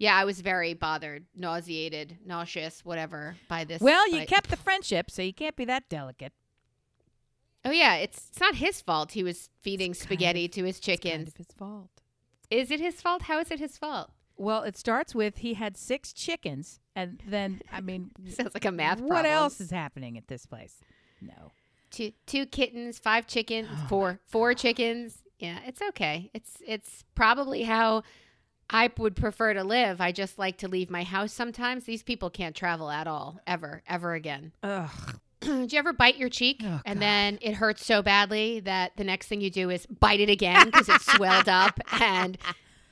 Yeah, 0.00 0.16
I 0.16 0.24
was 0.24 0.40
very 0.40 0.72
bothered, 0.74 1.26
nauseated, 1.36 2.16
nauseous, 2.24 2.84
whatever 2.84 3.36
by 3.48 3.64
this. 3.64 3.80
Well, 3.82 4.08
you 4.10 4.20
by- 4.20 4.24
kept 4.24 4.48
the 4.50 4.56
friendship, 4.56 5.10
so 5.10 5.20
you 5.22 5.32
can't 5.34 5.54
be 5.54 5.66
that 5.66 5.88
delicate. 5.88 6.32
Oh 7.64 7.70
yeah, 7.70 7.96
it's 7.96 8.28
it's 8.30 8.40
not 8.40 8.54
his 8.56 8.80
fault. 8.80 9.12
He 9.12 9.22
was 9.22 9.50
feeding 9.60 9.90
It's 9.90 10.00
spaghetti 10.02 10.46
of- 10.46 10.52
to 10.52 10.64
his 10.64 10.78
It's 10.78 11.00
kind 11.04 11.28
of 11.28 11.36
his 11.36 11.46
fault. 11.56 11.90
Is 12.50 12.70
it 12.70 12.80
his 12.80 13.00
fault? 13.02 13.22
How 13.22 13.38
is 13.38 13.50
it 13.50 13.58
his 13.60 13.76
fault? 13.76 14.10
Well, 14.36 14.62
it 14.62 14.78
starts 14.78 15.14
with 15.14 15.38
he 15.38 15.52
had 15.54 15.76
six 15.76 16.14
chickens, 16.14 16.80
and 16.96 17.22
then 17.26 17.60
I 17.70 17.80
mean, 17.82 18.10
Sounds 18.30 18.54
like 18.54 18.64
a 18.64 18.72
math 18.72 18.98
problem. 18.98 19.08
what 19.10 19.14
problem. 19.24 19.32
else 19.34 19.60
is 19.60 19.70
happening 19.70 20.16
at 20.16 20.28
this 20.28 20.46
place? 20.46 20.76
No. 21.20 21.52
Two 21.90 22.12
two 22.24 22.46
kittens, 22.46 22.98
five 22.98 23.26
chickens, 23.26 23.68
four 23.90 24.20
four 24.26 24.54
chickens. 24.54 25.18
Yeah, 25.38 25.58
it's 25.66 25.82
okay. 25.90 26.30
It's 26.32 26.56
it's 26.66 27.04
probably 27.14 27.64
how 27.64 28.02
I 28.70 28.90
would 28.98 29.16
prefer 29.16 29.52
to 29.54 29.64
live. 29.64 30.00
I 30.00 30.12
just 30.12 30.38
like 30.38 30.58
to 30.58 30.68
leave 30.68 30.90
my 30.90 31.02
house 31.02 31.32
sometimes. 31.32 31.84
These 31.84 32.02
people 32.04 32.30
can't 32.30 32.54
travel 32.54 32.88
at 32.90 33.06
all, 33.06 33.40
ever, 33.46 33.82
ever 33.88 34.14
again. 34.14 34.52
Ugh. 34.62 34.88
Did 35.40 35.72
you 35.72 35.78
ever 35.78 35.92
bite 35.94 36.18
your 36.18 36.28
cheek 36.28 36.60
Oh, 36.62 36.80
and 36.84 36.98
God. 36.98 37.02
then 37.02 37.38
it 37.40 37.54
hurts 37.54 37.84
so 37.86 38.02
badly 38.02 38.60
that 38.60 38.92
the 38.96 39.04
next 39.04 39.26
thing 39.28 39.40
you 39.40 39.50
do 39.50 39.70
is 39.70 39.86
bite 39.86 40.20
it 40.20 40.28
again 40.28 40.66
because 40.66 40.88
it's 40.88 41.06
swelled 41.14 41.48
up 41.48 41.80
and 42.00 42.36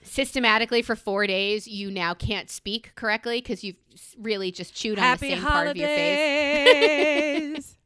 systematically 0.03 0.81
for 0.81 0.97
four 0.97 1.27
days 1.27 1.69
you 1.69 1.91
now 1.91 2.14
can't 2.14 2.49
speak 2.49 2.93
correctly 2.95 3.41
because 3.43 3.62
you've 3.62 3.77
really 4.19 4.51
just 4.51 4.75
chewed 4.75 4.99
on 4.99 5.12
the 5.12 5.19
same 5.19 5.43
part 5.43 5.67
of 5.69 5.77
your 5.77 5.88
face. 5.88 7.77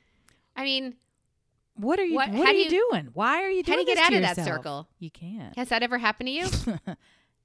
I 0.56 0.64
mean, 0.64 0.96
what 1.76 1.98
are 1.98 2.04
you? 2.04 2.16
What- 2.16 2.30
What, 2.30 2.48
are 2.48 2.52
you, 2.52 2.64
you- 2.64 2.88
doing? 2.90 3.08
Why 3.14 3.42
are 3.42 3.48
you 3.50 3.62
how 3.66 3.72
doing 3.74 3.86
do 3.86 3.90
you 3.90 3.96
get 3.96 4.04
out 4.06 4.12
of 4.12 4.20
that 4.36 4.44
circle? 4.44 4.86
You 4.98 5.10
can't. 5.10 5.56
Has 5.56 5.70
that 5.70 5.82
ever 5.82 5.96
happened 5.96 6.26
to 6.26 6.32
you? 6.32 6.46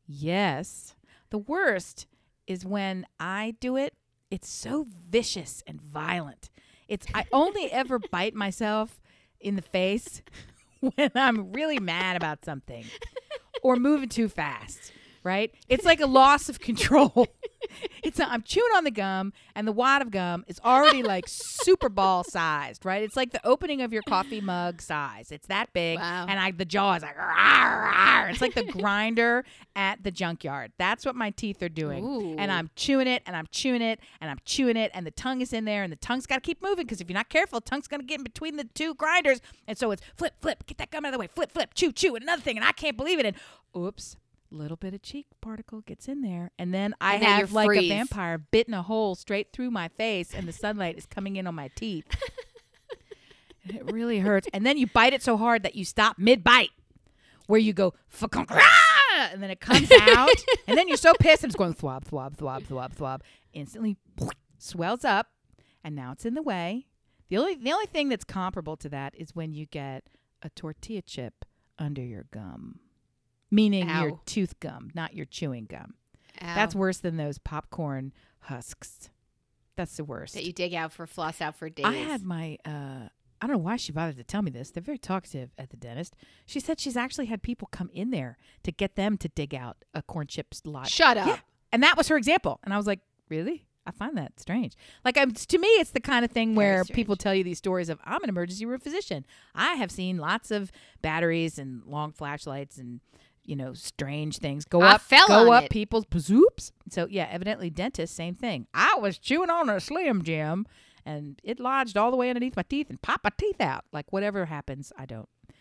yes. 0.08 0.96
The 1.30 1.38
worst 1.38 2.08
is 2.48 2.66
when 2.66 3.06
I 3.20 3.56
do 3.60 3.78
it. 3.78 3.94
It's 4.32 4.50
so 4.50 4.86
vicious 5.10 5.64
and 5.68 5.82
violent. 5.82 6.50
It's 6.88 7.08
I 7.14 7.26
only 7.32 7.72
ever 7.72 8.00
bite 8.12 8.36
myself 8.36 9.02
in 9.40 9.56
the 9.56 9.62
face 9.62 10.22
when 10.80 11.12
I'm 11.16 11.52
really 11.54 11.80
mad 11.80 12.16
about 12.16 12.46
something 12.46 12.86
or 13.64 13.76
moving 13.76 14.10
too 14.10 14.30
fast. 14.30 14.92
Right? 15.26 15.52
It's 15.68 15.84
like 15.84 16.00
a 16.00 16.06
loss 16.06 16.48
of 16.48 16.60
control. 16.60 17.28
It's 18.04 18.20
i 18.20 18.26
I'm 18.26 18.44
chewing 18.44 18.70
on 18.76 18.84
the 18.84 18.92
gum, 18.92 19.34
and 19.56 19.68
the 19.68 19.72
wad 19.72 20.04
of 20.04 20.12
gum 20.12 20.46
is 20.48 20.62
already 20.64 21.02
like 21.02 21.26
super 21.28 21.90
ball 21.90 22.24
sized. 22.24 22.86
Right? 22.86 23.02
It's 23.02 23.16
like 23.16 23.32
the 23.32 23.46
opening 23.46 23.82
of 23.82 23.92
your 23.92 24.04
coffee 24.04 24.40
mug 24.40 24.82
size. 24.84 25.32
It's 25.32 25.48
that 25.48 25.74
big, 25.74 25.98
Wow. 25.98 26.28
and 26.30 26.40
I 26.40 26.52
the 26.52 26.64
jaw 26.64 26.94
is 26.94 27.02
like 27.02 27.18
"Rawr, 27.18 27.92
rawr." 27.92 28.30
it's 28.30 28.42
like 28.42 28.54
the 28.54 28.66
grinder 28.66 29.44
at 29.76 30.04
the 30.04 30.12
junkyard. 30.12 30.74
That's 30.78 31.06
what 31.08 31.16
my 31.16 31.32
teeth 31.32 31.64
are 31.64 31.70
doing, 31.70 32.06
Ooh. 32.06 32.36
and 32.38 32.52
I'm 32.52 32.70
chewing 32.76 33.08
it, 33.08 33.24
and 33.26 33.36
I'm 33.36 33.48
chewing 33.52 33.82
it, 33.82 34.00
and 34.22 34.30
I'm 34.30 34.40
chewing 34.46 34.78
it, 34.78 34.92
and 34.94 35.06
the 35.06 35.12
tongue 35.12 35.42
is 35.42 35.52
in 35.52 35.66
there, 35.66 35.82
and 35.82 35.92
the 35.92 35.98
tongue's 35.98 36.28
got 36.28 36.36
to 36.36 36.42
keep 36.42 36.62
moving 36.62 36.86
because 36.86 37.02
if 37.02 37.10
you're 37.10 37.18
not 37.18 37.30
careful, 37.30 37.60
the 37.60 37.68
tongue's 37.68 37.88
gonna 37.88 38.04
get 38.04 38.20
in 38.20 38.24
between 38.24 38.58
the 38.58 38.66
two 38.76 38.94
grinders, 38.94 39.42
and 39.68 39.76
so 39.76 39.90
it's 39.90 40.04
flip, 40.16 40.36
flip, 40.40 40.68
get 40.68 40.78
that 40.78 40.92
gum 40.92 41.04
out 41.04 41.10
of 41.10 41.14
the 41.14 41.20
way, 41.20 41.28
flip, 41.28 41.52
flip, 41.52 41.74
chew, 41.74 41.92
chew, 41.92 42.14
and 42.16 42.22
another 42.22 42.44
thing, 42.44 42.58
and 42.58 42.66
I 42.66 42.72
can't 42.74 42.96
believe 42.96 43.18
it, 43.18 43.26
and 43.26 43.36
oops. 43.76 44.18
Little 44.56 44.78
bit 44.78 44.94
of 44.94 45.02
cheek 45.02 45.28
particle 45.42 45.82
gets 45.82 46.08
in 46.08 46.22
there, 46.22 46.50
and 46.58 46.74
then 46.74 46.96
I 47.02 47.16
And 47.16 47.24
then 47.24 47.40
have 47.42 47.52
like 47.52 47.70
a 47.78 47.90
vampire 47.90 48.38
bitten 48.38 48.74
a 48.74 48.82
hole 48.82 49.16
straight 49.16 49.52
through 49.52 49.70
my 49.70 49.90
face, 49.90 50.34
and 50.34 50.48
the 50.48 50.54
sunlight 50.54 50.98
is 50.98 51.06
coming 51.06 51.36
in 51.36 51.46
on 51.46 51.56
my 51.56 51.70
teeth. 51.76 52.06
And 53.68 53.78
it 53.78 53.92
really 53.92 54.20
hurts. 54.20 54.48
And 54.54 54.64
then 54.64 54.78
you 54.78 54.86
bite 54.86 55.14
it 55.14 55.24
so 55.24 55.38
hard 55.38 55.64
that 55.64 55.74
you 55.74 55.86
stop 55.86 56.20
mid 56.20 56.44
bite, 56.44 56.70
where 57.48 57.60
you 57.60 57.74
go 57.74 57.96
and 59.32 59.42
then 59.42 59.50
it 59.50 59.60
comes 59.60 59.92
out, 59.92 60.30
and 60.68 60.78
then 60.78 60.88
you're 60.88 60.98
so 60.98 61.14
pissed 61.20 61.44
and 61.44 61.50
it's 61.50 61.58
going 61.58 61.74
thwob, 61.74 62.06
thwob, 62.06 62.36
thwob, 62.36 62.64
thwob, 62.64 62.96
thwob. 62.96 63.22
Instantly 63.54 63.98
swells 64.58 65.04
up, 65.04 65.28
and 65.84 65.96
now 65.96 66.12
it's 66.12 66.26
in 66.26 66.34
the 66.36 66.42
way. 66.44 66.86
The 67.30 67.38
only 67.38 67.56
the 67.56 67.72
only 67.72 67.88
thing 67.88 68.10
that's 68.10 68.24
comparable 68.24 68.78
to 68.78 68.90
that 68.90 69.16
is 69.18 69.36
when 69.36 69.54
you 69.54 69.66
get 69.66 70.10
a 70.44 70.50
tortilla 70.50 71.02
chip 71.02 71.46
under 71.80 72.04
your 72.04 72.26
gum, 72.32 72.80
meaning 73.52 73.88
your 73.90 74.12
Ow. 74.12 74.20
tooth 74.26 74.60
gum, 74.60 74.90
not 74.94 75.14
your 75.14 75.26
chewing 75.26 75.66
gum. 75.66 75.96
Ow. 76.42 76.56
That's 76.56 76.76
worse 76.76 76.98
than 76.98 77.18
those 77.18 77.38
popcorn 77.38 78.14
husks. 78.42 79.10
That's 79.76 79.98
the 79.98 80.04
worst. 80.06 80.34
that 80.36 80.46
you 80.46 80.54
dig 80.54 80.74
out 80.74 80.94
for 80.94 81.06
floss 81.06 81.42
out 81.42 81.56
for 81.58 81.70
days. 81.70 81.86
I 81.86 81.94
had 81.94 82.24
my 82.24 82.58
uh 82.66 83.10
I 83.42 83.48
don't 83.48 83.58
know 83.58 83.64
why 83.64 83.76
she 83.76 83.92
bothered 83.92 84.16
to 84.18 84.24
tell 84.24 84.42
me 84.42 84.50
this. 84.50 84.72
They're 84.72 84.82
very 84.82 84.98
talkative 84.98 85.52
at 85.58 85.70
the 85.70 85.78
dentist. 85.78 86.16
She 86.46 86.60
said 86.62 86.80
she's 86.80 86.96
actually 86.96 87.26
had 87.26 87.44
people 87.44 87.68
come 87.72 87.90
in 87.94 88.10
there 88.10 88.38
to 88.64 88.72
get 88.72 88.96
them 88.96 89.18
to 89.18 89.28
dig 89.28 89.54
out 89.54 89.84
a 89.94 90.02
corn 90.02 90.28
chips 90.28 90.62
lot. 90.66 90.88
Shut 90.88 91.18
up. 91.18 91.28
Yeah. 91.28 91.38
And 91.72 91.84
that 91.84 91.98
was 91.98 92.08
her 92.08 92.16
example. 92.18 92.60
And 92.64 92.74
I 92.74 92.78
was 92.78 92.88
like, 92.88 93.02
"Really? 93.30 93.68
I 93.86 93.92
find 93.92 94.18
that 94.18 94.40
strange." 94.40 94.76
Like 95.04 95.18
I'm, 95.18 95.34
to 95.34 95.58
me 95.58 95.68
it's 95.68 95.92
the 95.92 96.00
kind 96.00 96.24
of 96.24 96.32
thing 96.32 96.56
Very 96.56 96.58
where 96.58 96.84
strange. 96.86 96.96
people 96.96 97.18
tell 97.18 97.36
you 97.36 97.44
these 97.44 97.58
stories 97.58 97.90
of 97.90 98.00
I'm 98.06 98.24
an 98.24 98.30
emergency 98.30 98.66
room 98.66 98.80
physician. 98.80 99.26
I 99.54 99.74
have 99.76 99.92
seen 99.92 100.18
lots 100.18 100.50
of 100.50 100.72
batteries 101.02 101.60
and 101.60 101.84
long 101.86 102.14
flashlights 102.14 102.78
and 102.78 103.02
you 103.46 103.56
know, 103.56 103.74
strange 103.74 104.40
things 104.40 104.66
go 104.66 104.82
I 104.82 104.94
up, 104.94 105.02
go 105.28 105.52
up 105.52 105.66
it. 105.66 105.70
people's 105.70 106.06
bazoops. 106.06 106.72
So 106.90 107.08
yeah, 107.10 107.28
evidently 107.32 107.70
dentists, 107.70 108.16
same 108.16 108.36
thing. 108.36 108.68
I 108.74 108.96
was 108.96 109.18
chewing 109.18 109.50
on 109.50 109.70
a 109.70 109.80
Slim 109.80 110.24
Jim, 110.24 110.66
and 111.06 111.40
it 111.44 111.60
lodged 111.60 111.98
all 111.98 112.12
the 112.12 112.18
way 112.18 112.30
underneath 112.30 112.56
my 112.56 112.64
teeth 112.64 112.90
and 112.90 113.02
popped 113.02 113.24
my 113.24 113.32
teeth 113.38 113.62
out. 113.62 113.86
Like 113.92 114.12
whatever 114.12 114.46
happens, 114.46 114.92
I 114.98 115.06
don't. 115.06 115.30
It 115.50 115.56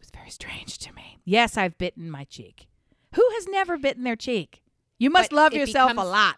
was 0.00 0.10
very 0.14 0.30
strange 0.30 0.78
to 0.78 0.92
me. 0.92 1.18
Yes, 1.24 1.56
I've 1.56 1.78
bitten 1.78 2.10
my 2.10 2.24
cheek. 2.24 2.66
Who 3.14 3.28
has 3.34 3.46
never 3.48 3.76
bitten 3.76 4.04
their 4.04 4.16
cheek? 4.16 4.62
You 4.98 5.10
must 5.10 5.30
But 5.30 5.36
love 5.36 5.52
yourself 5.54 5.92
a 5.96 6.00
lot. 6.00 6.36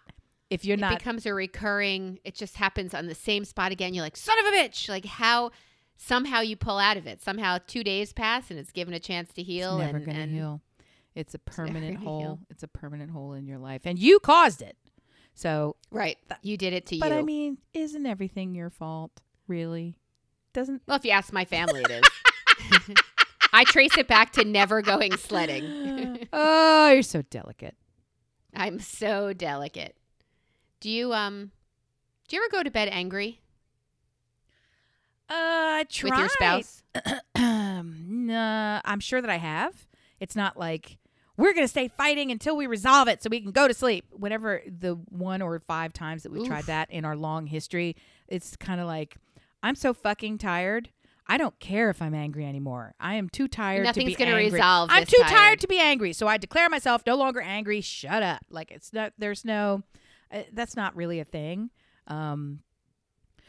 if 0.51 0.65
you're 0.65 0.77
not, 0.77 0.93
it 0.93 0.99
becomes 0.99 1.27
a 1.27 1.35
recurring. 1.35 2.19
It 2.25 2.35
just 2.35 2.57
happens 2.57 2.95
on 2.95 3.07
the 3.07 3.15
same 3.15 3.45
spot 3.45 3.73
again. 3.73 3.93
You're 3.95 4.05
like, 4.05 4.17
son 4.17 4.39
of 4.39 4.47
a 4.47 4.57
bitch! 4.57 4.89
Like 4.89 5.05
how 5.05 5.51
somehow 5.97 6.41
you 6.41 6.57
pull 6.57 6.79
out 6.79 6.97
of 6.97 7.07
it. 7.07 7.23
Somehow 7.23 7.59
two 7.67 7.83
days 7.83 8.13
pass 8.13 8.51
and 8.51 8.59
it's 8.59 8.71
given 8.73 8.95
a 8.95 9.01
chance 9.01 9.33
to 9.35 9.43
heal. 9.43 9.79
it's 9.79 9.87
never 9.87 9.97
and, 9.99 10.07
gonna 10.07 10.19
and 10.19 10.33
heal. 10.33 10.61
It's 11.17 11.35
a 11.35 11.39
permanent 11.39 11.97
hole. 11.97 12.21
heal. 12.21 12.39
It's 12.51 12.63
a 12.63 12.69
permanent 12.69 13.11
hole 13.11 13.33
in 13.33 13.47
your 13.47 13.59
life, 13.59 13.83
and 13.87 13.99
you 13.99 14.21
caused 14.21 14.61
it. 14.61 14.77
So, 15.35 15.77
right, 15.91 16.19
you 16.43 16.59
did 16.59 16.75
it 16.75 16.85
to 16.87 16.99
but 16.99 17.07
you. 17.07 17.11
But 17.11 17.19
I 17.19 17.23
mean, 17.23 17.59
isn't 17.73 18.05
everything 18.07 18.55
your 18.55 18.69
fault? 18.69 19.23
Really? 19.49 19.99
Doesn't 20.53 20.83
well, 20.87 20.99
if 20.99 21.05
you 21.07 21.11
ask 21.13 21.33
my 21.33 21.47
family, 21.47 21.83
it 21.83 21.91
is. 21.91 22.97
I 23.53 23.65
trace 23.65 23.97
it 23.97 24.09
back 24.09 24.33
to 24.33 24.45
never 24.45 24.83
going 24.83 25.17
sledding. 25.17 26.29
oh, 26.35 26.91
you're 26.91 27.03
so 27.03 27.23
delicate. 27.23 27.77
I'm 28.55 28.79
so 28.79 29.33
delicate. 29.33 29.97
Do 30.81 30.91
you 30.91 31.15
um? 31.15 31.51
Do 32.29 32.37
you 32.37 32.43
ever 32.43 32.51
go 32.51 32.63
to 32.63 32.71
bed 32.71 32.89
angry 32.91 33.41
Uh, 35.31 35.85
try 35.89 36.11
with 36.11 36.19
your 36.19 36.29
spouse? 36.29 36.83
nah, 37.39 38.81
I'm 38.85 39.01
sure 39.01 39.23
that 39.23 39.31
I 39.31 39.39
have. 39.39 39.87
It's 40.21 40.37
not 40.37 40.59
like 40.59 40.99
we're 41.37 41.53
gonna 41.55 41.69
stay 41.69 41.89
fighting 41.89 42.31
until 42.31 42.57
we 42.57 42.67
resolve 42.67 43.09
it 43.09 43.23
so 43.23 43.29
we 43.31 43.41
can 43.41 43.53
go 43.53 43.69
to 43.69 43.75
sleep. 43.75 44.07
Whenever 44.13 44.63
the 44.67 44.95
one 45.09 45.43
or 45.43 45.59
five 45.61 45.93
times 45.93 46.23
that 46.23 46.33
we've 46.33 46.47
tried 46.47 46.65
that 46.65 46.91
in 46.91 47.05
our 47.05 47.17
long 47.17 47.47
history, 47.47 47.97
it's 48.29 48.57
kind 48.57 48.81
of 48.81 48.87
like 48.87 49.17
I'm 49.63 49.75
so 49.75 49.93
fucking 49.95 50.39
tired. 50.39 50.91
I 51.29 51.39
don't 51.39 51.59
care 51.59 51.91
if 51.91 52.01
I'm 52.01 52.15
angry 52.15 52.47
anymore. 52.47 52.95
I 53.01 53.15
am 53.17 53.29
too 53.29 53.49
tired 53.49 53.81
to 53.81 53.85
Nothing's 53.85 54.11
be 54.11 54.15
gonna 54.15 54.31
angry. 54.37 54.53
resolve 54.53 54.91
I'm 54.93 55.05
too 55.05 55.17
tired. 55.23 55.31
tired. 55.31 55.61
to 55.61 55.67
be 55.69 55.81
angry, 55.81 56.13
so 56.13 56.29
I 56.29 56.37
declare 56.37 56.69
myself 56.69 57.03
no 57.07 57.17
longer 57.17 57.41
angry. 57.41 57.81
Shut 57.81 58.23
up. 58.23 58.43
Like 58.51 58.71
it's 58.71 58.93
not. 58.93 59.13
There's 59.19 59.45
no. 59.45 59.83
Uh, 60.31 60.43
that's 60.53 60.77
not 60.77 60.95
really 60.97 61.19
a 61.21 61.25
thing. 61.25 61.71
Um, 62.07 62.61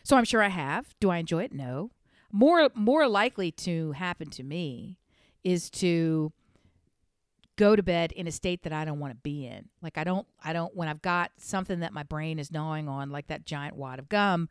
so 0.04 0.15
I'm 0.17 0.26
sure 0.26 0.41
I 0.41 0.47
have. 0.50 0.95
Do 1.00 1.10
I 1.10 1.17
enjoy 1.17 1.43
it? 1.43 1.54
No. 1.54 1.91
More 2.32 2.69
more 2.73 3.08
likely 3.08 3.52
to 3.52 3.91
happen 3.93 4.30
to 4.32 4.43
me 4.43 4.97
is 5.43 5.69
to 5.69 6.32
go 7.58 7.76
to 7.76 7.84
bed 7.84 8.12
in 8.13 8.28
a 8.28 8.32
state 8.32 8.63
that 8.63 8.72
I 8.72 8.86
don't 8.86 9.00
want 9.00 9.12
to 9.12 9.20
be 9.22 9.46
in. 9.46 9.67
Like 9.82 9.98
I 9.98 10.04
don't 10.04 10.26
I 10.43 10.54
don't 10.54 10.74
when 10.76 10.88
I've 10.88 11.02
got 11.02 11.32
something 11.38 11.82
that 11.82 11.91
my 11.91 12.04
brain 12.04 12.39
is 12.39 12.52
gnawing 12.52 12.88
on 12.88 13.10
like 13.10 13.28
that 13.28 13.46
giant 13.46 13.76
wad 13.76 14.00
of 14.00 14.08
gum, 14.08 14.50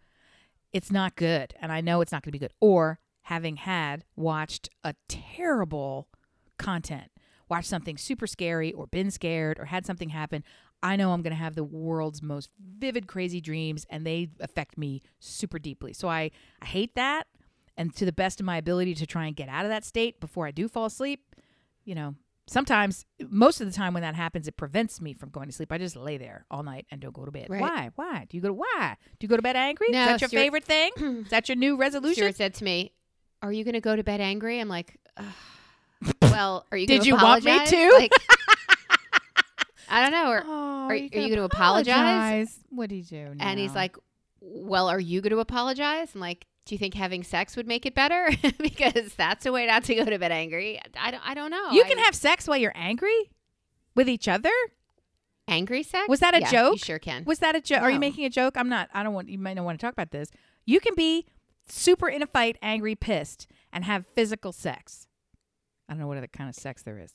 it's 0.72 0.90
not 0.90 1.16
good 1.16 1.54
and 1.60 1.72
I 1.72 1.80
know 1.80 2.00
it's 2.00 2.12
not 2.12 2.22
going 2.22 2.32
to 2.32 2.38
be 2.38 2.40
good. 2.40 2.52
Or 2.60 2.98
having 3.22 3.56
had 3.56 4.04
watched 4.14 4.68
a 4.84 4.94
terrible 5.08 6.08
content, 6.58 7.10
watched 7.48 7.68
something 7.68 7.96
super 7.96 8.26
scary 8.26 8.72
or 8.72 8.86
been 8.88 9.10
scared 9.10 9.58
or 9.58 9.66
had 9.66 9.86
something 9.86 10.10
happen, 10.10 10.44
I 10.82 10.96
know 10.96 11.12
I'm 11.12 11.22
going 11.22 11.32
to 11.32 11.36
have 11.36 11.54
the 11.54 11.64
world's 11.64 12.22
most 12.22 12.50
vivid 12.60 13.06
crazy 13.06 13.40
dreams 13.40 13.86
and 13.88 14.06
they 14.06 14.30
affect 14.40 14.76
me 14.76 15.02
super 15.20 15.58
deeply. 15.58 15.92
So 15.92 16.08
I 16.08 16.30
I 16.60 16.66
hate 16.66 16.94
that 16.96 17.28
and 17.76 17.94
to 17.96 18.04
the 18.04 18.12
best 18.12 18.40
of 18.40 18.46
my 18.46 18.56
ability 18.56 18.94
to 18.94 19.06
try 19.06 19.26
and 19.26 19.36
get 19.36 19.48
out 19.48 19.64
of 19.64 19.70
that 19.70 19.84
state 19.84 20.18
before 20.18 20.46
I 20.46 20.50
do 20.50 20.68
fall 20.68 20.86
asleep, 20.86 21.36
you 21.84 21.94
know, 21.94 22.14
sometimes 22.48 23.04
most 23.28 23.60
of 23.60 23.66
the 23.66 23.72
time 23.72 23.92
when 23.94 24.02
that 24.02 24.14
happens 24.14 24.46
it 24.48 24.56
prevents 24.56 25.00
me 25.00 25.12
from 25.14 25.30
going 25.30 25.46
to 25.48 25.52
sleep. 25.52 25.72
I 25.72 25.78
just 25.78 25.96
lay 25.96 26.16
there 26.16 26.46
all 26.50 26.62
night 26.62 26.86
and 26.90 27.00
don't 27.00 27.14
go 27.14 27.24
to 27.24 27.30
bed. 27.30 27.46
Right. 27.50 27.60
Why? 27.60 27.90
Why? 27.96 28.26
Do 28.28 28.36
you 28.36 28.40
go 28.42 28.48
to 28.48 28.54
why? 28.54 28.96
Do 29.18 29.24
you 29.24 29.28
go 29.28 29.36
to 29.36 29.42
bed 29.42 29.56
angry? 29.56 29.88
No, 29.90 30.00
Is 30.02 30.06
that 30.06 30.20
your 30.20 30.28
Stuart- 30.28 30.40
favorite 30.40 30.64
thing? 30.64 30.90
Is 31.24 31.30
that 31.30 31.48
your 31.48 31.56
new 31.56 31.76
resolution? 31.76 32.14
Stuart 32.22 32.36
said 32.36 32.54
to 32.54 32.64
me, 32.64 32.92
"Are 33.42 33.52
you 33.52 33.64
going 33.64 33.74
to 33.74 33.80
go 33.80 33.96
to 33.96 34.04
bed 34.04 34.20
angry?" 34.20 34.60
I'm 34.60 34.68
like, 34.68 34.96
"Ugh. 35.16 35.24
"Well, 36.22 36.66
are 36.70 36.78
you? 36.78 36.86
Did 36.86 37.04
you 37.06 37.14
want 37.16 37.44
me 37.44 37.66
to? 37.66 37.90
Like, 37.94 38.12
I 39.88 40.02
don't 40.02 40.12
know. 40.12 40.30
Or, 40.30 40.42
Oh, 40.44 40.86
are- 40.88 40.94
you 40.94 41.04
are 41.04 41.04
you 41.04 41.10
gonna 41.10 41.28
gonna 41.30 41.42
apologize? 41.44 42.58
What 42.70 42.88
do 42.88 42.96
you 42.96 43.02
do? 43.04 43.34
and 43.40 43.58
he's 43.58 43.74
like, 43.74 43.96
"Well, 44.40 44.88
are 44.88 45.00
you 45.00 45.20
going 45.20 45.30
to 45.32 45.38
apologize?" 45.38 46.10
I'm 46.14 46.20
like, 46.20 46.46
"Do 46.66 46.74
you 46.74 46.78
think 46.78 46.94
having 46.94 47.22
sex 47.24 47.56
would 47.56 47.66
make 47.66 47.86
it 47.86 47.94
better?" 47.94 48.28
because 48.58 49.14
that's 49.14 49.46
a 49.46 49.52
way 49.52 49.66
not 49.66 49.84
to 49.84 49.94
go 49.94 50.04
to 50.04 50.18
bed 50.18 50.32
angry. 50.32 50.78
I 51.00 51.10
don't. 51.10 51.26
I 51.26 51.34
don't 51.34 51.50
know. 51.50 51.70
You 51.70 51.84
I- 51.84 51.88
can 51.88 51.98
have 51.98 52.14
sex 52.14 52.46
while 52.46 52.58
you're 52.58 52.72
angry 52.76 53.30
with 53.94 54.08
each 54.08 54.28
other. 54.28 54.50
angry 55.48 55.82
sex. 55.82 56.08
Was 56.08 56.20
that 56.20 56.34
a 56.34 56.40
Yeah, 56.40 56.50
joke? 56.50 56.72
You 56.74 56.78
sure 56.78 56.98
can. 56.98 57.24
Was 57.24 57.38
that 57.38 57.54
a 57.56 57.60
joke? 57.60 57.80
Are 57.82 57.90
you 57.90 57.98
making 58.00 58.24
a 58.24 58.30
joke? 58.30 58.56
I'm 58.56 58.68
not. 58.68 58.88
I 58.92 59.02
don't 59.02 59.14
want. 59.14 59.28
You 59.28 59.38
might 59.38 59.54
not 59.54 59.64
want 59.64 59.78
to 59.80 59.84
talk 59.86 59.92
about 59.92 60.10
this. 60.10 60.28
You 60.66 60.80
can 60.80 60.94
be 60.94 61.24
super 61.68 62.08
in 62.08 62.20
a 62.22 62.26
fight, 62.26 62.56
angry, 62.62 62.94
pissed, 62.94 63.46
and 63.72 63.84
have 63.84 64.06
physical 64.06 64.52
sex. 64.52 65.06
I 65.88 65.92
don't 65.92 66.00
know 66.00 66.08
what 66.08 66.18
other 66.18 66.26
kind 66.26 66.48
of 66.48 66.54
sex 66.56 66.82
there 66.82 66.98
is. 66.98 67.14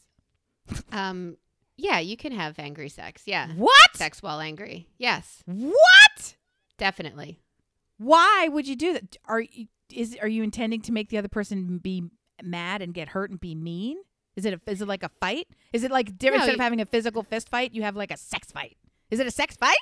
Um, 0.91 1.37
yeah, 1.77 1.99
you 1.99 2.15
can 2.15 2.31
have 2.33 2.59
angry 2.59 2.87
sex. 2.89 3.23
Yeah, 3.25 3.49
What? 3.53 3.95
sex 3.95 4.21
while 4.21 4.39
angry. 4.39 4.87
Yes, 4.97 5.41
What? 5.47 6.35
definitely. 6.77 7.39
Why 8.01 8.47
would 8.51 8.67
you 8.67 8.75
do 8.75 8.93
that? 8.93 9.17
Are 9.25 9.41
you 9.41 9.67
is 9.93 10.17
are 10.21 10.27
you 10.27 10.41
intending 10.41 10.81
to 10.81 10.91
make 10.91 11.09
the 11.09 11.17
other 11.17 11.27
person 11.27 11.77
be 11.77 12.03
mad 12.41 12.81
and 12.81 12.93
get 12.93 13.09
hurt 13.09 13.29
and 13.29 13.39
be 13.39 13.53
mean? 13.53 13.97
Is 14.35 14.45
it 14.45 14.53
a, 14.53 14.71
is 14.71 14.81
it 14.81 14.87
like 14.87 15.03
a 15.03 15.09
fight? 15.19 15.47
Is 15.71 15.83
it 15.83 15.91
like 15.91 16.17
different 16.17 16.41
No, 16.41 16.45
instead 16.45 16.55
of 16.55 16.61
having 16.61 16.81
a 16.81 16.85
physical 16.85 17.21
fist 17.21 17.49
fight, 17.49 17.75
you 17.75 17.83
have 17.83 17.95
like 17.95 18.09
a 18.09 18.17
sex 18.17 18.51
fight? 18.51 18.77
Is 19.11 19.19
it 19.19 19.27
a 19.27 19.31
sex 19.31 19.55
fight? 19.55 19.77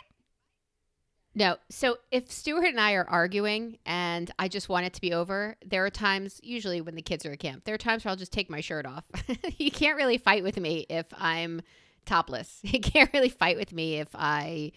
No. 1.33 1.55
So 1.69 1.99
if 2.11 2.29
Stuart 2.29 2.65
and 2.65 2.79
I 2.79 2.93
are 2.93 3.07
arguing 3.07 3.77
and 3.85 4.29
I 4.37 4.49
just 4.49 4.67
want 4.67 4.85
it 4.85 4.93
to 4.95 5.01
be 5.01 5.13
over, 5.13 5.55
there 5.65 5.85
are 5.85 5.89
times, 5.89 6.41
usually 6.43 6.81
when 6.81 6.95
the 6.95 7.01
kids 7.01 7.25
are 7.25 7.31
at 7.31 7.39
camp, 7.39 7.63
there 7.63 7.75
are 7.75 7.79
times 7.79 8.03
where 8.03 8.09
I'll 8.09 8.17
just 8.17 8.33
take 8.33 8.49
my 8.49 8.59
shirt 8.59 8.85
off. 8.85 9.05
you 9.57 9.71
can't 9.71 9.95
really 9.95 10.17
fight 10.17 10.43
with 10.43 10.57
me 10.57 10.85
if 10.89 11.05
I'm 11.17 11.61
topless. 12.05 12.59
You 12.63 12.81
can't 12.81 13.11
really 13.13 13.29
fight 13.29 13.55
with 13.55 13.71
me 13.71 13.99
if 13.99 14.09
I 14.13 14.71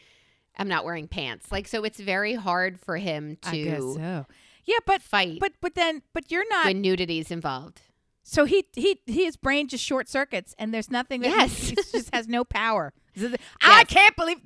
am 0.59 0.69
not 0.69 0.85
wearing 0.85 1.09
pants. 1.09 1.51
Like, 1.53 1.67
so 1.69 1.85
it's 1.85 1.99
very 2.01 2.35
hard 2.35 2.79
for 2.81 2.97
him 2.97 3.37
I 3.45 3.57
guess 3.57 3.77
to 3.81 3.95
so. 3.95 4.27
Yeah, 4.65 4.77
but 4.87 5.03
fight 5.03 5.38
but 5.41 5.53
but 5.61 5.75
then 5.75 6.03
but 6.12 6.31
you're 6.31 6.49
not. 6.49 6.67
when 6.67 6.81
nudity 6.81 7.19
is 7.19 7.31
involved. 7.31 7.81
so 8.23 8.45
he 8.45 8.65
he 8.75 9.01
his 9.07 9.37
brain 9.37 9.67
just 9.69 9.83
short 9.85 10.09
circuits 10.09 10.55
and 10.59 10.73
there's 10.73 10.91
nothing 10.91 11.21
that 11.23 11.31
Yes. 11.31 11.69
he, 11.71 11.75
just 11.75 12.15
has 12.15 12.29
no 12.29 12.45
power. 12.61 12.93
I 13.17 13.37
Yes. 13.62 13.85
can't 13.88 14.17
believe 14.17 14.38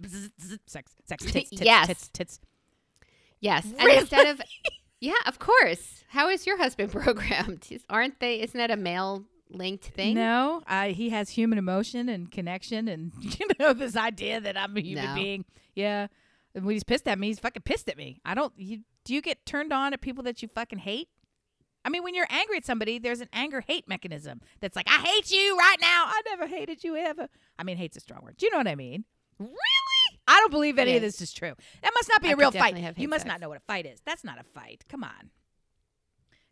sex 0.66 0.92
sex 1.05 1.25
tits 1.25 1.51
tits 1.51 1.62
Yes. 1.62 1.87
tits 1.88 2.09
tits. 2.09 2.40
Yes. 3.40 3.66
Really? 3.66 3.90
And 3.92 4.01
instead 4.01 4.27
of, 4.29 4.40
yeah, 5.01 5.12
of 5.27 5.38
course. 5.38 6.03
How 6.09 6.29
is 6.31 6.47
your 6.47 6.57
husband 6.57 6.90
programmed? 6.90 7.69
Aren't 7.90 8.19
they, 8.21 8.40
isn't 8.40 8.57
that 8.57 8.71
a 8.71 8.77
male 8.77 9.25
linked 9.50 9.85
thing? 9.85 10.14
No, 10.14 10.62
I, 10.66 10.90
he 10.90 11.11
has 11.11 11.30
human 11.30 11.59
emotion 11.59 12.09
and 12.09 12.30
connection, 12.30 12.88
and 12.88 13.12
you 13.20 13.46
know 13.59 13.72
this 13.72 13.96
idea 13.96 14.40
that 14.40 14.56
I'm 14.56 14.76
a 14.76 14.80
human 14.80 15.04
No. 15.06 15.14
being. 15.14 15.44
Yeah, 15.74 16.06
and 16.54 16.64
when 16.64 16.74
he's 16.74 16.85
pissed 16.85 17.06
at 17.09 17.18
me, 17.18 17.28
he's 17.28 17.38
fucking 17.38 17.62
pissed 17.62 17.88
at 17.88 17.96
me. 17.96 18.20
I 18.24 18.35
don't. 18.35 18.52
You, 18.56 18.80
do 19.04 19.14
you 19.14 19.20
get 19.22 19.44
turned 19.46 19.72
on 19.72 19.92
at 19.92 20.00
people 20.00 20.24
that 20.24 20.42
you 20.42 20.48
fucking 20.48 20.80
hate? 20.80 21.09
I 21.85 21.88
mean, 21.88 22.02
when 22.02 22.14
you're 22.14 22.26
angry 22.30 22.56
at 22.56 22.66
somebody, 22.66 22.98
there's 22.98 23.20
an 23.20 23.28
anger 23.32 23.61
hate 23.61 23.87
mechanism 23.87 24.40
that's 24.61 24.74
like, 24.74 24.88
I 24.90 25.00
hate 25.06 25.30
you 25.30 25.56
right 25.56 25.76
now. 25.80 26.06
I 26.09 26.20
never 26.28 26.48
hated 26.48 26.82
you 26.82 26.96
ever. 26.96 27.28
I 27.61 27.62
mean, 27.62 27.76
hate's 27.76 27.96
a 27.96 28.00
strong 28.00 28.22
word. 28.24 28.37
Do 28.37 28.46
you 28.46 28.50
know 28.50 28.59
what 28.59 28.66
I 28.66 28.74
mean? 28.74 29.04
Really? 29.38 29.52
I 30.26 30.40
don't 30.40 30.50
believe 30.50 30.80
any 30.80 30.96
of 30.96 31.02
this 31.02 31.20
is 31.20 31.32
true. 31.32 31.52
That 31.82 31.92
must 31.94 32.09
not 32.09 32.22
be 32.22 32.30
I 32.30 32.32
a 32.32 32.37
real 32.37 32.50
fight. 32.50 32.76
You 32.98 33.06
must 33.06 33.22
sex. 33.22 33.28
not 33.28 33.40
know 33.40 33.48
what 33.48 33.59
a 33.59 33.64
fight 33.68 33.87
is. 33.87 34.00
That's 34.04 34.24
not 34.24 34.40
a 34.40 34.42
fight. 34.42 34.85
Come 34.88 35.04
on. 35.04 35.30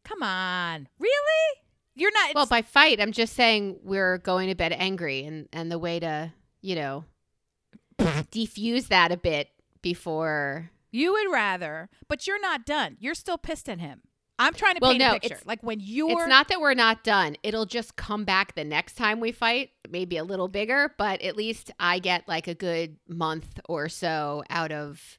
Come 0.04 0.22
on. 0.22 0.87
Really? 1.00 1.63
You're 1.94 2.12
not. 2.12 2.35
Well, 2.35 2.46
by 2.46 2.62
fight, 2.62 3.00
I'm 3.00 3.12
just 3.12 3.35
saying 3.35 3.78
we're 3.83 4.18
going 4.18 4.48
to 4.48 4.54
bed 4.54 4.72
angry, 4.72 5.24
and 5.24 5.48
and 5.52 5.70
the 5.70 5.78
way 5.78 6.00
to 6.00 6.33
you 6.61 6.74
know 6.76 7.04
defuse 7.98 8.88
that 8.88 9.12
a 9.12 9.16
bit 9.16 9.48
before. 9.83 10.70
You 10.90 11.12
would 11.12 11.33
rather, 11.33 11.88
but 12.09 12.26
you're 12.26 12.40
not 12.40 12.64
done. 12.66 12.96
You're 13.00 13.14
still 13.14 13.38
pissed 13.38 13.68
at 13.68 13.80
him. 13.80 14.02
I'm 14.38 14.52
trying 14.54 14.74
to 14.74 14.80
Well, 14.80 14.90
paint 14.92 15.00
no, 15.00 15.11
a 15.11 15.12
picture. 15.14 15.26
it's- 15.35 15.46
Like 15.46 15.62
when 15.62 15.78
you're 15.80 16.11
It's 16.11 16.28
not 16.28 16.48
that 16.48 16.61
we're 16.61 16.74
not 16.74 17.04
done. 17.04 17.37
It'll 17.44 17.66
just 17.66 17.94
come 17.96 18.24
back 18.24 18.54
the 18.57 18.64
next 18.64 18.94
time 18.94 19.20
we 19.20 19.30
fight, 19.30 19.70
maybe 19.88 20.16
a 20.16 20.24
little 20.24 20.48
bigger, 20.48 20.92
but 20.98 21.20
at 21.22 21.37
least 21.37 21.70
I 21.78 22.00
get 22.00 22.26
like 22.26 22.48
a 22.48 22.54
good 22.54 22.96
month 23.09 23.61
or 23.68 23.88
so 23.88 24.42
out 24.50 24.72
of 24.72 25.18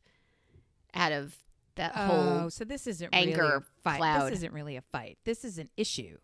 out 0.94 1.12
of 1.14 1.36
that 1.76 1.94
Oh, 1.96 2.08
whole. 2.40 2.50
so 2.50 2.64
this 2.66 2.88
isn't 2.88 3.10
anger 3.14 3.42
really 3.42 3.56
a 3.58 3.62
fight. 3.84 3.98
cloud. 3.98 4.26
This 4.32 4.40
isn't 4.40 4.54
really 4.54 4.76
a 4.78 4.82
fight. 4.82 5.18
This 5.26 5.44
is 5.46 5.58
an 5.58 5.70
issue. 5.78 6.18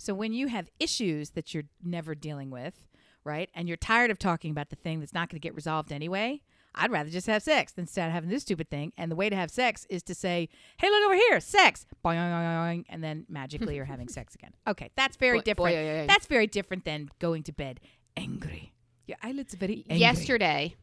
So 0.00 0.14
when 0.14 0.32
you 0.32 0.46
have 0.46 0.70
issues 0.78 1.30
that 1.30 1.52
you're 1.52 1.64
never 1.84 2.14
dealing 2.14 2.48
with, 2.50 2.86
right, 3.22 3.50
and 3.54 3.68
you're 3.68 3.76
tired 3.76 4.10
of 4.10 4.18
talking 4.18 4.50
about 4.50 4.70
the 4.70 4.76
thing 4.76 4.98
that's 5.00 5.12
not 5.12 5.28
going 5.28 5.38
to 5.38 5.46
get 5.46 5.54
resolved 5.54 5.92
anyway, 5.92 6.40
I'd 6.74 6.90
rather 6.90 7.10
just 7.10 7.26
have 7.26 7.42
sex 7.42 7.72
than 7.72 7.84
of 7.84 7.94
having 7.96 8.30
this 8.30 8.40
stupid 8.42 8.70
thing. 8.70 8.94
And 8.96 9.10
the 9.12 9.16
way 9.16 9.28
to 9.28 9.36
have 9.36 9.50
sex 9.50 9.86
is 9.90 10.02
to 10.04 10.14
say, 10.14 10.48
"Hey, 10.78 10.88
look 10.88 11.04
over 11.04 11.14
here, 11.16 11.38
sex," 11.40 11.84
boing, 12.02 12.14
boing, 12.16 12.30
boing, 12.78 12.84
and 12.88 13.04
then 13.04 13.26
magically 13.28 13.76
you're 13.76 13.84
having 13.84 14.08
sex 14.08 14.34
again. 14.34 14.52
Okay, 14.68 14.90
that's 14.96 15.16
very 15.18 15.38
Boy- 15.38 15.42
different. 15.42 15.74
boy, 15.76 15.82
boy, 15.84 16.00
boy. 16.02 16.06
That's 16.06 16.26
very 16.26 16.46
different 16.46 16.84
than 16.86 17.10
going 17.18 17.42
to 17.42 17.52
bed 17.52 17.80
angry. 18.16 18.72
Your 19.06 19.18
eyelids 19.22 19.52
are 19.52 19.58
very 19.58 19.84
angry. 19.90 19.98
yesterday, 20.00 20.76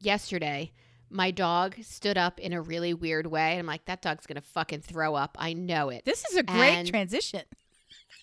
yesterday, 0.00 0.70
my 1.10 1.30
dog 1.30 1.76
stood 1.82 2.18
up 2.18 2.38
in 2.38 2.52
a 2.52 2.60
really 2.60 2.94
weird 2.94 3.26
way, 3.26 3.52
and 3.52 3.60
I'm 3.60 3.66
like, 3.66 3.86
that 3.86 4.02
dog's 4.02 4.26
gonna 4.26 4.40
fucking 4.40 4.82
throw 4.82 5.14
up. 5.14 5.36
I 5.40 5.52
know 5.52 5.88
it. 5.88 6.04
This 6.04 6.24
is 6.26 6.36
a 6.36 6.42
great 6.42 6.74
And- 6.74 6.88
transition. 6.88 7.42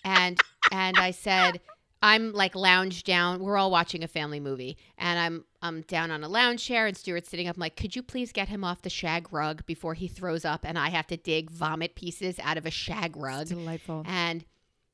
And 0.04 0.38
and 0.72 0.98
I 0.98 1.10
said, 1.10 1.60
I'm 2.02 2.32
like 2.32 2.54
lounged 2.54 3.06
down. 3.06 3.40
We're 3.40 3.56
all 3.56 3.70
watching 3.70 4.02
a 4.02 4.08
family 4.08 4.40
movie, 4.40 4.78
and 4.96 5.18
I'm 5.18 5.44
I'm 5.62 5.82
down 5.82 6.10
on 6.10 6.24
a 6.24 6.28
lounge 6.28 6.64
chair 6.64 6.86
and 6.86 6.96
Stuart's 6.96 7.28
sitting 7.28 7.48
up. 7.48 7.56
I'm 7.56 7.60
like, 7.60 7.76
could 7.76 7.94
you 7.94 8.02
please 8.02 8.32
get 8.32 8.48
him 8.48 8.64
off 8.64 8.82
the 8.82 8.90
shag 8.90 9.32
rug 9.32 9.66
before 9.66 9.94
he 9.94 10.08
throws 10.08 10.44
up 10.44 10.64
and 10.64 10.78
I 10.78 10.88
have 10.88 11.06
to 11.08 11.16
dig 11.16 11.50
vomit 11.50 11.94
pieces 11.94 12.38
out 12.42 12.56
of 12.56 12.64
a 12.64 12.70
shag 12.70 13.16
rug? 13.16 13.48
Delightful. 13.48 14.04
And 14.06 14.44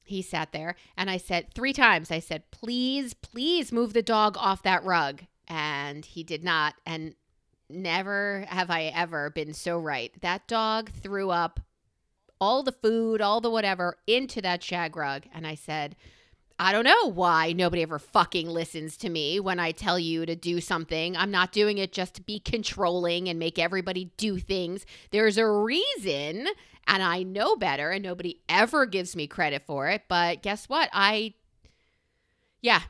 he 0.03 0.23
sat 0.23 0.53
there 0.53 0.75
and 0.97 1.09
I 1.11 1.17
said 1.19 1.55
three 1.55 1.73
times, 1.73 2.11
I 2.11 2.19
said, 2.19 2.51
please, 2.51 3.15
please 3.15 3.73
move 3.73 3.93
the 3.93 4.03
dog 4.03 4.37
off 4.39 4.63
that 4.65 4.85
rug. 4.85 5.23
And 5.49 6.05
he 6.05 6.25
did 6.25 6.43
not. 6.43 6.75
And 6.85 7.15
never 7.69 8.45
have 8.49 8.71
I 8.71 8.85
ever 8.85 9.31
been 9.31 9.53
so 9.53 9.79
right. 9.79 10.13
That 10.21 10.47
dog 10.49 10.91
threw 10.91 11.31
up 11.31 11.61
all 12.41 12.63
the 12.63 12.73
food, 12.73 13.21
all 13.21 13.41
the 13.41 13.51
whatever 13.51 13.99
into 14.07 14.43
that 14.43 14.63
shag 14.63 14.97
rug. 14.97 15.25
And 15.35 15.47
I 15.47 15.55
said, 15.55 15.97
I 16.59 16.73
don't 16.73 16.85
know 16.85 17.11
why 17.11 17.53
nobody 17.53 17.83
ever 17.83 17.99
fucking 17.99 18.49
listens 18.49 18.97
to 18.99 19.11
me 19.11 19.39
when 19.41 19.61
I 19.61 19.73
tell 19.73 19.99
you 19.99 20.25
to 20.25 20.35
do 20.35 20.61
something. 20.61 21.15
I'm 21.17 21.31
not 21.31 21.53
doing 21.53 21.77
it 21.77 21.93
just 21.93 22.15
to 22.15 22.23
be 22.23 22.39
controlling 22.39 23.29
and 23.29 23.39
make 23.39 23.59
everybody 23.59 24.11
do 24.17 24.39
things. 24.39 24.87
There's 25.11 25.37
a 25.37 25.47
reason, 25.47 26.47
and 26.87 27.03
I 27.03 27.25
know 27.25 27.57
better, 27.57 27.91
and 27.91 28.03
nobody 28.03 28.41
ever 28.49 28.87
gives 28.87 29.15
me 29.15 29.27
credit 29.27 29.65
for 29.67 29.89
it. 29.89 30.05
But 30.09 30.43
guess 30.43 30.67
what? 30.67 30.89
I, 30.95 31.35
yeah. 32.63 32.83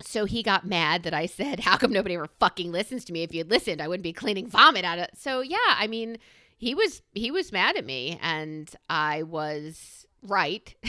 So 0.00 0.24
he 0.24 0.42
got 0.42 0.66
mad 0.66 1.02
that 1.02 1.14
I 1.14 1.26
said, 1.26 1.60
How 1.60 1.76
come 1.76 1.92
nobody 1.92 2.14
ever 2.14 2.28
fucking 2.40 2.72
listens 2.72 3.04
to 3.04 3.12
me? 3.12 3.22
If 3.22 3.34
you'd 3.34 3.50
listened, 3.50 3.82
I 3.82 3.88
wouldn't 3.88 4.02
be 4.02 4.14
cleaning 4.14 4.48
vomit 4.48 4.84
out 4.84 4.98
of. 4.98 5.08
So 5.14 5.42
yeah, 5.42 5.58
I 5.66 5.86
mean, 5.88 6.16
he 6.64 6.74
was 6.74 7.02
he 7.12 7.30
was 7.30 7.52
mad 7.52 7.76
at 7.76 7.84
me, 7.84 8.18
and 8.22 8.70
I 8.88 9.22
was 9.22 10.06
right. 10.22 10.74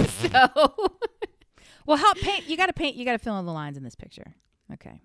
Mm-hmm. 0.00 0.32
so. 0.32 0.74
Well, 1.86 1.96
help 1.96 2.18
paint. 2.18 2.48
You 2.48 2.56
got 2.56 2.66
to 2.66 2.72
paint. 2.72 2.96
You 2.96 3.04
got 3.04 3.12
to 3.12 3.18
fill 3.18 3.38
in 3.38 3.46
the 3.46 3.52
lines 3.52 3.76
in 3.76 3.84
this 3.84 3.94
picture. 3.94 4.34
Okay. 4.72 5.00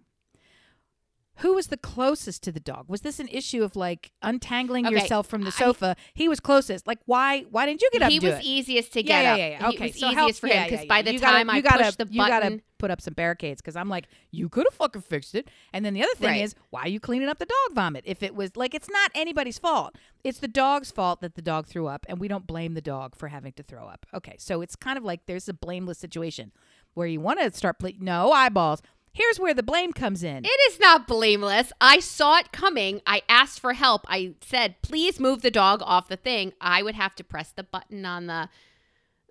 Who 1.38 1.56
was 1.56 1.68
the 1.68 1.78
closest 1.78 2.44
to 2.44 2.52
the 2.52 2.60
dog? 2.60 2.86
Was 2.88 3.02
this 3.02 3.20
an 3.20 3.28
issue 3.30 3.64
of 3.64 3.76
like 3.76 4.12
untangling 4.22 4.86
Okay, 4.86 4.96
yourself 4.96 5.26
from 5.28 5.42
the 5.42 5.48
I- 5.48 5.52
sofa? 5.52 5.96
he 6.14 6.30
was 6.30 6.40
closest. 6.40 6.86
Like, 6.86 7.00
why? 7.06 7.42
Why 7.50 7.66
didn't 7.66 7.82
you 7.82 7.90
get 7.92 8.04
up? 8.04 8.12
he 8.12 8.20
was 8.20 8.36
it? 8.36 8.44
easiest 8.44 8.94
to 8.94 9.02
get 9.04 9.24
yeah, 9.24 9.32
up. 9.34 9.38
yeah, 9.40 9.48
yeah. 9.48 9.58
He 9.72 9.76
Okay, 9.78 9.88
was 9.88 10.00
so 10.00 10.08
easiest 10.08 10.16
help- 10.18 10.36
for 10.36 10.48
yeah, 10.48 10.54
him 10.54 10.60
yeah, 10.60 10.66
because 10.70 10.84
yeah. 10.86 10.90
by 10.90 11.02
the 11.02 11.14
You 11.14 11.20
gotta- 11.20 11.38
time 11.38 11.50
I 11.50 11.62
gotta, 11.62 11.84
pushed 11.86 11.98
the 11.98 12.08
you 12.12 12.18
gotta 12.18 12.46
button, 12.46 12.62
put 12.78 12.92
up 12.92 13.02
some 13.02 13.14
barricades 13.16 13.62
because 13.62 13.76
I'm 13.76 13.90
like, 13.90 14.08
you 14.30 14.48
could 14.48 14.66
have 14.70 14.76
fucking 14.76 15.02
fixed 15.02 15.34
it. 15.34 15.50
And 15.74 15.84
then 15.84 15.94
the 15.96 16.04
other 16.04 16.14
thing 16.16 16.30
Right. 16.30 16.44
is, 16.44 16.54
why 16.70 16.82
are 16.82 16.88
you 16.90 17.00
cleaning 17.00 17.30
up 17.30 17.40
the 17.40 17.46
dog 17.46 17.76
vomit? 17.76 18.04
If 18.06 18.22
it 18.22 18.36
was 18.36 18.56
like, 18.56 18.76
it's 18.76 18.90
not 18.90 19.10
anybody's 19.16 19.58
fault. 19.58 19.96
It's 20.24 20.38
the 20.40 20.48
dog's 20.48 20.92
fault 20.92 21.22
that 21.22 21.34
the 21.36 21.42
dog 21.42 21.66
threw 21.66 21.88
up, 21.88 22.06
and 22.08 22.20
we 22.20 22.28
don't 22.28 22.46
blame 22.46 22.76
the 22.76 22.82
dog 22.82 23.16
for 23.16 23.30
having 23.30 23.54
to 23.54 23.64
throw 23.64 23.88
up. 23.88 24.06
Okay, 24.14 24.36
so 24.38 24.62
it's 24.62 24.76
kind 24.76 24.98
of 24.98 25.04
like 25.04 25.26
there's 25.26 25.50
a 25.50 25.54
blameless 25.54 25.98
situation 25.98 26.52
where 26.94 27.08
you 27.08 27.20
want 27.20 27.40
to 27.40 27.52
start. 27.58 27.80
Ple- 27.80 27.92
no 28.00 28.32
eyeballs. 28.32 28.82
Here's 29.14 29.40
where 29.40 29.54
the 29.54 29.64
blame 29.64 29.94
comes 29.94 30.24
in. 30.24 30.44
it 30.44 30.60
is 30.72 30.80
not 30.80 31.08
blameless. 31.08 31.72
I 31.80 32.00
saw 32.00 32.38
it 32.40 32.52
coming. 32.52 33.02
I 33.06 33.22
asked 33.30 33.60
for 33.60 33.74
help. 33.74 34.06
I 34.08 34.34
said, 34.42 34.82
"Please 34.82 35.20
move 35.20 35.42
the 35.44 35.52
dog 35.52 35.82
off 35.86 36.08
the 36.08 36.18
thing." 36.18 36.54
I 36.60 36.82
would 36.82 36.96
have 36.96 37.14
to 37.16 37.24
press 37.24 37.52
the 37.52 37.64
button 37.64 38.06
on 38.06 38.26
the 38.28 38.50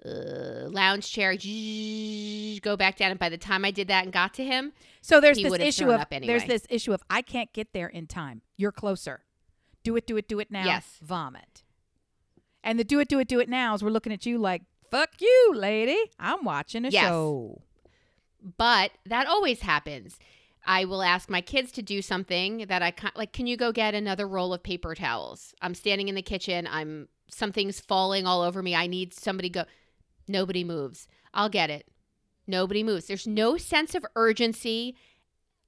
uh, 0.04 0.68
lounge 0.68 1.10
chair, 1.12 1.34
go 2.62 2.76
back 2.76 2.96
down, 2.96 3.10
and 3.10 3.20
by 3.20 3.28
the 3.28 3.38
time 3.38 3.64
I 3.64 3.70
did 3.70 3.88
that 3.88 4.04
and 4.04 4.12
got 4.12 4.34
to 4.34 4.44
him, 4.44 4.72
So 5.00 5.20
there's 5.20 5.36
He 5.38 5.44
this 5.44 5.58
issue 5.60 5.92
of 5.92 6.06
anyway. 6.10 6.26
there's 6.26 6.44
this 6.44 6.66
issue 6.70 6.92
of 6.92 7.02
I 7.10 7.22
can't 7.22 7.52
get 7.52 7.72
there 7.72 7.86
in 7.88 8.06
time. 8.08 8.42
You're 8.56 8.72
closer. 8.72 9.20
Do 9.84 9.96
it, 9.96 10.06
do 10.06 10.16
it, 10.16 10.28
do 10.28 10.38
it 10.40 10.50
now. 10.50 10.64
Yes. 10.64 10.98
Vomit. 11.02 11.62
And 12.64 12.78
the 12.78 12.84
do 12.84 12.98
it, 13.00 13.08
do 13.08 13.18
it, 13.18 13.26
do 13.28 13.40
it 13.40 13.48
nows. 13.48 13.82
We're 13.82 13.90
looking 13.90 14.12
at 14.12 14.26
you 14.26 14.38
like 14.38 14.62
fuck 14.90 15.10
you, 15.20 15.52
lady. 15.54 15.98
I'm 16.20 16.44
watching 16.44 16.84
a 16.84 16.88
Yes. 16.90 17.04
show. 17.04 17.62
But 18.58 18.92
that 19.06 19.26
always 19.26 19.60
happens. 19.60 20.18
I 20.64 20.84
will 20.84 21.02
ask 21.02 21.28
my 21.28 21.40
kids 21.40 21.72
to 21.72 21.82
do 21.82 22.02
something 22.02 22.66
that 22.68 22.82
I 22.82 22.92
like. 23.16 23.32
Can 23.32 23.46
you 23.46 23.56
go 23.56 23.72
get 23.72 23.94
another 23.94 24.28
roll 24.28 24.54
of 24.54 24.62
paper 24.62 24.94
towels? 24.94 25.54
I'm 25.60 25.74
standing 25.74 26.08
in 26.08 26.14
the 26.14 26.22
kitchen. 26.22 26.68
I'm 26.70 27.08
something's 27.28 27.80
falling 27.80 28.26
all 28.26 28.42
over 28.42 28.62
me. 28.62 28.74
I 28.74 28.86
need 28.86 29.12
somebody 29.12 29.48
go. 29.48 29.64
Nobody 30.28 30.62
moves. 30.62 31.08
I'll 31.34 31.48
get 31.48 31.70
it. 31.70 31.86
Nobody 32.46 32.82
moves. 32.82 33.06
There's 33.06 33.26
no 33.26 33.56
sense 33.56 33.94
of 33.94 34.04
urgency 34.14 34.94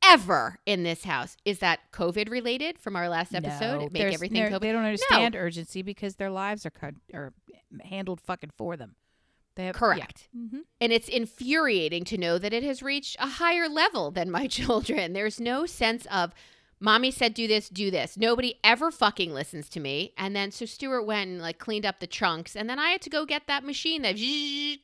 ever 0.05 0.59
in 0.67 0.83
this 0.83 1.05
house. 1.05 1.37
Is 1.45 1.59
that 1.61 1.81
COVID 1.93 2.31
related 2.31 2.79
from 2.79 2.95
our 2.95 3.09
last 3.09 3.35
episode? 3.35 3.81
No, 3.81 3.89
Make 3.91 4.15
everything 4.15 4.45
COVID. 4.45 4.61
They 4.61 4.73
don't 4.73 4.85
understand 4.85 5.35
urgency 5.35 5.83
because 5.83 6.17
their 6.17 6.31
lives 6.31 6.67
are 6.67 6.71
cut, 6.71 6.95
are 7.13 7.33
handled 7.83 8.21
fucking 8.21 8.51
for 8.57 8.77
them. 8.77 8.97
They 9.57 9.67
have 9.67 9.77
Correct. 9.77 10.29
Yeah. 10.33 10.49
hmm 10.51 10.59
And 10.81 10.93
it's 10.93 11.09
infuriating 11.09 12.05
to 12.05 12.19
know 12.19 12.39
that 12.39 12.53
it 12.53 12.63
has 12.65 12.83
reached 12.83 13.17
a 13.21 13.27
higher 13.29 13.69
level 13.69 14.11
than 14.11 14.31
my 14.31 14.47
children. 14.59 15.13
There's 15.13 15.39
no 15.41 15.65
sense 15.67 16.07
of, 16.11 16.33
mommy 16.81 17.11
said 17.11 17.35
do 17.35 17.47
this, 17.47 17.69
do 17.69 17.91
this. 17.91 18.17
Nobody 18.17 18.57
ever 18.65 18.91
fucking 18.91 19.33
listens 19.33 19.69
to 19.71 19.81
me. 19.81 20.13
And 20.19 20.35
then 20.35 20.51
so 20.51 20.67
Stuart 20.67 21.05
went 21.05 21.31
and 21.31 21.41
like 21.41 21.59
cleaned 21.59 21.87
up 21.87 22.01
the 22.01 22.07
trunks. 22.07 22.57
And 22.57 22.69
then 22.69 22.79
I 22.79 22.89
had 22.91 23.01
to 23.03 23.11
go 23.11 23.25
get 23.25 23.47
that 23.47 23.65
machine 23.65 24.03
that 24.03 24.17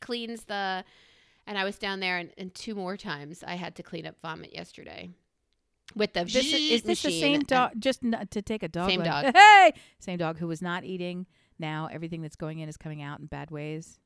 cleans 0.01 0.45
the. 0.45 0.85
And 1.47 1.59
I 1.59 1.64
was 1.64 1.79
down 1.79 1.99
there, 1.99 2.18
and, 2.18 2.31
and 2.39 2.55
two 2.55 2.77
more 2.77 2.97
times 2.97 3.43
I 3.45 3.55
had 3.57 3.75
to 3.77 3.83
clean 3.83 4.07
up 4.07 4.14
vomit 4.23 4.53
yesterday 4.55 5.11
with 5.97 6.12
the 6.12 6.23
This 6.25 6.37
is, 6.37 6.53
is 6.71 6.83
this 6.83 7.03
the 7.03 7.11
same 7.18 7.41
dog? 7.41 7.73
Just 7.79 8.05
n- 8.05 8.29
to 8.31 8.41
take 8.43 8.62
a 8.62 8.68
dog. 8.68 8.89
Same 8.89 9.01
like- 9.01 9.25
dog. 9.25 9.35
Hey, 9.37 9.73
same 9.99 10.18
dog 10.18 10.39
who 10.39 10.47
was 10.47 10.62
not 10.62 10.85
eating. 10.85 11.27
Now 11.59 11.89
everything 11.91 12.23
that's 12.23 12.37
going 12.37 12.61
in 12.61 12.68
is 12.68 12.77
coming 12.77 13.03
out 13.03 13.18
in 13.18 13.27
bad 13.27 13.51
ways. 13.51 13.99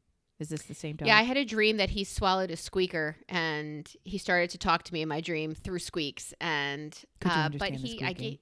Is 0.44 0.50
this 0.50 0.62
the 0.64 0.74
same 0.74 0.96
dog? 0.96 1.08
Yeah, 1.08 1.16
I 1.16 1.22
had 1.22 1.38
a 1.38 1.44
dream 1.44 1.78
that 1.78 1.90
he 1.90 2.04
swallowed 2.04 2.50
a 2.50 2.56
squeaker 2.56 3.16
and 3.30 3.90
he 4.04 4.18
started 4.18 4.50
to 4.50 4.58
talk 4.58 4.82
to 4.82 4.92
me 4.92 5.00
in 5.00 5.08
my 5.08 5.22
dream 5.22 5.54
through 5.54 5.78
squeaks. 5.78 6.34
And 6.38 6.94
uh, 7.24 7.48
but 7.48 7.72
he, 7.72 8.04
I 8.04 8.38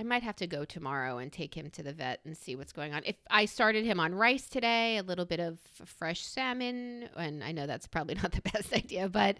I 0.00 0.02
might 0.02 0.22
have 0.22 0.36
to 0.36 0.46
go 0.46 0.64
tomorrow 0.64 1.18
and 1.18 1.30
take 1.30 1.54
him 1.54 1.68
to 1.70 1.82
the 1.82 1.92
vet 1.92 2.20
and 2.24 2.34
see 2.34 2.56
what's 2.56 2.72
going 2.72 2.94
on. 2.94 3.02
If 3.04 3.16
I 3.28 3.44
started 3.44 3.84
him 3.84 4.00
on 4.00 4.14
rice 4.14 4.48
today, 4.48 4.96
a 4.96 5.02
little 5.02 5.26
bit 5.26 5.40
of 5.40 5.58
fresh 5.84 6.24
salmon, 6.24 7.10
and 7.14 7.44
I 7.44 7.52
know 7.52 7.66
that's 7.66 7.86
probably 7.86 8.14
not 8.22 8.32
the 8.32 8.40
best 8.40 8.72
idea, 8.72 9.10
but 9.10 9.36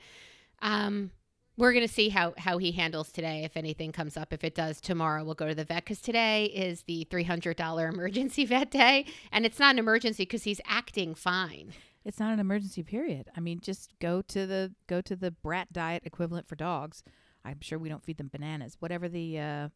um, 0.60 1.10
we're 1.56 1.72
gonna 1.72 1.88
see 1.88 2.08
how 2.08 2.34
how 2.38 2.58
he 2.58 2.72
handles 2.72 3.10
today. 3.12 3.44
If 3.44 3.56
anything 3.56 3.92
comes 3.92 4.16
up, 4.16 4.32
if 4.32 4.44
it 4.44 4.54
does 4.54 4.80
tomorrow, 4.80 5.24
we'll 5.24 5.34
go 5.34 5.48
to 5.48 5.54
the 5.54 5.64
vet 5.64 5.84
because 5.84 6.00
today 6.00 6.46
is 6.46 6.82
the 6.82 7.04
three 7.10 7.24
hundred 7.24 7.56
dollar 7.56 7.88
emergency 7.92 8.44
vet 8.46 8.70
day, 8.70 9.04
and 9.32 9.44
it's 9.44 9.58
not 9.58 9.74
an 9.74 9.78
emergency 9.78 10.22
because 10.24 10.44
he's 10.44 10.60
acting 10.66 11.14
fine. 11.14 11.72
It's 12.04 12.18
not 12.18 12.32
an 12.32 12.40
emergency 12.40 12.82
period. 12.82 13.28
I 13.36 13.40
mean, 13.40 13.60
just 13.60 13.92
go 14.00 14.22
to 14.22 14.46
the 14.46 14.72
go 14.86 15.00
to 15.02 15.14
the 15.14 15.30
brat 15.30 15.72
diet 15.72 16.02
equivalent 16.06 16.48
for 16.48 16.56
dogs. 16.56 17.02
I'm 17.44 17.60
sure 17.60 17.78
we 17.78 17.88
don't 17.88 18.04
feed 18.04 18.16
them 18.18 18.28
bananas. 18.32 18.76
Whatever 18.80 19.08
the 19.08 19.38
uh, 19.38 19.68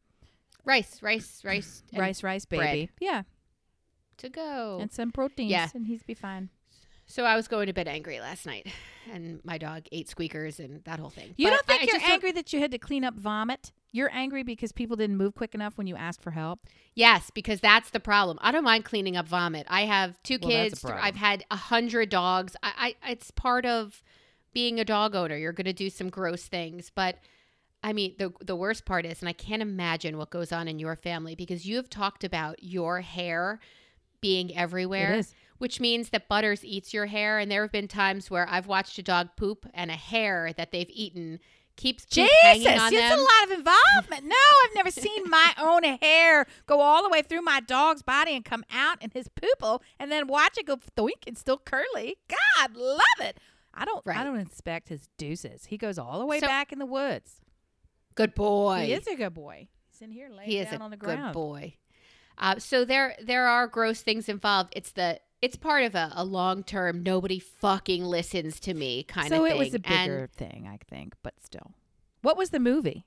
Rice, 0.66 1.02
rice, 1.02 1.42
rice, 1.44 1.82
rice, 1.94 2.22
rice, 2.22 2.44
baby. 2.46 2.60
bread. 2.62 2.88
Yeah, 2.98 3.22
to 4.16 4.30
go. 4.30 4.78
and 4.80 4.90
some 4.90 5.12
proteins. 5.12 5.50
Yeah. 5.50 5.68
and 5.74 5.86
he's 5.86 6.02
be 6.02 6.14
fine. 6.14 6.48
So 7.06 7.24
I 7.24 7.36
was 7.36 7.48
going 7.48 7.66
to 7.66 7.72
bed 7.72 7.88
angry 7.88 8.20
last 8.20 8.46
night, 8.46 8.66
and 9.12 9.40
my 9.44 9.58
dog 9.58 9.84
ate 9.92 10.08
squeakers 10.08 10.58
and 10.60 10.82
that 10.84 10.98
whole 10.98 11.10
thing. 11.10 11.34
You 11.36 11.46
But 11.48 11.50
don't 11.50 11.66
think 11.66 11.82
I 11.82 11.84
you're 11.86 12.00
don't- 12.00 12.10
angry 12.10 12.32
that 12.32 12.52
you 12.52 12.60
had 12.60 12.70
to 12.70 12.78
clean 12.78 13.04
up 13.04 13.14
vomit? 13.14 13.72
You're 13.92 14.10
angry 14.12 14.42
because 14.42 14.72
people 14.72 14.96
didn't 14.96 15.16
move 15.16 15.36
quick 15.36 15.54
enough 15.54 15.78
when 15.78 15.86
you 15.86 15.94
asked 15.94 16.20
for 16.20 16.32
help. 16.32 16.60
Yes, 16.96 17.30
because 17.32 17.60
that's 17.60 17.90
the 17.90 18.00
problem. 18.00 18.38
I 18.42 18.50
don't 18.50 18.64
mind 18.64 18.84
cleaning 18.84 19.16
up 19.16 19.28
vomit. 19.28 19.68
I 19.70 19.82
have 19.82 20.20
two 20.24 20.38
Well, 20.42 20.50
kids. 20.50 20.84
I've 20.84 21.14
had 21.14 21.44
a 21.50 21.56
hundred 21.56 22.08
dogs. 22.08 22.56
I, 22.60 22.96
I, 23.04 23.10
it's 23.12 23.30
part 23.30 23.64
of 23.64 24.02
being 24.52 24.80
a 24.80 24.84
dog 24.84 25.14
owner. 25.14 25.36
You're 25.36 25.52
going 25.52 25.66
to 25.66 25.72
do 25.72 25.90
some 25.90 26.08
gross 26.08 26.44
things, 26.46 26.90
but 26.92 27.18
I 27.84 27.92
mean, 27.92 28.14
the 28.18 28.32
the 28.40 28.56
worst 28.56 28.84
part 28.84 29.04
is, 29.06 29.20
and 29.20 29.28
I 29.28 29.32
can't 29.32 29.62
imagine 29.62 30.16
what 30.16 30.30
goes 30.30 30.50
on 30.52 30.66
in 30.68 30.78
your 30.80 30.96
family 30.96 31.34
because 31.36 31.64
you 31.66 31.76
have 31.76 31.88
talked 31.90 32.24
about 32.24 32.62
your 32.64 33.00
hair 33.02 33.60
being 34.20 34.56
everywhere. 34.56 35.12
It 35.14 35.18
is. 35.18 35.34
Which 35.58 35.80
means 35.80 36.10
that 36.10 36.28
Butters 36.28 36.64
eats 36.64 36.92
your 36.94 37.06
hair. 37.06 37.38
And 37.38 37.50
there 37.50 37.62
have 37.62 37.72
been 37.72 37.88
times 37.88 38.30
where 38.30 38.48
I've 38.48 38.66
watched 38.66 38.98
a 38.98 39.02
dog 39.02 39.30
poop 39.36 39.66
and 39.74 39.90
a 39.90 39.94
hair 39.94 40.52
that 40.56 40.72
they've 40.72 40.90
eaten 40.90 41.40
keeps 41.76 42.06
hanging 42.14 42.62
Jesus, 42.62 42.72
it's 42.92 43.14
a 43.14 43.16
lot 43.16 43.44
of 43.44 43.50
involvement. 43.58 44.24
No, 44.26 44.36
I've 44.64 44.74
never 44.76 44.90
seen 44.92 45.24
my 45.28 45.52
own 45.60 45.82
hair 45.82 46.46
go 46.66 46.80
all 46.80 47.02
the 47.02 47.08
way 47.08 47.20
through 47.22 47.42
my 47.42 47.58
dog's 47.60 48.02
body 48.02 48.36
and 48.36 48.44
come 48.44 48.64
out 48.72 49.02
in 49.02 49.10
his 49.10 49.28
poople, 49.28 49.82
and 49.98 50.12
then 50.12 50.28
watch 50.28 50.56
it 50.56 50.66
go 50.66 50.76
thoink 50.96 51.26
and 51.26 51.36
still 51.36 51.58
curly. 51.58 52.16
God, 52.28 52.76
love 52.76 53.00
it. 53.20 53.38
I 53.74 53.84
don't. 53.84 54.06
I 54.06 54.22
don't 54.22 54.36
inspect 54.38 54.88
his 54.88 55.08
deuces. 55.18 55.64
He 55.66 55.76
goes 55.76 55.98
all 55.98 56.20
the 56.20 56.26
way 56.26 56.38
So- 56.38 56.46
back 56.46 56.72
in 56.72 56.78
the 56.78 56.86
woods. 56.86 57.40
Good 58.14 58.36
boy. 58.36 58.84
He 58.86 58.92
is 58.92 59.08
a 59.08 59.16
good 59.16 59.34
boy. 59.34 59.66
He's 59.90 60.00
in 60.00 60.12
here 60.12 60.28
laying 60.30 60.48
He 60.48 60.58
is 60.58 60.70
down 60.70 60.80
on 60.82 60.92
the 60.92 60.96
ground. 60.96 61.34
good 61.34 61.40
boy. 61.40 61.74
Uh, 62.38 62.60
so 62.60 62.84
there 62.84 63.16
there 63.20 63.48
are 63.48 63.66
gross 63.66 64.00
things 64.00 64.28
involved. 64.28 64.72
It's 64.76 64.92
the 64.92 65.18
it's 65.44 65.56
part 65.56 65.84
of 65.84 65.94
a, 65.94 66.10
a 66.14 66.24
long 66.24 66.62
term 66.64 67.02
nobody 67.02 67.38
fucking 67.38 68.02
listens 68.04 68.58
to 68.60 68.74
me 68.74 69.02
kind 69.04 69.28
so 69.28 69.44
of 69.44 69.48
thing. 69.50 69.56
it 69.56 69.58
was 69.58 69.74
a 69.74 69.80
And 69.84 69.84
bigger 69.84 70.28
thing, 70.34 70.68
I 70.70 70.78
think, 70.88 71.14
but 71.22 71.34
still. 71.44 71.72
What 72.22 72.36
was 72.36 72.50
the 72.50 72.60
movie? 72.60 73.04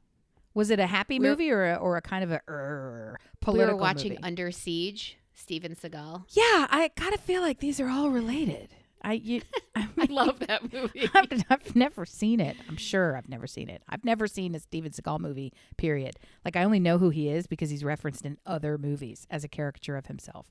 Was 0.53 0.69
it 0.69 0.79
a 0.79 0.87
happy 0.87 1.19
We're- 1.19 1.29
movie 1.31 1.51
or 1.51 1.65
a, 1.71 1.75
or 1.75 1.97
a 1.97 2.01
kind 2.01 2.23
of 2.23 2.31
a 2.31 2.41
er, 2.49 3.17
we 3.47 3.59
were 3.59 3.75
watching 3.75 4.11
movie? 4.13 4.23
Under 4.23 4.51
Siege, 4.51 5.17
Steven 5.33 5.75
Seagal. 5.75 6.25
Yeah, 6.29 6.67
I 6.69 6.91
gotta 6.95 7.17
feel 7.17 7.41
like 7.41 7.59
these 7.59 7.79
are 7.79 7.89
all 7.89 8.09
related. 8.09 8.69
I 9.03 9.13
you, 9.13 9.41
I, 9.75 9.87
I 9.97 10.05
love 10.09 10.39
that 10.47 10.73
movie. 10.73 11.09
I've, 11.15 11.43
I've 11.49 11.75
never 11.75 12.05
seen 12.05 12.39
it. 12.39 12.57
I'm 12.67 12.77
sure 12.77 13.15
I've 13.15 13.29
never 13.29 13.45
seen 13.47 13.69
it. 13.69 13.83
I've 13.87 14.03
never 14.03 14.27
seen 14.27 14.55
a 14.55 14.59
Steven 14.59 14.91
Seagal 14.91 15.19
movie. 15.19 15.53
Period. 15.77 16.15
Like 16.43 16.55
I 16.55 16.63
only 16.63 16.79
know 16.79 16.97
who 16.97 17.09
he 17.11 17.29
is 17.29 17.45
because 17.47 17.69
he's 17.69 17.83
referenced 17.83 18.25
in 18.25 18.37
other 18.45 18.77
movies 18.77 19.27
as 19.29 19.43
a 19.43 19.47
caricature 19.47 19.95
of 19.97 20.07
himself. 20.07 20.47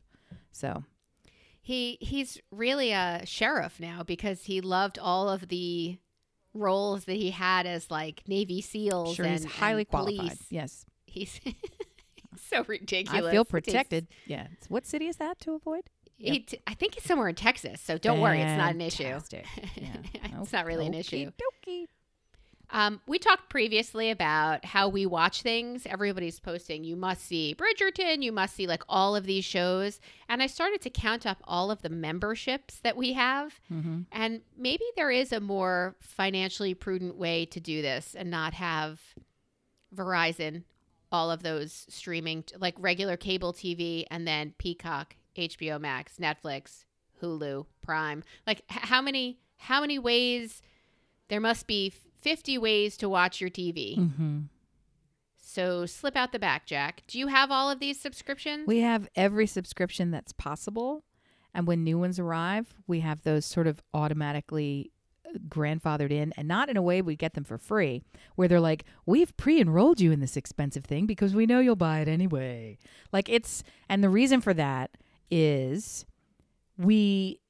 So 0.52 0.84
He 1.66 1.98
he's 2.00 2.38
really 2.52 2.92
a 2.92 3.22
sheriff 3.24 3.80
now 3.80 4.04
because 4.04 4.44
he 4.44 4.60
loved 4.60 5.00
all 5.00 5.28
of 5.28 5.48
the 5.48 5.98
roles 6.54 7.06
that 7.06 7.16
he 7.16 7.32
had 7.32 7.66
as 7.66 7.90
like 7.90 8.22
Navy 8.28 8.60
SEALs 8.60 9.16
sure 9.16 9.26
and 9.26 9.44
highly 9.44 9.80
and 9.80 9.88
qualified. 9.88 10.16
police. 10.28 10.46
Yes, 10.48 10.86
He's 11.06 11.40
so 12.50 12.62
ridiculous. 12.68 13.18
I 13.26 13.30
feel 13.32 13.42
It's- 13.42 13.50
protected. 13.50 14.06
Yeah. 14.26 14.46
What 14.68 14.86
city 14.86 15.08
is 15.08 15.16
that 15.16 15.40
to 15.40 15.54
avoid? 15.54 15.90
he 16.18 16.38
t- 16.40 16.60
I 16.68 16.74
think 16.74 16.96
it's 16.96 17.04
somewhere 17.04 17.28
in 17.28 17.34
Texas, 17.34 17.80
so 17.80 17.98
don't 17.98 18.20
worry, 18.20 18.40
it's 18.40 18.56
not 18.56 18.72
an 18.74 18.80
issue. 18.80 19.02
Yeah. 19.76 19.96
it's 20.40 20.52
not 20.52 20.66
really 20.66 20.86
an 20.86 20.94
issue. 20.94 21.30
Okey-dokey. 21.66 21.86
Um, 22.70 23.00
we 23.06 23.18
talked 23.18 23.48
previously 23.48 24.10
about 24.10 24.64
how 24.64 24.88
we 24.88 25.06
watch 25.06 25.42
things. 25.42 25.86
Everybody's 25.86 26.40
posting, 26.40 26.82
you 26.82 26.96
must 26.96 27.24
see 27.24 27.54
Bridgerton, 27.56 28.22
you 28.22 28.32
must 28.32 28.54
see 28.56 28.66
like 28.66 28.82
all 28.88 29.14
of 29.14 29.24
these 29.24 29.44
shows. 29.44 30.00
And 30.28 30.42
I 30.42 30.48
started 30.48 30.80
to 30.82 30.90
count 30.90 31.24
up 31.26 31.38
all 31.44 31.70
of 31.70 31.82
the 31.82 31.88
memberships 31.88 32.80
that 32.80 32.96
we 32.96 33.12
have. 33.12 33.60
Mhm. 33.72 34.06
And 34.10 34.42
maybe 34.56 34.84
there 34.96 35.10
is 35.12 35.32
a 35.32 35.38
more 35.40 35.94
financially 36.00 36.74
prudent 36.74 37.16
way 37.16 37.46
to 37.46 37.60
do 37.60 37.82
this 37.82 38.14
and 38.16 38.30
not 38.30 38.54
have 38.54 39.00
Verizon, 39.94 40.64
all 41.12 41.30
of 41.30 41.42
those 41.42 41.86
streaming, 41.88 42.44
like 42.58 42.74
regular 42.78 43.16
cable 43.16 43.52
TV, 43.52 44.04
and 44.10 44.26
then 44.26 44.54
Peacock, 44.58 45.14
HBO 45.36 45.78
Max, 45.80 46.16
Netflix, 46.18 46.84
Hulu, 47.22 47.66
Prime. 47.82 48.22
Like 48.46 48.58
h- 48.70 48.78
how 48.82 49.00
many 49.00 49.38
how 49.58 49.80
many 49.80 49.98
ways 49.98 50.60
there 51.28 51.40
must 51.40 51.66
be 51.66 51.92
50 52.20 52.58
ways 52.58 52.96
to 52.98 53.08
watch 53.08 53.40
your 53.40 53.50
TV. 53.50 53.96
Mhm. 53.96 54.48
So 55.38 55.86
slip 55.86 56.16
out 56.16 56.32
the 56.32 56.38
back, 56.38 56.66
Jack. 56.66 57.02
Do 57.06 57.18
you 57.18 57.28
have 57.28 57.50
all 57.50 57.70
of 57.70 57.78
these 57.78 58.00
subscriptions? 58.00 58.66
We 58.66 58.80
have 58.80 59.08
every 59.14 59.46
subscription 59.46 60.10
that's 60.10 60.32
possible. 60.32 61.04
And 61.54 61.66
when 61.66 61.84
new 61.84 61.98
ones 61.98 62.18
arrive, 62.18 62.74
we 62.86 63.00
have 63.00 63.22
those 63.22 63.46
sort 63.46 63.66
of 63.66 63.82
automatically 63.94 64.90
uh, 65.24 65.38
grandfathered 65.48 66.10
in 66.10 66.34
and 66.36 66.46
not 66.46 66.68
in 66.68 66.76
a 66.76 66.82
way 66.82 67.00
we 67.00 67.16
get 67.16 67.32
them 67.34 67.44
for 67.44 67.56
free, 67.58 68.02
where 68.34 68.48
they're 68.48 68.60
like, 68.60 68.84
we've 69.06 69.34
pre 69.38 69.60
enrolled 69.60 70.00
you 70.00 70.12
in 70.12 70.20
this 70.20 70.36
expensive 70.36 70.84
thing 70.84 71.06
because 71.06 71.34
we 71.34 71.46
know 71.46 71.60
you'll 71.60 71.76
buy 71.76 72.00
it 72.00 72.08
anyway. 72.08 72.76
Like 73.12 73.28
it's, 73.30 73.62
and 73.88 74.04
the 74.04 74.10
reason 74.10 74.40
for 74.42 74.52
that 74.52 74.90
is 75.30 76.04
we 76.76 77.40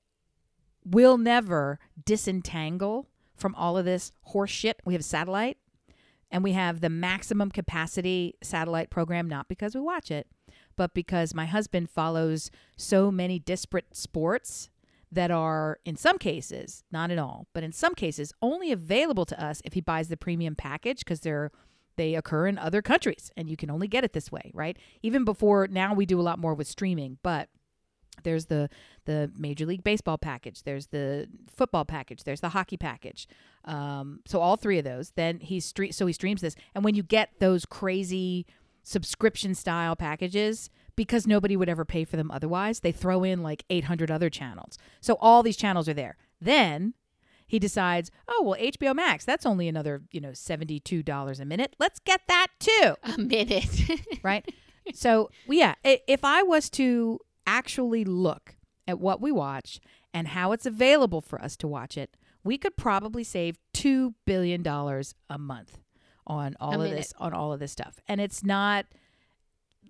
will 0.85 1.19
never 1.19 1.81
disentangle 2.05 3.09
from 3.37 3.55
all 3.55 3.76
of 3.76 3.84
this 3.84 4.12
horse 4.22 4.51
shit. 4.51 4.80
We 4.84 4.95
have 4.95 5.05
satellite 5.05 5.59
and 6.30 6.43
we 6.43 6.53
have 6.53 6.80
the 6.80 6.91
maximum 6.91 7.51
capacity 7.51 8.34
satellite 8.43 8.91
program, 8.91 9.28
not 9.28 9.49
because 9.49 9.74
we 9.74 9.80
watch 9.80 10.11
it, 10.11 10.26
but 10.76 10.95
because 10.95 11.34
my 11.34 11.47
husband 11.47 11.91
follows 11.91 12.51
so 12.76 13.11
many 13.11 13.39
disparate 13.39 13.97
sports 13.97 14.70
that 15.12 15.30
are, 15.30 15.78
in 15.84 15.97
some 15.97 16.18
cases, 16.18 16.82
not 16.91 17.11
in 17.11 17.18
all, 17.18 17.47
but 17.53 17.62
in 17.62 17.72
some 17.72 17.95
cases, 17.95 18.32
only 18.43 18.72
available 18.72 19.24
to 19.24 19.43
us 19.43 19.62
if 19.64 19.74
he 19.74 19.80
buys 19.80 20.09
the 20.09 20.16
premium 20.16 20.55
package 20.55 21.01
because 21.01 21.20
they're 21.20 21.51
they 21.97 22.14
occur 22.14 22.47
in 22.47 22.59
other 22.59 22.82
countries 22.82 23.30
and 23.39 23.49
you 23.49 23.57
can 23.57 23.70
only 23.70 23.89
get 23.89 24.05
it 24.05 24.12
this 24.12 24.30
way, 24.30 24.51
right? 24.53 24.76
Even 25.03 25.24
before 25.24 25.66
now 25.66 25.95
we 25.95 26.05
do 26.05 26.20
a 26.20 26.22
lot 26.22 26.39
more 26.39 26.53
with 26.53 26.66
streaming, 26.66 27.16
but 27.22 27.49
there's 28.23 28.47
the 28.47 28.69
the 29.05 29.31
Major 29.37 29.67
League 29.67 29.85
Baseball 29.85 30.19
package. 30.19 30.62
There's 30.62 30.89
the 30.89 31.29
football 31.55 31.85
package. 31.85 32.25
There's 32.25 32.41
the 32.41 32.51
hockey 32.51 32.77
package. 32.77 33.29
Um, 33.64 34.21
so 34.27 34.41
all 34.41 34.57
three 34.57 34.79
of 34.79 34.85
those. 34.85 35.11
Then 35.11 35.41
he 35.41 35.59
stre- 35.59 35.95
so 35.95 36.07
he 36.07 36.12
streams 36.12 36.41
this, 36.41 36.57
and 36.75 36.85
when 36.85 36.95
you 36.95 37.03
get 37.03 37.31
those 37.39 37.64
crazy 37.64 38.47
subscription 38.83 39.55
style 39.55 39.97
packages, 39.97 40.71
because 40.95 41.27
nobody 41.27 41.57
would 41.57 41.69
ever 41.69 41.85
pay 41.85 42.05
for 42.05 42.17
them 42.17 42.31
otherwise, 42.31 42.81
they 42.81 42.93
throw 42.93 43.25
in 43.25 43.43
like 43.43 43.64
800 43.69 44.11
other 44.11 44.31
channels. 44.31 44.79
So 45.01 45.17
all 45.21 45.43
these 45.43 45.57
channels 45.57 45.89
are 45.89 45.95
there. 45.95 46.17
Then 46.41 46.95
he 47.47 47.59
decides, 47.59 48.11
oh 48.29 48.43
well, 48.43 48.61
HBO 48.61 48.95
Max. 48.95 49.25
That's 49.25 49.47
only 49.47 49.69
another 49.69 50.03
you 50.11 50.21
know 50.21 50.33
seventy 50.33 50.81
two 50.81 51.03
dollars 51.03 51.41
a 51.41 51.45
minute. 51.45 51.77
Let's 51.79 52.01
get 52.01 52.23
that 52.29 52.49
too 52.59 52.95
a 53.03 53.19
minute. 53.19 53.83
right? 54.23 54.45
so, 54.95 55.31
yeah, 55.49 55.75
if 55.85 56.25
I 56.25 56.43
was 56.43 56.71
to 56.71 57.21
actually 57.47 58.05
look 58.05 58.57
at 58.88 59.01
what 59.01 59.20
we 59.20 59.32
watch 59.32 59.80
and 60.14 60.28
how 60.28 60.53
it's 60.53 60.66
available 60.66 61.20
for 61.20 61.40
us 61.40 61.57
to 61.59 61.68
watch 61.68 61.99
it, 61.99 62.16
we 62.44 62.57
could 62.59 62.76
probably 62.76 63.24
save 63.24 63.59
two 63.74 64.14
billion 64.24 64.62
dollars 64.62 65.14
a 65.28 65.38
month 65.38 65.78
on 66.26 66.57
all 66.61 66.72
A 66.72 66.76
of 66.76 66.80
minute. 66.82 66.97
this 66.97 67.12
on 67.18 67.32
all 67.32 67.53
of 67.53 67.61
this 67.61 67.72
stuff. 67.72 68.01
And 68.09 68.20
it's 68.20 68.42
not 68.44 68.86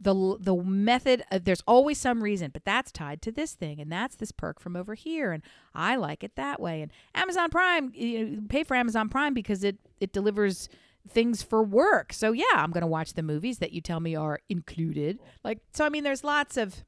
the 0.00 0.36
the 0.38 0.54
method 0.54 1.24
uh, 1.30 1.38
there's 1.42 1.62
always 1.66 1.98
some 1.98 2.22
reason 2.22 2.50
but 2.52 2.64
that's 2.64 2.92
tied 2.92 3.22
to 3.22 3.32
this 3.32 3.54
thing 3.54 3.80
and 3.80 3.90
that's 3.90 4.16
this 4.16 4.30
perk 4.30 4.60
from 4.60 4.76
over 4.76 4.94
here 4.94 5.32
and 5.32 5.42
i 5.74 5.96
like 5.96 6.22
it 6.22 6.36
that 6.36 6.60
way 6.60 6.82
and 6.82 6.90
amazon 7.14 7.48
prime 7.48 7.90
you 7.94 8.26
know, 8.26 8.42
pay 8.48 8.62
for 8.62 8.76
amazon 8.76 9.08
prime 9.08 9.32
because 9.32 9.64
it 9.64 9.78
it 9.98 10.12
delivers 10.12 10.68
things 11.08 11.42
for 11.42 11.62
work 11.62 12.12
so 12.12 12.32
yeah 12.32 12.44
i'm 12.56 12.72
going 12.72 12.82
to 12.82 12.86
watch 12.86 13.14
the 13.14 13.22
movies 13.22 13.58
that 13.58 13.72
you 13.72 13.80
tell 13.80 14.00
me 14.00 14.14
are 14.14 14.40
included 14.50 15.18
like 15.44 15.60
so 15.72 15.86
i 15.86 15.88
mean 15.88 16.04
there's 16.04 16.24
lots 16.24 16.56
of 16.58 16.84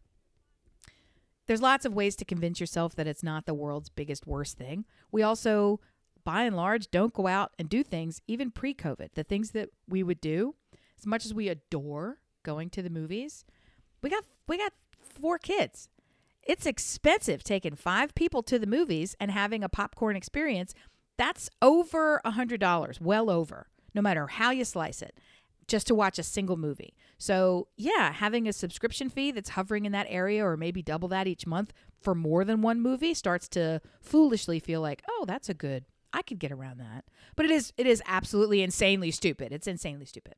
there's 1.48 1.62
lots 1.62 1.84
of 1.84 1.94
ways 1.94 2.14
to 2.16 2.24
convince 2.24 2.60
yourself 2.60 2.94
that 2.94 3.08
it's 3.08 3.24
not 3.24 3.46
the 3.46 3.54
world's 3.54 3.88
biggest 3.88 4.26
worst 4.26 4.56
thing. 4.56 4.84
We 5.10 5.22
also 5.22 5.80
by 6.24 6.42
and 6.42 6.54
large 6.54 6.90
don't 6.90 7.14
go 7.14 7.26
out 7.26 7.52
and 7.58 7.68
do 7.68 7.82
things 7.82 8.20
even 8.28 8.50
pre-covid 8.50 9.08
the 9.14 9.24
things 9.24 9.52
that 9.52 9.70
we 9.88 10.02
would 10.02 10.20
do 10.20 10.54
as 10.98 11.06
much 11.06 11.24
as 11.24 11.32
we 11.32 11.48
adore 11.48 12.18
going 12.42 12.68
to 12.68 12.82
the 12.82 12.90
movies 12.90 13.46
we 14.02 14.10
got 14.10 14.24
we 14.46 14.58
got 14.58 14.72
four 15.00 15.38
kids. 15.38 15.88
It's 16.42 16.66
expensive 16.66 17.42
taking 17.42 17.74
five 17.74 18.14
people 18.14 18.42
to 18.44 18.58
the 18.58 18.66
movies 18.66 19.14
and 19.20 19.30
having 19.30 19.62
a 19.62 19.68
popcorn 19.68 20.16
experience. 20.16 20.74
That's 21.16 21.50
over 21.60 22.20
a 22.24 22.32
hundred 22.32 22.60
dollars 22.60 23.00
well 23.00 23.28
over 23.30 23.68
no 23.94 24.02
matter 24.02 24.26
how 24.26 24.50
you 24.50 24.64
slice 24.64 25.02
it 25.02 25.18
just 25.68 25.86
to 25.86 25.94
watch 25.94 26.18
a 26.18 26.22
single 26.22 26.56
movie. 26.56 26.94
So 27.18 27.68
yeah 27.76 28.12
having 28.12 28.48
a 28.48 28.52
subscription 28.52 29.08
fee 29.08 29.30
that's 29.30 29.50
hovering 29.50 29.86
in 29.86 29.92
that 29.92 30.06
area 30.08 30.44
or 30.44 30.56
maybe 30.56 30.82
double 30.82 31.08
that 31.08 31.26
each 31.28 31.46
month 31.46 31.72
for 32.00 32.14
more 32.14 32.44
than 32.44 32.62
one 32.62 32.80
movie 32.80 33.14
starts 33.14 33.48
to 33.50 33.80
foolishly 34.00 34.58
feel 34.58 34.80
like 34.80 35.02
oh 35.08 35.24
that's 35.26 35.48
a 35.48 35.54
good 35.54 35.84
i 36.12 36.22
could 36.22 36.38
get 36.38 36.52
around 36.52 36.78
that. 36.78 37.04
But 37.36 37.46
it 37.46 37.52
is 37.52 37.72
it 37.76 37.86
is 37.86 38.02
absolutely 38.06 38.62
insanely 38.62 39.10
stupid. 39.10 39.52
It's 39.52 39.66
insanely 39.66 40.06
stupid. 40.06 40.34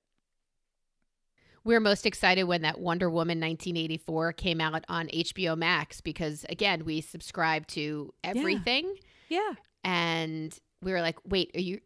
We 1.62 1.74
were 1.74 1.80
most 1.80 2.06
excited 2.06 2.44
when 2.44 2.62
that 2.62 2.80
Wonder 2.80 3.10
Woman 3.10 3.38
1984 3.38 4.32
came 4.32 4.62
out 4.62 4.82
on 4.88 5.08
HBO 5.08 5.56
Max 5.58 6.00
because 6.00 6.46
again, 6.48 6.84
we 6.86 7.02
subscribe 7.02 7.66
to 7.68 8.14
everything. 8.24 8.94
Yeah. 9.28 9.52
And 9.84 10.58
we 10.82 10.92
were 10.92 11.02
like, 11.02 11.18
"Wait, 11.24 11.50
are 11.54 11.60
you 11.60 11.80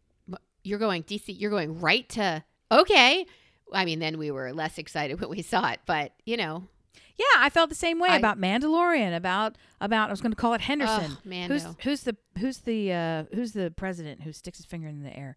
you're 0.63 0.79
going 0.79 1.03
DC, 1.03 1.23
you're 1.27 1.51
going 1.51 1.79
right 1.79 2.07
to 2.09 2.43
Okay." 2.81 3.25
I 3.73 3.83
mean, 3.85 3.99
then 3.99 4.17
we 4.17 4.29
were 4.31 4.53
less 4.53 4.77
excited 4.77 5.19
when 5.21 5.29
we 5.29 5.41
saw 5.41 5.69
it, 5.71 5.79
but, 5.85 6.11
you 6.25 6.37
know, 6.37 6.67
Yeah, 7.17 7.25
I 7.39 7.49
felt 7.49 7.69
the 7.69 7.75
same 7.75 7.99
way 7.99 8.09
I- 8.09 8.17
about 8.17 8.39
Mandalorian. 8.39 9.15
About 9.15 9.57
about 9.81 10.09
I 10.09 10.11
was 10.11 10.21
going 10.21 10.31
to 10.33 10.37
call 10.37 10.53
it 10.53 10.61
Henderson. 10.61 11.17
Mando. 11.25 11.53
who's 11.53 11.65
who's 11.83 12.01
the 12.03 12.15
who's 12.39 12.59
the 12.59 12.93
uh, 12.93 13.23
who's 13.33 13.53
the 13.53 13.71
president 13.71 14.21
who 14.21 14.31
sticks 14.33 14.57
his 14.59 14.65
finger 14.65 14.87
in 14.87 15.01
the 15.03 15.15
air? 15.17 15.35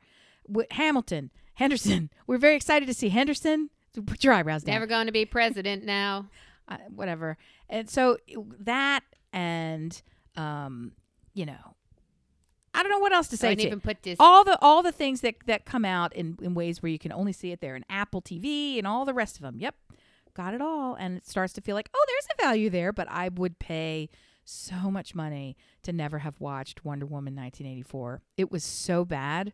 Hamilton, 0.72 1.30
Henderson. 1.54 2.10
We're 2.26 2.38
very 2.38 2.56
excited 2.56 2.86
to 2.86 2.94
see 2.94 3.08
Henderson. 3.10 3.70
Put 4.06 4.22
your 4.24 4.32
eyebrows 4.34 4.62
down. 4.62 4.74
never 4.74 4.86
going 4.86 5.06
to 5.06 5.12
be 5.12 5.24
president 5.24 5.84
now. 5.84 6.28
uh, 6.68 6.76
whatever. 6.94 7.36
And 7.68 7.88
so 7.90 8.18
that 8.60 9.00
and 9.32 10.00
um, 10.36 10.92
you 11.34 11.46
know, 11.46 11.74
I 12.78 12.82
don't 12.84 12.92
know 12.92 13.00
what 13.00 13.12
else 13.12 13.26
to 13.28 13.34
I 13.34 13.38
say. 13.38 13.48
didn't 13.50 13.60
to 13.60 13.66
even 13.66 13.80
put 13.80 14.02
this 14.04 14.16
all 14.20 14.44
the 14.44 14.56
all 14.62 14.84
the 14.84 14.92
things 14.92 15.20
that 15.22 15.34
that 15.46 15.64
come 15.64 15.84
out 15.84 16.14
in 16.14 16.38
in 16.40 16.54
ways 16.54 16.80
where 16.80 16.90
you 16.90 16.98
can 16.98 17.10
only 17.10 17.32
see 17.32 17.50
it 17.50 17.60
there, 17.60 17.74
and 17.74 17.84
Apple 17.90 18.22
TV 18.22 18.78
and 18.78 18.86
all 18.86 19.04
the 19.04 19.12
rest 19.12 19.34
of 19.34 19.42
them. 19.42 19.56
Yep, 19.58 19.74
got 20.34 20.54
it 20.54 20.62
all, 20.62 20.94
and 20.94 21.16
it 21.16 21.26
starts 21.26 21.52
to 21.54 21.60
feel 21.60 21.74
like 21.74 21.90
oh, 21.92 22.04
there's 22.06 22.38
a 22.38 22.42
value 22.42 22.70
there, 22.70 22.92
but 22.92 23.08
I 23.10 23.30
would 23.30 23.58
pay 23.58 24.10
so 24.44 24.92
much 24.92 25.12
money 25.12 25.56
to 25.82 25.92
never 25.92 26.20
have 26.20 26.40
watched 26.40 26.84
Wonder 26.84 27.04
Woman 27.04 27.34
1984. 27.34 28.22
It 28.36 28.52
was 28.52 28.62
so 28.62 29.04
bad. 29.04 29.52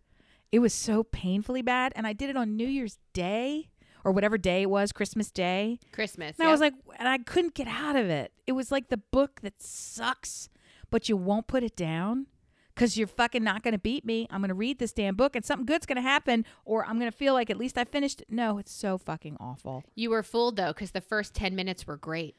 It 0.53 0.59
was 0.59 0.75
so 0.75 1.03
painfully 1.03 1.63
bad, 1.63 1.95
and 1.97 2.07
I 2.07 2.13
did 2.13 2.29
it 2.29 2.37
on 2.37 2.57
New 2.57 2.69
Year's 2.69 2.99
Day 3.15 3.71
or 4.05 4.13
whatever 4.13 4.37
day 4.37 4.63
it 4.63 4.71
was, 4.71 4.93
Christmas 4.93 5.31
Day. 5.31 5.81
Christmas. 5.91 6.37
And 6.39 6.47
I 6.47 6.53
was 6.53 6.61
like, 6.61 6.75
and 6.99 7.09
I 7.09 7.17
couldn't 7.19 7.55
get 7.55 7.67
out 7.67 7.97
of 7.97 8.11
it. 8.11 8.33
It 8.47 8.53
was 8.53 8.71
like 8.71 8.91
the 8.91 8.99
book 8.99 9.41
that 9.41 9.63
sucks, 9.63 10.51
but 10.91 11.09
you 11.09 11.17
won't 11.17 11.47
put 11.47 11.63
it 11.63 11.75
down 11.75 12.27
because 12.75 12.97
you're 12.97 13.07
fucking 13.07 13.45
not 13.45 13.63
going 13.63 13.73
to 13.73 13.79
beat 13.79 14.05
me. 14.05 14.27
I'm 14.31 14.41
going 14.41 14.49
to 14.49 14.55
read 14.55 14.79
this 14.79 14.93
damn 14.93 15.15
book 15.15 15.37
and 15.37 15.45
something 15.45 15.67
good's 15.67 15.87
going 15.87 15.97
to 15.97 16.03
happen, 16.03 16.45
or 16.65 16.85
I'm 16.85 16.99
going 16.99 17.11
to 17.11 17.17
feel 17.17 17.35
like 17.35 17.51
at 17.51 17.57
least 17.57 17.79
I 17.79 17.85
finished. 17.85 18.23
it. 18.23 18.27
No, 18.31 18.59
it's 18.59 18.73
so 18.73 18.99
fucking 18.99 19.37
awful. 19.41 19.85
you 19.95 20.11
were 20.11 20.23
fooled 20.23 20.57
though 20.57 20.73
cuz 20.73 20.91
the 20.91 21.01
first 21.01 21.35
10 21.35 21.55
minutes 21.55 21.87
were 21.87 21.97
great. 21.97 22.37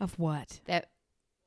Of 0.00 0.18
what? 0.18 0.60
That 0.66 0.90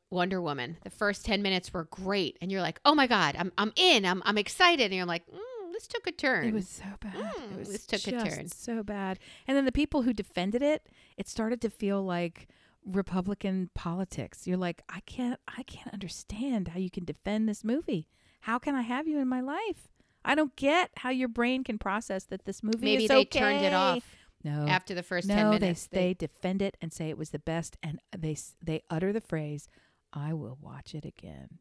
Wonder 0.09 0.41
Woman. 0.41 0.77
The 0.83 0.89
first 0.89 1.25
10 1.25 1.41
minutes 1.41 1.73
were 1.73 1.85
great. 1.85 2.37
And 2.41 2.51
you're 2.51 2.61
like, 2.61 2.79
oh 2.83 2.93
my 2.93 3.07
God, 3.07 3.35
I'm, 3.37 3.51
I'm 3.57 3.71
in. 3.75 4.05
I'm, 4.05 4.21
I'm 4.25 4.37
excited. 4.37 4.85
And 4.85 4.93
you're 4.93 5.05
like, 5.05 5.25
mm, 5.27 5.71
this 5.71 5.87
took 5.87 6.05
a 6.05 6.11
turn. 6.11 6.47
It 6.47 6.53
was 6.53 6.67
so 6.67 6.83
bad. 6.99 7.13
Mm, 7.13 7.53
it 7.53 7.59
was 7.59 7.69
this 7.69 7.85
took 7.85 8.07
a 8.07 8.23
turn. 8.23 8.47
so 8.49 8.83
bad. 8.83 9.19
And 9.47 9.55
then 9.55 9.65
the 9.65 9.71
people 9.71 10.01
who 10.01 10.11
defended 10.13 10.61
it, 10.61 10.89
it 11.17 11.29
started 11.29 11.61
to 11.61 11.69
feel 11.69 12.03
like 12.03 12.49
Republican 12.85 13.69
politics. 13.73 14.45
You're 14.45 14.57
like, 14.57 14.81
I 14.89 14.99
can't 15.01 15.39
I 15.47 15.63
can't 15.63 15.93
understand 15.93 16.69
how 16.69 16.79
you 16.79 16.89
can 16.89 17.05
defend 17.05 17.47
this 17.47 17.63
movie. 17.63 18.09
How 18.41 18.59
can 18.59 18.75
I 18.75 18.81
have 18.81 19.07
you 19.07 19.19
in 19.19 19.27
my 19.27 19.41
life? 19.41 19.87
I 20.23 20.35
don't 20.35 20.55
get 20.55 20.91
how 20.97 21.09
your 21.09 21.27
brain 21.29 21.63
can 21.63 21.77
process 21.79 22.25
that 22.25 22.45
this 22.45 22.61
movie 22.61 22.77
Maybe 22.81 23.03
is 23.05 23.09
they 23.09 23.17
okay. 23.21 23.39
turned 23.39 23.65
it 23.65 23.73
off 23.73 24.03
No. 24.43 24.67
after 24.67 24.93
the 24.93 25.01
first 25.03 25.27
no, 25.27 25.35
10 25.35 25.45
they, 25.51 25.59
minutes. 25.59 25.87
they 25.87 26.13
defend 26.13 26.61
it 26.61 26.77
and 26.81 26.93
say 26.93 27.09
it 27.09 27.17
was 27.17 27.31
the 27.31 27.39
best 27.39 27.77
and 27.81 27.99
they 28.15 28.37
they 28.63 28.81
utter 28.89 29.11
the 29.13 29.21
phrase, 29.21 29.67
"I 30.13 30.33
will 30.33 30.57
watch 30.61 30.93
it 30.93 31.05
again." 31.05 31.59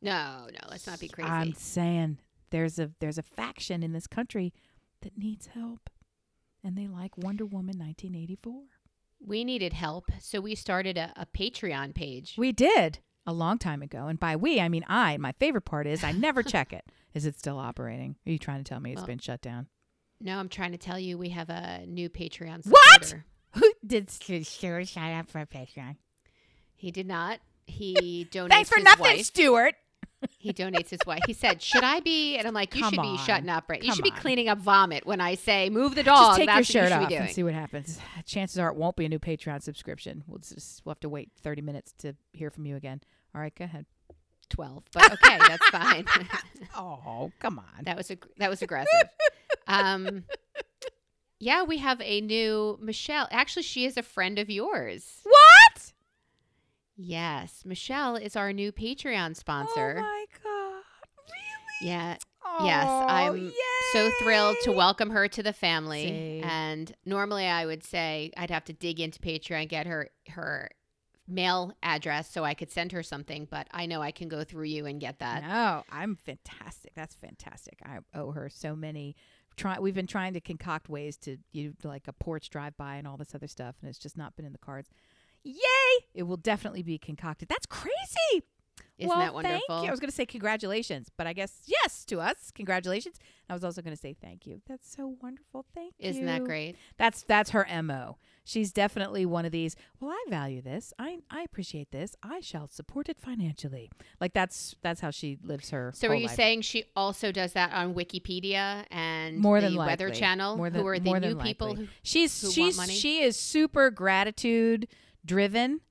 no, 0.00 0.46
no, 0.52 0.68
let's 0.70 0.86
not 0.86 1.00
be 1.00 1.08
crazy. 1.08 1.28
I'm 1.28 1.52
saying 1.54 2.18
there's 2.50 2.78
a 2.78 2.90
there's 3.00 3.18
a 3.18 3.22
faction 3.22 3.82
in 3.82 3.92
this 3.92 4.06
country 4.06 4.54
that 5.02 5.18
needs 5.18 5.48
help, 5.48 5.90
and 6.64 6.76
they 6.78 6.86
like 6.86 7.16
Wonder 7.18 7.44
Woman 7.46 7.78
1984. 7.78 8.62
we 9.20 9.44
needed 9.44 9.72
help. 9.74 10.10
So 10.20 10.40
we 10.40 10.54
started 10.54 10.96
a, 10.96 11.12
a 11.16 11.26
Patreon 11.26 11.94
page. 11.94 12.36
We 12.38 12.52
did 12.52 13.00
a 13.28 13.32
long 13.32 13.58
time 13.58 13.82
ago, 13.82 14.06
and 14.06 14.18
by 14.18 14.34
we 14.36 14.58
I 14.60 14.68
mean 14.70 14.84
I. 14.88 15.16
My 15.18 15.32
favorite 15.32 15.66
part 15.66 15.86
is 15.86 16.02
I 16.02 16.12
never 16.12 16.42
check 16.54 16.72
it. 16.72 16.84
Is 17.14 17.26
it 17.26 17.38
still 17.38 17.58
operating? 17.58 18.16
Are 18.26 18.30
you 18.32 18.38
trying 18.38 18.64
to 18.64 18.68
tell 18.68 18.80
me 18.80 18.92
it's 18.92 19.00
Well, 19.00 19.06
been 19.06 19.18
shut 19.18 19.42
down? 19.42 19.66
no, 20.20 20.38
I'm 20.38 20.48
trying 20.48 20.72
to 20.72 20.78
tell 20.78 20.98
you 20.98 21.16
we 21.18 21.28
have 21.28 21.50
a 21.50 21.84
new 21.86 22.08
Patreon 22.08 22.66
What? 22.66 23.04
supporter. 23.04 23.24
Who 23.54 23.72
did 23.86 24.10
Stuart 24.10 24.88
sign 24.88 25.14
up 25.16 25.28
for 25.30 25.44
Patreon? 25.46 25.96
He 26.74 26.90
did 26.90 27.06
not. 27.06 27.40
He 27.66 28.26
donates 28.32 28.48
Thanks 28.48 28.70
for 28.70 28.80
nothing, 28.80 29.02
wife. 29.18 29.26
Stuart. 29.26 29.74
He 30.38 30.52
donates 30.52 30.88
his 30.90 30.98
wife. 31.06 31.20
He 31.26 31.32
said, 31.32 31.62
"Should 31.70 31.84
I 31.84 32.00
be?" 32.00 32.36
And 32.38 32.48
I'm 32.48 32.54
like, 32.54 32.74
"You 32.74 32.82
Come 32.82 32.94
should 32.94 33.02
be 33.02 33.16
shutting 33.18 33.48
up, 33.48 33.66
right? 33.68 33.80
You 33.80 33.90
Come 33.90 33.96
should 33.96 34.02
be 34.04 34.10
on. 34.10 34.16
cleaning 34.18 34.48
up 34.48 34.58
vomit 34.58 35.06
when 35.06 35.20
I 35.20 35.36
say 35.36 35.70
move 35.70 35.94
the 35.94 36.02
dog. 36.02 36.36
Just 36.36 36.38
take 36.38 36.48
your 36.54 36.64
shirt 36.64 36.88
you 36.90 36.96
off 36.96 37.12
and 37.12 37.30
see 37.30 37.44
what 37.44 37.54
happens. 37.54 38.00
Chances 38.26 38.58
are 38.58 38.68
it 38.68 38.76
won't 38.76 38.96
be 38.96 39.04
a 39.04 39.08
new 39.08 39.20
Patreon 39.20 39.62
subscription. 39.62 40.24
We'll 40.26 40.38
just 40.40 40.82
we'll 40.84 40.90
have 40.92 41.00
to 41.00 41.08
wait 41.08 41.30
30 41.40 41.62
minutes 41.62 41.92
to 41.98 42.14
hear 42.32 42.50
from 42.50 42.66
you 42.66 42.74
again. 42.74 43.00
All 43.34 43.40
right, 43.40 43.54
go 43.54 43.64
ahead. 43.64 43.86
Twelve, 44.50 44.84
but 44.92 45.12
okay, 45.12 45.38
that's 45.38 45.68
fine. 45.68 46.06
Oh, 46.76 47.30
come 47.38 47.58
on. 47.58 47.84
that 47.84 47.96
was 47.96 48.10
ag- 48.10 48.26
that 48.38 48.48
was 48.50 48.62
aggressive. 48.62 49.08
Um, 49.66 50.24
yeah, 51.40 51.62
we 51.64 51.78
have 51.78 52.00
a 52.00 52.20
new 52.20 52.78
Michelle. 52.80 53.28
Actually, 53.30 53.62
she 53.64 53.84
is 53.84 53.96
a 53.96 54.02
friend 54.02 54.38
of 54.38 54.48
yours. 54.50 55.20
What? 55.24 55.92
Yes, 56.96 57.62
Michelle 57.64 58.16
is 58.16 58.36
our 58.36 58.52
new 58.52 58.72
Patreon 58.72 59.36
sponsor. 59.36 59.96
Oh 59.98 60.02
my 60.02 60.24
god. 60.42 60.82
Really? 61.80 61.90
yeah, 61.90 62.16
Yes, 62.64 62.86
Oh, 62.88 63.06
I'm 63.08 63.52
so 63.92 64.10
thrilled 64.22 64.56
to 64.62 64.72
welcome 64.72 65.10
her 65.10 65.28
to 65.28 65.42
the 65.42 65.52
family. 65.52 66.06
Same. 66.08 66.44
And 66.44 66.92
normally 67.04 67.46
I 67.46 67.66
would 67.66 67.84
say 67.84 68.32
I'd 68.36 68.50
have 68.50 68.64
to 68.64 68.72
dig 68.72 68.98
into 69.00 69.20
Patreon, 69.20 69.68
get 69.68 69.86
her 69.86 70.08
her 70.30 70.70
mail 71.28 71.72
address 71.82 72.30
so 72.30 72.44
I 72.44 72.54
could 72.54 72.70
send 72.70 72.92
her 72.92 73.02
something, 73.02 73.46
but 73.50 73.66
I 73.70 73.86
know 73.86 74.00
I 74.00 74.10
can 74.10 74.28
go 74.28 74.44
through 74.44 74.66
you 74.66 74.86
and 74.86 75.00
get 75.00 75.18
that. 75.18 75.42
No, 75.42 75.84
I'm 75.90 76.16
fantastic. 76.16 76.92
That's 76.94 77.14
fantastic. 77.14 77.80
I 77.84 77.98
owe 78.18 78.32
her 78.32 78.48
so 78.48 78.74
many. 78.74 79.14
Try, 79.56 79.78
we've 79.78 79.94
been 79.94 80.06
trying 80.06 80.34
to 80.34 80.40
concoct 80.40 80.88
ways 80.88 81.16
to 81.18 81.36
you 81.52 81.74
like 81.82 82.06
a 82.06 82.12
porch 82.12 82.48
drive 82.50 82.76
by 82.76 82.96
and 82.96 83.06
all 83.06 83.16
this 83.16 83.34
other 83.34 83.48
stuff, 83.48 83.76
and 83.80 83.88
it's 83.88 83.98
just 83.98 84.16
not 84.16 84.36
been 84.36 84.46
in 84.46 84.52
the 84.52 84.58
cards. 84.58 84.88
Yay! 85.42 85.54
It 86.14 86.24
will 86.24 86.36
definitely 86.36 86.82
be 86.82 86.98
concocted. 86.98 87.48
That's 87.48 87.66
crazy. 87.66 88.44
Isn't 88.98 89.08
well, 89.08 89.18
that 89.18 89.32
wonderful? 89.32 89.60
Thank 89.68 89.82
you. 89.82 89.88
I 89.88 89.90
was 89.92 90.00
going 90.00 90.10
to 90.10 90.14
say 90.14 90.26
congratulations, 90.26 91.08
but 91.16 91.26
I 91.28 91.32
guess 91.32 91.60
yes 91.66 92.04
to 92.06 92.20
us. 92.20 92.50
Congratulations. 92.52 93.16
I 93.48 93.54
was 93.54 93.62
also 93.62 93.80
going 93.80 93.94
to 93.94 94.00
say 94.00 94.16
thank 94.20 94.44
you. 94.44 94.60
That's 94.66 94.92
so 94.92 95.16
wonderful. 95.22 95.64
Thank 95.72 95.94
you. 95.98 96.10
Isn't 96.10 96.26
that 96.26 96.44
great? 96.44 96.76
That's 96.98 97.22
that's 97.22 97.50
her 97.50 97.66
mo. 97.82 98.18
She's 98.42 98.72
definitely 98.72 99.24
one 99.24 99.44
of 99.44 99.52
these. 99.52 99.76
Well, 100.00 100.10
I 100.10 100.24
value 100.28 100.62
this. 100.62 100.92
I 100.98 101.18
I 101.30 101.42
appreciate 101.42 101.92
this. 101.92 102.16
I 102.22 102.40
shall 102.40 102.66
support 102.66 103.08
it 103.08 103.20
financially. 103.20 103.90
Like 104.20 104.32
that's 104.32 104.74
that's 104.82 105.00
how 105.00 105.10
she 105.10 105.38
lives 105.44 105.70
her. 105.70 105.92
So 105.94 106.08
are 106.08 106.14
you 106.14 106.26
life. 106.26 106.34
saying 106.34 106.62
she 106.62 106.84
also 106.96 107.30
does 107.30 107.52
that 107.52 107.72
on 107.72 107.94
Wikipedia 107.94 108.84
and 108.90 109.38
more 109.38 109.60
the 109.60 109.68
than 109.68 109.76
likely. 109.76 109.92
Weather 109.92 110.10
Channel? 110.10 110.56
More 110.56 110.70
than, 110.70 110.80
who 110.80 110.88
are 110.88 110.98
the 110.98 111.04
more 111.04 111.20
new 111.20 111.36
people 111.36 111.76
who 111.76 111.86
she's 112.02 112.42
who 112.42 112.50
she's 112.50 112.90
she 112.90 113.22
is 113.22 113.36
super 113.36 113.90
gratitude 113.90 114.88
driven, 115.24 115.82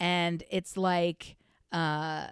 and 0.00 0.42
it's 0.50 0.76
like 0.76 1.36
uh, 1.70 2.26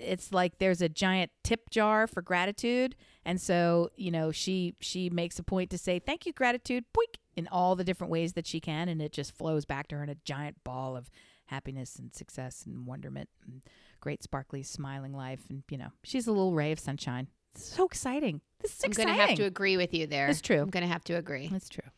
it's 0.00 0.32
like 0.32 0.58
there's 0.58 0.80
a 0.80 0.88
giant 0.88 1.30
tip 1.42 1.70
jar 1.70 2.06
for 2.06 2.22
gratitude, 2.22 2.96
and 3.24 3.40
so 3.40 3.90
you 3.96 4.10
know 4.10 4.30
she 4.30 4.74
she 4.80 5.10
makes 5.10 5.38
a 5.38 5.42
point 5.42 5.70
to 5.70 5.78
say 5.78 5.98
thank 5.98 6.26
you 6.26 6.32
gratitude, 6.32 6.84
boink, 6.96 7.16
in 7.36 7.48
all 7.48 7.76
the 7.76 7.84
different 7.84 8.10
ways 8.10 8.34
that 8.34 8.46
she 8.46 8.60
can, 8.60 8.88
and 8.88 9.00
it 9.00 9.12
just 9.12 9.36
flows 9.36 9.64
back 9.64 9.88
to 9.88 9.96
her 9.96 10.02
in 10.02 10.08
a 10.08 10.16
giant 10.24 10.56
ball 10.64 10.96
of 10.96 11.10
happiness 11.46 11.96
and 11.96 12.14
success 12.14 12.64
and 12.66 12.86
wonderment 12.86 13.28
and 13.44 13.62
great 14.00 14.22
sparkly 14.22 14.62
smiling 14.62 15.12
life 15.12 15.44
and 15.48 15.62
you 15.70 15.78
know 15.78 15.88
she's 16.02 16.26
a 16.26 16.32
little 16.32 16.52
ray 16.52 16.72
of 16.72 16.78
sunshine 16.78 17.28
it's 17.54 17.64
so 17.64 17.84
exciting 17.86 18.40
this 18.60 18.72
is 18.72 18.84
I'm 18.84 18.90
exciting 18.90 19.14
to 19.14 19.20
have 19.20 19.36
to 19.36 19.44
agree 19.44 19.76
with 19.76 19.94
you 19.94 20.06
there. 20.06 20.28
It's 20.28 20.40
true. 20.40 20.60
I'm 20.60 20.70
going 20.70 20.82
to 20.82 20.92
have 20.92 21.04
to 21.04 21.14
agree. 21.14 21.50
it's 21.54 21.68
true 21.68 21.88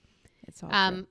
it's 0.46 0.62
all 0.62 0.68
true. 0.68 0.78
Um, 0.78 1.06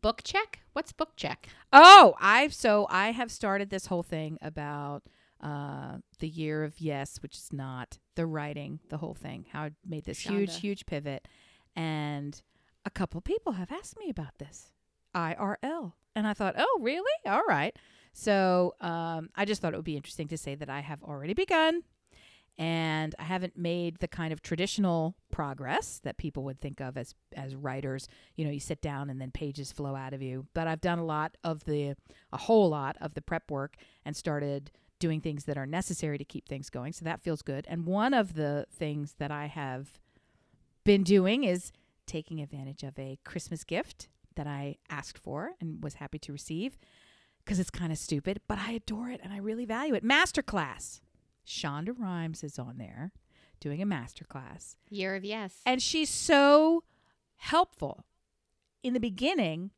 book 0.00 0.22
check? 0.24 0.60
What's 0.72 0.92
book 0.92 1.16
check? 1.16 1.48
Oh, 1.72 2.14
I've 2.20 2.54
so 2.54 2.86
I 2.90 3.12
have 3.12 3.30
started 3.30 3.70
this 3.70 3.86
whole 3.86 4.02
thing 4.02 4.38
about 4.40 5.02
uh 5.42 5.98
the 6.18 6.28
year 6.28 6.64
of 6.64 6.80
yes, 6.80 7.18
which 7.22 7.36
is 7.36 7.52
not 7.52 7.98
the 8.16 8.26
writing, 8.26 8.80
the 8.88 8.98
whole 8.98 9.14
thing. 9.14 9.46
How 9.52 9.64
I 9.64 9.70
made 9.86 10.04
this 10.04 10.18
huge, 10.20 10.60
huge 10.60 10.86
pivot, 10.86 11.28
and 11.76 12.40
a 12.84 12.90
couple 12.90 13.20
people 13.20 13.52
have 13.52 13.70
asked 13.70 13.98
me 13.98 14.10
about 14.10 14.38
this 14.38 14.72
IRL, 15.14 15.92
and 16.16 16.26
I 16.26 16.34
thought, 16.34 16.54
oh, 16.58 16.78
really? 16.80 17.12
All 17.26 17.44
right. 17.48 17.76
So 18.12 18.74
um, 18.80 19.30
I 19.36 19.44
just 19.44 19.62
thought 19.62 19.74
it 19.74 19.76
would 19.76 19.84
be 19.84 19.96
interesting 19.96 20.28
to 20.28 20.38
say 20.38 20.54
that 20.56 20.68
I 20.68 20.80
have 20.80 21.02
already 21.02 21.34
begun. 21.34 21.82
And 22.60 23.14
I 23.20 23.22
haven't 23.22 23.56
made 23.56 23.98
the 24.00 24.08
kind 24.08 24.32
of 24.32 24.42
traditional 24.42 25.14
progress 25.30 26.00
that 26.02 26.16
people 26.18 26.42
would 26.42 26.60
think 26.60 26.80
of 26.80 26.96
as 26.96 27.14
as 27.36 27.54
writers. 27.54 28.08
You 28.34 28.44
know, 28.44 28.50
you 28.50 28.58
sit 28.58 28.82
down 28.82 29.10
and 29.10 29.20
then 29.20 29.30
pages 29.30 29.70
flow 29.70 29.94
out 29.94 30.12
of 30.12 30.22
you. 30.22 30.48
But 30.54 30.66
I've 30.66 30.80
done 30.80 30.98
a 30.98 31.04
lot 31.04 31.36
of 31.44 31.64
the 31.66 31.94
a 32.32 32.36
whole 32.36 32.68
lot 32.68 32.96
of 33.00 33.14
the 33.14 33.22
prep 33.22 33.48
work 33.48 33.76
and 34.04 34.16
started 34.16 34.72
doing 34.98 35.20
things 35.20 35.44
that 35.44 35.56
are 35.56 35.66
necessary 35.66 36.18
to 36.18 36.24
keep 36.24 36.48
things 36.48 36.70
going. 36.70 36.92
So 36.92 37.04
that 37.04 37.20
feels 37.20 37.42
good. 37.42 37.66
And 37.68 37.86
one 37.86 38.14
of 38.14 38.34
the 38.34 38.66
things 38.70 39.14
that 39.18 39.30
I 39.30 39.46
have 39.46 39.98
been 40.84 41.02
doing 41.02 41.44
is 41.44 41.72
taking 42.06 42.40
advantage 42.40 42.82
of 42.82 42.98
a 42.98 43.18
Christmas 43.24 43.64
gift 43.64 44.08
that 44.36 44.46
I 44.46 44.76
asked 44.88 45.18
for 45.18 45.52
and 45.60 45.82
was 45.82 45.94
happy 45.94 46.18
to 46.20 46.32
receive 46.32 46.78
because 47.44 47.58
it's 47.58 47.70
kind 47.70 47.92
of 47.92 47.98
stupid, 47.98 48.40
but 48.46 48.58
I 48.58 48.72
adore 48.72 49.10
it 49.10 49.20
and 49.22 49.32
I 49.32 49.38
really 49.38 49.64
value 49.64 49.94
it. 49.94 50.04
Masterclass. 50.04 51.00
Shonda 51.46 51.98
Rhimes 51.98 52.44
is 52.44 52.58
on 52.58 52.76
there 52.76 53.12
doing 53.58 53.80
a 53.80 53.86
masterclass. 53.86 54.76
Year 54.90 55.16
of 55.16 55.24
yes. 55.24 55.54
And 55.64 55.80
she's 55.80 56.10
so 56.10 56.84
helpful. 57.36 58.04
In 58.82 58.92
the 58.92 59.00
beginning, 59.00 59.70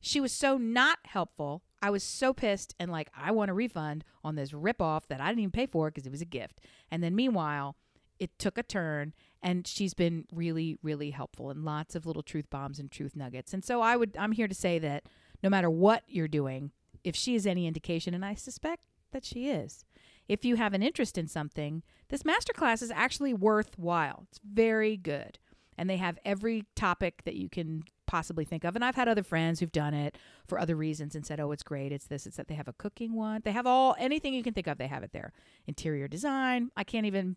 she 0.00 0.20
was 0.20 0.32
so 0.32 0.56
not 0.56 0.98
helpful. 1.04 1.62
I 1.82 1.90
was 1.90 2.02
so 2.02 2.32
pissed 2.32 2.74
and 2.78 2.90
like, 2.90 3.10
I 3.16 3.30
want 3.30 3.50
a 3.50 3.54
refund 3.54 4.04
on 4.22 4.34
this 4.34 4.52
ripoff 4.52 5.06
that 5.08 5.20
I 5.20 5.28
didn't 5.28 5.40
even 5.40 5.50
pay 5.50 5.66
for 5.66 5.90
because 5.90 6.06
it 6.06 6.12
was 6.12 6.22
a 6.22 6.26
gift. 6.26 6.60
And 6.90 7.02
then 7.02 7.14
meanwhile, 7.14 7.76
it 8.18 8.38
took 8.38 8.58
a 8.58 8.62
turn 8.62 9.14
and 9.42 9.66
she's 9.66 9.94
been 9.94 10.26
really, 10.32 10.76
really 10.82 11.10
helpful 11.10 11.50
and 11.50 11.64
lots 11.64 11.94
of 11.94 12.04
little 12.04 12.22
truth 12.22 12.50
bombs 12.50 12.78
and 12.78 12.90
truth 12.90 13.16
nuggets. 13.16 13.54
And 13.54 13.64
so 13.64 13.80
I 13.80 13.96
would, 13.96 14.16
I'm 14.18 14.32
here 14.32 14.48
to 14.48 14.54
say 14.54 14.78
that 14.78 15.04
no 15.42 15.48
matter 15.48 15.70
what 15.70 16.04
you're 16.06 16.28
doing, 16.28 16.72
if 17.02 17.16
she 17.16 17.34
is 17.34 17.46
any 17.46 17.66
indication, 17.66 18.12
and 18.12 18.24
I 18.24 18.34
suspect 18.34 18.82
that 19.12 19.24
she 19.24 19.48
is, 19.48 19.84
if 20.28 20.44
you 20.44 20.56
have 20.56 20.74
an 20.74 20.82
interest 20.82 21.16
in 21.16 21.26
something, 21.26 21.82
this 22.08 22.22
masterclass 22.22 22.82
is 22.82 22.90
actually 22.90 23.32
worthwhile. 23.32 24.26
It's 24.30 24.40
very 24.44 24.96
good. 24.96 25.38
And 25.80 25.88
they 25.88 25.96
have 25.96 26.18
every 26.26 26.66
topic 26.76 27.22
that 27.24 27.36
you 27.36 27.48
can 27.48 27.84
possibly 28.06 28.44
think 28.44 28.64
of. 28.64 28.76
And 28.76 28.84
I've 28.84 28.96
had 28.96 29.08
other 29.08 29.22
friends 29.22 29.60
who've 29.60 29.72
done 29.72 29.94
it 29.94 30.18
for 30.46 30.60
other 30.60 30.76
reasons 30.76 31.14
and 31.14 31.24
said, 31.24 31.40
oh, 31.40 31.52
it's 31.52 31.62
great. 31.62 31.90
It's 31.90 32.06
this, 32.06 32.26
it's 32.26 32.36
that. 32.36 32.48
They 32.48 32.54
have 32.54 32.68
a 32.68 32.74
cooking 32.74 33.14
one. 33.14 33.40
They 33.46 33.52
have 33.52 33.66
all, 33.66 33.96
anything 33.98 34.34
you 34.34 34.42
can 34.42 34.52
think 34.52 34.66
of, 34.66 34.76
they 34.76 34.88
have 34.88 35.02
it 35.02 35.14
there. 35.14 35.32
Interior 35.66 36.06
design. 36.06 36.70
I 36.76 36.84
can't 36.84 37.06
even, 37.06 37.36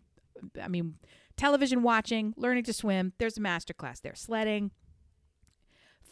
I 0.62 0.68
mean, 0.68 0.96
television 1.38 1.82
watching, 1.82 2.34
learning 2.36 2.64
to 2.64 2.74
swim. 2.74 3.14
There's 3.16 3.38
a 3.38 3.40
masterclass 3.40 4.02
there. 4.02 4.14
Sledding, 4.14 4.72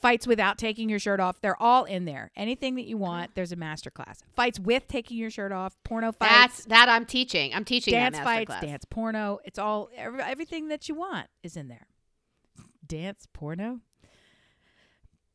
fights 0.00 0.26
without 0.26 0.56
taking 0.56 0.88
your 0.88 0.98
shirt 0.98 1.20
off. 1.20 1.42
They're 1.42 1.62
all 1.62 1.84
in 1.84 2.06
there. 2.06 2.30
Anything 2.34 2.76
that 2.76 2.86
you 2.86 2.96
want, 2.96 3.34
there's 3.34 3.52
a 3.52 3.56
masterclass. 3.56 4.20
Fights 4.34 4.58
with 4.58 4.88
taking 4.88 5.18
your 5.18 5.28
shirt 5.28 5.52
off, 5.52 5.76
porno 5.84 6.12
fights, 6.12 6.32
That's 6.32 6.64
that 6.66 6.88
I'm 6.88 7.04
teaching. 7.04 7.52
I'm 7.52 7.66
teaching 7.66 7.92
dance 7.92 8.16
that 8.16 8.24
fights, 8.24 8.50
masterclass. 8.50 8.60
dance 8.62 8.84
porno. 8.86 9.38
It's 9.44 9.58
all 9.58 9.90
every, 9.94 10.22
everything 10.22 10.68
that 10.68 10.88
you 10.88 10.94
want 10.94 11.26
is 11.42 11.58
in 11.58 11.68
there. 11.68 11.88
Dance 12.86 13.26
porno. 13.32 13.80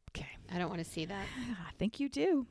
Okay, 0.10 0.28
I 0.54 0.58
don't 0.58 0.70
want 0.70 0.84
to 0.84 0.90
see 0.90 1.06
that. 1.06 1.26
I 1.68 1.72
think 1.78 2.00
you 2.00 2.10
do. 2.10 2.46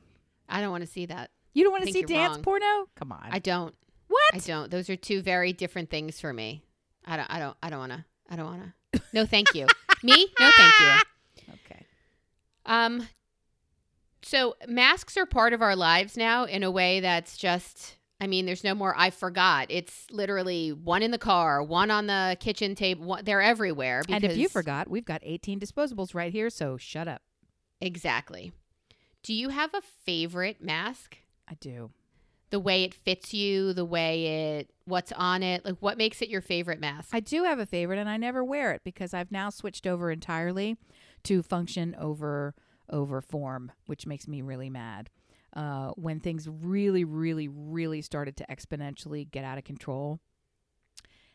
I 0.49 0.61
don't 0.61 0.71
want 0.71 0.81
to 0.81 0.87
see 0.87 1.05
that. 1.07 1.31
You 1.53 1.63
don't 1.63 1.73
want 1.73 1.85
to 1.85 1.91
see 1.91 2.03
dance 2.03 2.35
wrong. 2.35 2.43
porno? 2.43 2.87
Come 2.95 3.11
on. 3.11 3.27
I 3.31 3.39
don't. 3.39 3.73
what? 4.07 4.33
I 4.33 4.37
don't. 4.39 4.69
Those 4.71 4.89
are 4.89 4.95
two 4.95 5.21
very 5.21 5.53
different 5.53 5.89
things 5.89 6.19
for 6.19 6.31
me. 6.31 6.63
I 7.05 7.17
don't. 7.17 7.29
I 7.29 7.39
don't. 7.39 7.57
I 7.63 7.69
don't 7.69 7.79
want 7.79 7.91
to. 7.93 8.05
I 8.29 8.35
don't 8.35 8.45
want 8.45 8.63
to. 8.93 9.01
No, 9.13 9.25
thank 9.25 9.53
you. 9.53 9.65
me? 10.03 10.27
No, 10.39 10.51
thank 10.55 10.73
you. 10.79 11.53
okay. 11.53 11.85
Um. 12.65 13.07
So 14.21 14.55
masks 14.67 15.15
are 15.17 15.25
part 15.25 15.53
of 15.53 15.61
our 15.61 15.75
lives 15.75 16.17
now 16.17 16.45
in 16.45 16.63
a 16.63 16.71
way 16.71 16.99
that's 16.99 17.37
just. 17.37 17.96
I 18.19 18.27
mean, 18.27 18.45
there's 18.45 18.63
no 18.63 18.73
more. 18.73 18.95
I 18.97 19.11
forgot. 19.11 19.67
It's 19.69 20.07
literally 20.09 20.71
one 20.71 21.03
in 21.03 21.11
the 21.11 21.19
car, 21.19 21.61
one 21.61 21.91
on 21.91 22.07
the 22.07 22.35
kitchen 22.39 22.73
table. 22.73 23.05
One, 23.05 23.23
they're 23.23 23.41
everywhere. 23.41 24.01
And 24.09 24.23
if 24.23 24.35
you 24.37 24.49
forgot, 24.49 24.89
we've 24.89 25.05
got 25.05 25.21
18 25.23 25.59
disposables 25.59 26.15
right 26.15 26.31
here, 26.31 26.49
so 26.49 26.77
shut 26.77 27.07
up. 27.07 27.21
exactly. 27.79 28.51
Do 29.23 29.33
you 29.33 29.49
have 29.49 29.73
a 29.73 29.81
favorite 30.05 30.63
mask? 30.63 31.17
I 31.49 31.55
do. 31.55 31.91
The 32.49 32.59
way 32.61 32.85
it 32.85 32.93
fits 32.93 33.33
you, 33.33 33.73
the 33.73 33.83
way 33.83 34.57
it, 34.59 34.69
what's 34.85 35.11
on 35.11 35.43
it, 35.43 35.65
like 35.65 35.75
what 35.79 35.97
makes 35.97 36.21
it 36.21 36.29
your 36.29 36.39
favorite 36.39 36.79
mask? 36.79 37.09
I 37.11 37.19
do 37.19 37.43
have 37.43 37.59
a 37.59 37.65
favorite, 37.65 37.99
and 37.99 38.07
I 38.07 38.15
never 38.15 38.41
wear 38.43 38.71
it 38.71 38.81
because 38.85 39.13
I've 39.13 39.31
now 39.31 39.49
switched 39.49 39.85
over 39.85 40.09
entirely 40.11 40.77
to 41.23 41.43
function 41.43 41.93
over 41.99 42.55
over 42.89 43.19
form, 43.19 43.73
which 43.85 44.07
makes 44.07 44.29
me 44.29 44.41
really 44.41 44.69
mad. 44.69 45.09
Uh, 45.55 45.89
when 45.95 46.19
things 46.19 46.47
really, 46.47 47.03
really, 47.03 47.47
really 47.47 48.01
started 48.01 48.37
to 48.37 48.45
exponentially 48.47 49.29
get 49.29 49.43
out 49.43 49.57
of 49.57 49.63
control, 49.63 50.19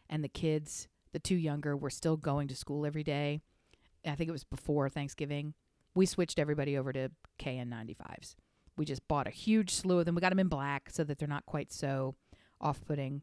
and 0.08 0.22
the 0.22 0.28
kids, 0.28 0.86
the 1.12 1.18
two 1.18 1.34
younger, 1.34 1.76
were 1.76 1.90
still 1.90 2.16
going 2.16 2.46
to 2.48 2.54
school 2.54 2.86
every 2.86 3.02
day. 3.02 3.40
I 4.06 4.14
think 4.14 4.28
it 4.28 4.32
was 4.32 4.44
before 4.44 4.88
Thanksgiving. 4.88 5.54
We 5.94 6.06
switched 6.06 6.38
everybody 6.38 6.76
over 6.76 6.92
to 6.92 7.10
KN95s. 7.38 8.34
We 8.76 8.84
just 8.84 9.06
bought 9.08 9.26
a 9.26 9.30
huge 9.30 9.70
slew 9.70 9.98
of 9.98 10.06
them. 10.06 10.14
We 10.14 10.20
got 10.20 10.30
them 10.30 10.38
in 10.38 10.48
black 10.48 10.90
so 10.90 11.04
that 11.04 11.18
they're 11.18 11.28
not 11.28 11.46
quite 11.46 11.72
so 11.72 12.14
off-putting 12.60 13.22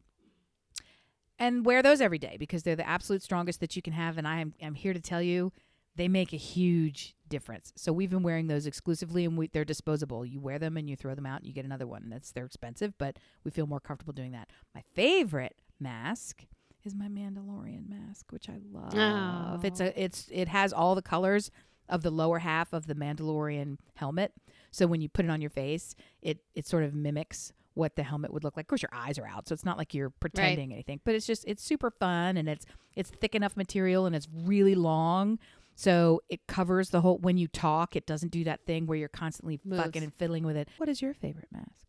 and 1.40 1.64
wear 1.64 1.82
those 1.82 2.00
every 2.00 2.18
day 2.18 2.36
because 2.38 2.62
they're 2.62 2.76
the 2.76 2.88
absolute 2.88 3.22
strongest 3.22 3.60
that 3.60 3.74
you 3.74 3.82
can 3.82 3.94
have. 3.94 4.18
And 4.18 4.28
I 4.28 4.40
am 4.40 4.54
I'm 4.62 4.74
here 4.74 4.92
to 4.92 5.00
tell 5.00 5.22
you, 5.22 5.52
they 5.96 6.08
make 6.08 6.32
a 6.32 6.36
huge 6.36 7.14
difference. 7.28 7.72
So 7.76 7.92
we've 7.92 8.10
been 8.10 8.22
wearing 8.22 8.46
those 8.46 8.66
exclusively, 8.66 9.24
and 9.24 9.36
we, 9.36 9.48
they're 9.48 9.64
disposable. 9.64 10.24
You 10.24 10.40
wear 10.40 10.58
them 10.58 10.76
and 10.76 10.88
you 10.88 10.96
throw 10.96 11.14
them 11.14 11.26
out, 11.26 11.40
and 11.40 11.46
you 11.46 11.52
get 11.52 11.64
another 11.64 11.86
one. 11.86 12.08
That's 12.08 12.32
they're 12.32 12.44
expensive, 12.46 12.94
but 12.98 13.18
we 13.44 13.50
feel 13.50 13.66
more 13.66 13.80
comfortable 13.80 14.12
doing 14.12 14.32
that. 14.32 14.48
My 14.74 14.82
favorite 14.94 15.56
mask 15.78 16.44
is 16.84 16.94
my 16.94 17.08
Mandalorian 17.08 17.88
mask, 17.88 18.26
which 18.30 18.48
I 18.48 18.58
love. 18.72 18.94
Oh. 18.94 19.66
It's 19.66 19.80
a 19.80 19.88
oh. 19.88 19.92
it's 19.96 20.28
it 20.30 20.48
has 20.48 20.72
all 20.72 20.94
the 20.94 21.02
colors 21.02 21.50
of 21.88 22.02
the 22.02 22.10
lower 22.10 22.38
half 22.38 22.72
of 22.72 22.86
the 22.86 22.94
Mandalorian 22.94 23.78
helmet. 23.94 24.32
So 24.70 24.86
when 24.86 25.00
you 25.00 25.08
put 25.08 25.24
it 25.24 25.30
on 25.30 25.40
your 25.40 25.50
face, 25.50 25.94
it 26.22 26.38
it 26.54 26.66
sort 26.66 26.84
of 26.84 26.94
mimics 26.94 27.52
what 27.74 27.96
the 27.96 28.02
helmet 28.02 28.32
would 28.32 28.44
look 28.44 28.56
like. 28.56 28.64
Of 28.64 28.68
course, 28.68 28.82
your 28.82 28.90
eyes 28.92 29.18
are 29.18 29.26
out, 29.26 29.48
so 29.48 29.52
it's 29.52 29.64
not 29.64 29.78
like 29.78 29.94
you're 29.94 30.10
pretending 30.10 30.72
anything. 30.72 31.00
But 31.04 31.14
it's 31.14 31.26
just 31.26 31.44
it's 31.46 31.62
super 31.62 31.90
fun, 31.90 32.36
and 32.36 32.48
it's 32.48 32.66
it's 32.96 33.10
thick 33.10 33.34
enough 33.34 33.56
material, 33.56 34.06
and 34.06 34.14
it's 34.16 34.28
really 34.32 34.74
long, 34.74 35.38
so 35.80 36.20
it 36.28 36.46
covers 36.46 36.90
the 36.90 37.00
whole. 37.00 37.16
When 37.16 37.38
you 37.38 37.48
talk, 37.48 37.96
it 37.96 38.06
doesn't 38.06 38.32
do 38.32 38.44
that 38.44 38.66
thing 38.66 38.86
where 38.86 38.98
you're 38.98 39.08
constantly 39.08 39.58
Moves. 39.64 39.82
fucking 39.82 40.02
and 40.02 40.12
fiddling 40.12 40.44
with 40.44 40.54
it. 40.54 40.68
What 40.76 40.90
is 40.90 41.00
your 41.00 41.14
favorite 41.14 41.48
mask? 41.50 41.86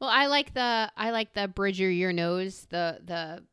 Well, 0.00 0.08
I 0.08 0.28
like 0.28 0.54
the 0.54 0.90
I 0.96 1.10
like 1.10 1.34
the 1.34 1.46
bridge 1.46 1.78
your 1.78 1.90
your 1.90 2.14
nose, 2.14 2.66
the 2.70 3.00
the 3.04 3.44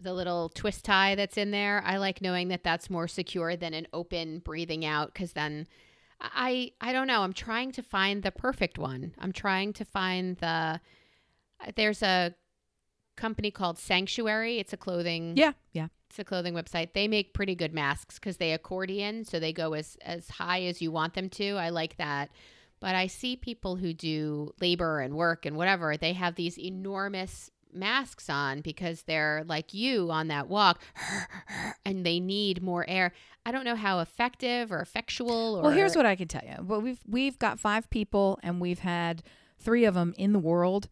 the 0.00 0.12
little 0.12 0.48
twist 0.48 0.84
tie 0.84 1.14
that's 1.14 1.36
in 1.36 1.52
there. 1.52 1.80
I 1.86 1.98
like 1.98 2.20
knowing 2.20 2.48
that 2.48 2.64
that's 2.64 2.90
more 2.90 3.06
secure 3.06 3.54
than 3.54 3.72
an 3.72 3.86
open 3.92 4.40
breathing 4.40 4.84
out 4.84 5.12
because 5.12 5.32
then 5.32 5.68
I 6.20 6.72
I 6.80 6.92
don't 6.92 7.06
know. 7.06 7.22
I'm 7.22 7.32
trying 7.32 7.70
to 7.72 7.82
find 7.84 8.24
the 8.24 8.32
perfect 8.32 8.78
one. 8.78 9.14
I'm 9.18 9.32
trying 9.32 9.74
to 9.74 9.84
find 9.84 10.38
the 10.38 10.80
there's 11.76 12.02
a 12.02 12.34
company 13.16 13.52
called 13.52 13.78
Sanctuary. 13.78 14.58
It's 14.58 14.72
a 14.72 14.76
clothing 14.76 15.36
Yeah, 15.36 15.52
yeah. 15.72 15.86
It's 16.08 16.18
a 16.18 16.24
clothing 16.24 16.54
website. 16.54 16.92
They 16.92 17.08
make 17.08 17.34
pretty 17.34 17.54
good 17.54 17.74
masks 17.74 18.18
because 18.18 18.36
they 18.36 18.52
accordion, 18.52 19.24
so 19.24 19.40
they 19.40 19.52
go 19.52 19.74
as 19.74 19.96
as 20.02 20.28
high 20.28 20.62
as 20.62 20.80
you 20.80 20.90
want 20.92 21.14
them 21.14 21.28
to. 21.30 21.56
I 21.56 21.70
like 21.70 21.96
that. 21.96 22.30
But 22.80 22.94
I 22.94 23.06
see 23.06 23.36
people 23.36 23.76
who 23.76 23.92
do 23.92 24.52
labor 24.60 25.00
and 25.00 25.14
work 25.14 25.46
and 25.46 25.56
whatever. 25.56 25.96
They 25.96 26.12
have 26.12 26.34
these 26.34 26.58
enormous 26.58 27.50
masks 27.72 28.30
on 28.30 28.60
because 28.60 29.02
they're 29.02 29.44
like 29.46 29.74
you 29.74 30.10
on 30.10 30.28
that 30.28 30.48
walk, 30.48 30.80
and 31.84 32.04
they 32.04 32.20
need 32.20 32.62
more 32.62 32.84
air. 32.88 33.12
I 33.44 33.52
don't 33.52 33.64
know 33.64 33.76
how 33.76 34.00
effective 34.00 34.72
or 34.72 34.80
effectual. 34.80 35.56
Or 35.56 35.62
Well, 35.62 35.72
here's 35.72 35.96
what 35.96 36.06
I 36.06 36.16
can 36.16 36.28
tell 36.28 36.42
you. 36.44 36.64
Well, 36.64 36.80
we've 36.80 37.00
we've 37.06 37.38
got 37.38 37.58
five 37.58 37.90
people, 37.90 38.38
and 38.42 38.60
we've 38.60 38.80
had 38.80 39.22
three 39.58 39.84
of 39.84 39.94
them 39.94 40.14
in 40.16 40.32
the 40.32 40.38
world 40.38 40.88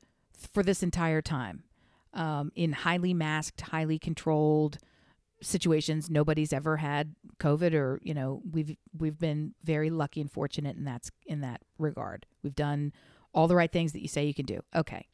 for 0.52 0.62
this 0.62 0.82
entire 0.82 1.22
time, 1.22 1.64
um, 2.12 2.52
in 2.54 2.72
highly 2.72 3.14
masked, 3.14 3.60
highly 3.60 3.98
controlled 3.98 4.78
situations. 5.45 6.11
Nobody's 6.11 6.53
ever 6.53 6.76
had 6.78 7.14
COVID, 7.38 7.74
or 7.74 8.01
you 8.03 8.14
know, 8.14 8.42
we've 8.51 8.76
we've 8.97 9.18
been 9.18 9.55
very 9.62 9.90
lucky 9.90 10.20
and 10.20 10.30
fortunate 10.30 10.76
in 10.76 10.84
that's 10.84 11.11
in 11.26 11.40
that 11.40 11.62
regard. 11.78 12.26
We've 12.42 12.55
done 12.55 12.92
all 13.32 13.49
the 13.49 13.57
right 13.57 13.72
things 13.72 13.92
that 13.92 14.03
you 14.03 14.09
say 14.09 14.24
you 14.24 14.34
can 14.34 14.47
do. 14.47 14.61
Okay. 14.74 15.09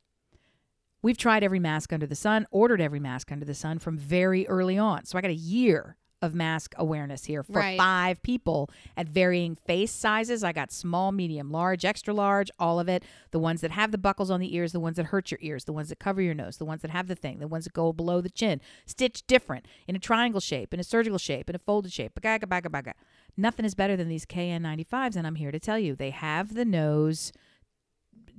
We've 1.03 1.17
tried 1.17 1.43
every 1.43 1.61
mask 1.61 1.93
under 1.95 2.07
the 2.07 2.15
sun, 2.15 2.47
ordered 2.51 2.81
every 2.81 3.01
mask 3.01 3.33
under 3.33 3.47
the 3.47 3.55
sun 3.55 3.79
from 3.79 3.97
very 3.97 4.47
early 4.49 4.77
on. 4.77 5.07
So 5.07 5.17
I 5.17 5.23
got 5.23 5.31
a 5.31 5.35
year 5.35 5.97
of 6.23 6.35
mask 6.35 6.75
awareness 6.77 7.25
here 7.25 7.43
for 7.43 7.53
Right. 7.61 7.79
five 7.79 8.23
people 8.23 8.69
at 8.97 9.09
varying 9.09 9.55
face 9.55 9.91
sizes. 9.91 10.45
I 10.45 10.53
got 10.53 10.71
small, 10.71 11.13
medium, 11.13 11.51
large, 11.51 11.85
extra 11.85 12.13
large, 12.13 12.51
all 12.59 12.79
of 12.79 12.89
it. 12.89 13.03
The 13.31 13.39
ones 13.39 13.63
that 13.63 13.71
have 13.71 13.91
the 13.91 13.99
buckles 13.99 14.31
on 14.31 14.39
the 14.41 14.55
ears, 14.55 14.73
the 14.73 14.81
ones 14.81 14.97
that 14.97 15.07
hurt 15.07 15.31
your 15.31 15.39
ears, 15.43 15.65
the 15.65 15.73
ones 15.73 15.89
that 15.89 15.99
cover 15.99 16.21
your 16.21 16.35
nose, 16.35 16.59
the 16.59 16.65
ones 16.67 16.83
that 16.83 16.91
have 16.91 17.07
the 17.07 17.15
thing, 17.15 17.39
the 17.39 17.49
ones 17.49 17.65
that 17.65 17.73
go 17.73 17.93
below 17.93 18.21
the 18.21 18.29
chin, 18.31 18.61
stitched 18.85 19.27
different 19.27 19.65
in 19.89 19.97
a 19.97 19.99
triangle 19.99 20.41
shape, 20.41 20.75
in 20.75 20.81
a 20.81 20.85
surgical 20.85 21.19
shape, 21.19 21.49
in 21.49 21.57
a 21.57 21.61
folded 21.61 21.93
shape. 21.93 22.13
Baga, 22.21 22.47
baga, 22.47 22.69
baga. 22.69 22.95
Nothing 23.37 23.65
is 23.65 23.75
better 23.75 23.97
than 23.97 24.09
these 24.09 24.27
KN95s, 24.27 25.17
and 25.17 25.27
I'm 25.27 25.37
here 25.37 25.51
to 25.53 25.61
tell 25.61 25.79
you 25.79 25.95
they 25.97 26.11
have 26.11 26.55
the 26.55 26.65
nose 26.67 27.33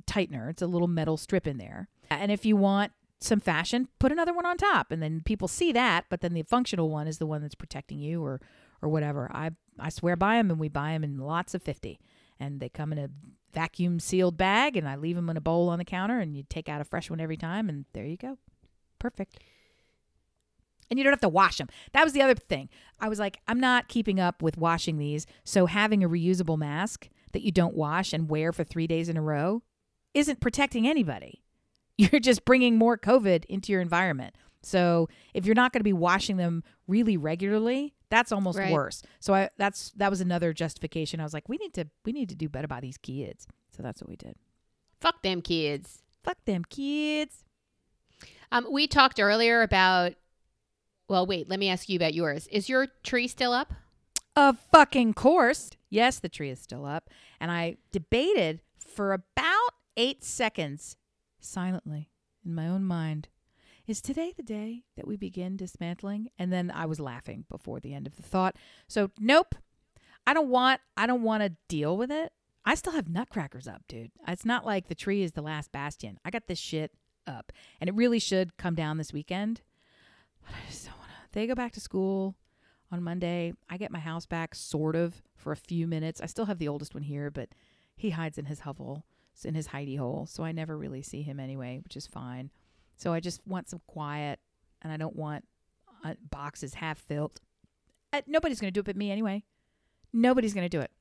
tightener. 0.06 0.50
It's 0.50 0.62
a 0.62 0.68
little 0.68 0.88
metal 0.88 1.18
strip 1.18 1.48
in 1.48 1.58
there. 1.58 1.88
And 2.10 2.32
if 2.32 2.46
you 2.46 2.56
want 2.58 2.92
some 3.22 3.40
fashion, 3.40 3.88
put 4.00 4.12
another 4.12 4.34
one 4.34 4.46
on 4.46 4.58
top, 4.58 4.92
and 4.92 5.02
then 5.02 5.22
people 5.24 5.48
see 5.48 5.72
that. 5.72 6.06
But 6.10 6.22
then 6.22 6.34
the 6.34 6.44
functional 6.44 6.90
one 6.90 7.08
is 7.08 7.20
the 7.20 7.28
one 7.28 7.42
that's 7.42 7.56
protecting 7.56 8.00
you, 8.00 8.24
or 8.24 8.42
or 8.82 8.90
whatever. 8.90 9.30
I 9.34 9.52
I 9.80 9.90
swear 9.90 10.16
by 10.16 10.36
them, 10.36 10.50
and 10.52 10.60
we 10.60 10.70
buy 10.70 10.94
them 10.94 11.04
in 11.04 11.18
lots 11.18 11.54
of 11.54 11.64
fifty, 11.64 12.00
and 12.40 12.60
they 12.60 12.70
come 12.70 12.92
in 12.92 12.98
a 12.98 13.10
vacuum 13.54 14.00
sealed 14.00 14.38
bag, 14.38 14.76
and 14.76 14.88
I 14.88 14.96
leave 14.96 15.16
them 15.16 15.30
in 15.30 15.38
a 15.38 15.42
bowl 15.42 15.70
on 15.70 15.80
the 15.80 15.86
counter, 15.86 16.20
and 16.20 16.36
you 16.36 16.44
take 16.50 16.70
out 16.70 16.82
a 16.82 16.86
fresh 16.86 17.10
one 17.10 17.20
every 17.20 17.38
time, 17.38 17.70
and 17.70 17.86
there 17.94 18.06
you 18.06 18.18
go, 18.18 18.38
perfect. 19.00 19.40
And 20.90 20.98
you 20.98 21.06
don't 21.06 21.14
have 21.14 21.22
to 21.22 21.30
wash 21.30 21.58
them. 21.58 21.70
That 21.94 22.04
was 22.04 22.12
the 22.12 22.22
other 22.22 22.36
thing. 22.36 22.68
I 23.00 23.08
was 23.08 23.18
like, 23.18 23.40
I'm 23.48 23.62
not 23.62 23.88
keeping 23.88 24.20
up 24.20 24.42
with 24.42 24.58
washing 24.58 24.98
these. 24.98 25.26
So 25.46 25.66
having 25.66 26.04
a 26.04 26.10
reusable 26.10 26.58
mask 26.58 27.08
that 27.32 27.44
you 27.44 27.52
don't 27.52 27.76
wash 27.76 28.12
and 28.12 28.30
wear 28.30 28.52
for 28.52 28.66
three 28.66 28.88
days 28.88 29.08
in 29.08 29.16
a 29.16 29.22
row 29.22 29.64
isn't 30.14 30.42
protecting 30.42 30.86
anybody. 30.86 31.44
You're 32.12 32.20
just 32.22 32.46
bringing 32.46 32.78
more 32.78 32.98
COVID 32.98 33.46
into 33.46 33.72
your 33.72 33.82
environment. 33.82 34.36
So 34.64 35.10
if 35.34 35.46
you're 35.46 35.56
not 35.56 35.74
going 35.74 35.80
to 35.80 35.84
be 35.84 35.94
washing 35.94 36.38
them 36.38 36.64
really 36.88 37.18
regularly, 37.18 37.94
that's 38.10 38.32
almost 38.32 38.58
Right. 38.60 38.72
worse. 38.72 39.02
So 39.20 39.34
I 39.34 39.50
that's 39.58 39.92
that 39.98 40.10
was 40.10 40.22
another 40.22 40.54
justification. 40.54 41.20
I 41.20 41.24
was 41.24 41.34
like, 41.34 41.50
we 41.50 41.58
need 41.58 41.74
to 41.76 41.88
we 42.06 42.12
need 42.12 42.30
to 42.30 42.36
do 42.36 42.48
better 42.50 42.68
by 42.68 42.80
these 42.80 42.98
kids. 42.98 43.48
So 43.76 43.82
that's 43.84 44.02
what 44.02 44.10
we 44.10 44.16
did. 44.18 44.36
fuck 45.00 45.22
them 45.24 45.42
kids. 45.42 46.04
Fuck 46.24 46.38
them 46.46 46.64
kids. 46.70 47.44
Um, 48.52 48.68
we 48.72 48.86
talked 48.88 49.20
earlier 49.20 49.62
about. 49.64 50.14
Well, 51.10 51.26
wait. 51.26 51.50
Let 51.50 51.60
me 51.60 51.68
ask 51.70 51.90
you 51.90 51.96
about 51.98 52.14
yours. 52.14 52.48
Is 52.52 52.70
your 52.70 52.88
tree 53.04 53.28
still 53.28 53.54
up? 53.54 53.74
Of 54.36 54.60
fucking 54.72 55.14
course. 55.16 55.72
Yes, 55.90 56.20
the 56.20 56.30
tree 56.30 56.50
is 56.52 56.60
still 56.60 56.86
up. 56.86 57.10
And 57.40 57.50
I 57.52 57.78
debated 57.92 58.62
for 58.78 59.12
about 59.14 59.72
eight 59.98 60.24
seconds 60.24 60.96
silently 61.42 62.10
in 62.46 62.56
my 62.56 62.68
own 62.68 62.84
mind. 62.84 63.28
Is 63.88 64.02
today 64.02 64.34
the 64.36 64.44
day 64.44 64.84
that 64.96 65.08
we 65.08 65.18
begin 65.18 65.58
dismantling? 65.58 66.30
And 66.38 66.54
then 66.54 66.72
I 66.74 66.86
was 66.86 67.00
laughing 67.00 67.46
before 67.50 67.80
the 67.80 67.94
end 67.94 68.08
of 68.08 68.16
the 68.16 68.22
thought. 68.22 68.56
So 68.88 69.12
nope. 69.20 69.56
I 70.26 70.34
don't 70.34 70.50
want 70.50 70.82
I 70.96 71.08
don't 71.08 71.24
want 71.24 71.44
to 71.44 71.56
deal 71.68 71.98
with 71.98 72.12
it. 72.12 72.32
I 72.64 72.76
still 72.76 72.94
have 72.94 73.10
nutcrackers 73.10 73.68
up, 73.68 73.82
dude. 73.88 74.12
It's 74.28 74.46
not 74.46 74.66
like 74.66 74.88
the 74.88 74.96
tree 74.96 75.24
is 75.24 75.32
the 75.32 75.42
last 75.42 75.72
bastion. 75.72 76.20
I 76.24 76.30
got 76.30 76.48
this 76.48 76.60
shit 76.60 76.92
up. 77.26 77.52
And 77.80 77.90
it 77.90 77.96
really 77.96 78.20
should 78.20 78.58
come 78.58 78.76
down 78.76 78.98
this 78.98 79.14
weekend. 79.14 79.62
But 80.46 80.54
I 80.56 80.70
just 80.70 80.86
don't 80.86 80.98
want 80.98 81.10
to. 81.10 81.32
They 81.32 81.48
go 81.48 81.56
back 81.56 81.72
to 81.74 81.80
school 81.80 82.36
on 82.92 83.04
Monday. 83.04 83.54
I 83.70 83.78
get 83.78 83.92
my 83.92 84.00
house 84.00 84.26
back 84.26 84.54
sort 84.54 84.96
of 84.96 85.22
for 85.36 85.52
a 85.52 85.58
few 85.58 85.88
minutes. 85.88 86.22
I 86.22 86.28
still 86.28 86.46
have 86.46 86.60
the 86.60 86.68
oldest 86.68 86.94
one 86.94 87.04
here, 87.04 87.32
but 87.32 87.50
he 87.96 88.12
hides 88.12 88.38
in 88.38 88.46
his 88.46 88.62
hovel, 88.62 89.06
in 89.44 89.54
his 89.54 89.70
hidey 89.70 89.98
hole. 89.98 90.26
So 90.30 90.44
I 90.44 90.52
never 90.52 90.78
really 90.78 91.02
see 91.02 91.22
him 91.22 91.40
anyway, 91.40 91.80
which 91.84 91.96
is 91.96 92.08
fine. 92.08 92.52
So 92.98 93.14
I 93.14 93.20
just 93.20 93.46
want 93.48 93.70
some 93.70 93.82
quiet 93.88 94.40
and 94.82 94.92
I 94.92 94.98
don't 94.98 95.16
want 95.16 95.46
uh, 96.04 96.16
boxes 96.30 96.76
half 96.76 97.00
filled. 97.00 97.42
Uh, 98.14 98.22
nobody's 98.28 98.60
going 98.60 98.72
to 98.72 98.74
do 98.74 98.82
it 98.82 98.86
but 98.86 98.96
me 98.96 99.12
anyway. 99.12 99.44
Nobody's 100.14 100.54
going 100.54 100.66
to 100.66 100.70
do 100.70 100.82
it. 100.82 100.92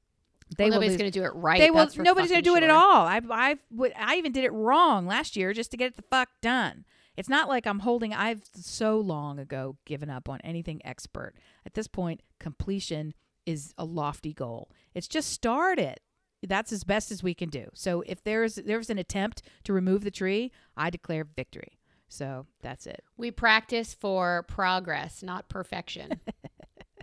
They 0.57 0.65
well, 0.65 0.79
will 0.79 0.81
nobody's 0.81 0.97
going 0.97 1.13
to 1.13 1.19
do 1.19 1.25
it 1.25 1.33
right. 1.35 1.61
they 1.61 1.71
will. 1.71 1.89
Nobody's 1.97 2.31
going 2.31 2.43
to 2.43 2.49
do 2.49 2.55
fucking 2.55 2.65
it 2.65 2.71
at 2.71 2.75
all. 2.75 3.07
I 3.07 3.21
I 3.31 3.57
would 3.71 3.93
I 3.97 4.17
even 4.17 4.33
did 4.33 4.45
it 4.45 4.53
wrong 4.53 5.07
last 5.07 5.37
year 5.37 5.53
just 5.53 5.71
to 5.71 5.77
get 5.77 5.93
it 5.93 5.97
the 5.97 6.03
fuck 6.03 6.29
done. 6.41 6.85
It's 7.17 7.29
not 7.29 7.49
like 7.49 7.67
I'm 7.67 7.81
holding. 7.81 8.15
I've 8.15 8.43
so 8.55 8.99
long 8.99 9.39
ago 9.39 9.77
given 9.85 10.11
up 10.11 10.29
on 10.29 10.41
anything 10.43 10.81
expert. 10.85 11.35
At 11.65 11.75
this 11.75 11.87
point, 11.87 12.23
completion 12.39 13.15
is 13.47 13.75
a 13.79 13.85
lofty 13.85 14.33
goal. 14.33 14.71
It's 14.95 15.09
just 15.09 15.31
start 15.31 15.79
it. 15.79 16.01
That's 16.43 16.73
as 16.73 16.85
best 16.85 17.11
as 17.11 17.23
we 17.23 17.35
can 17.35 17.51
do. 17.51 17.69
So 17.75 18.03
if 18.07 18.23
there's 18.25 18.55
there's 18.57 18.91
an 18.91 18.99
attempt 18.99 19.43
to 19.65 19.73
remove 19.73 20.05
the 20.05 20.11
tree, 20.11 20.53
I 20.77 20.91
declare 20.91 21.25
victory. 21.25 21.79
So 22.09 22.47
that's 22.61 22.87
it. 22.87 23.05
We 23.17 23.31
practice 23.31 23.95
for 23.95 24.45
progress, 24.49 25.23
not 25.23 25.49
perfection. 25.49 26.21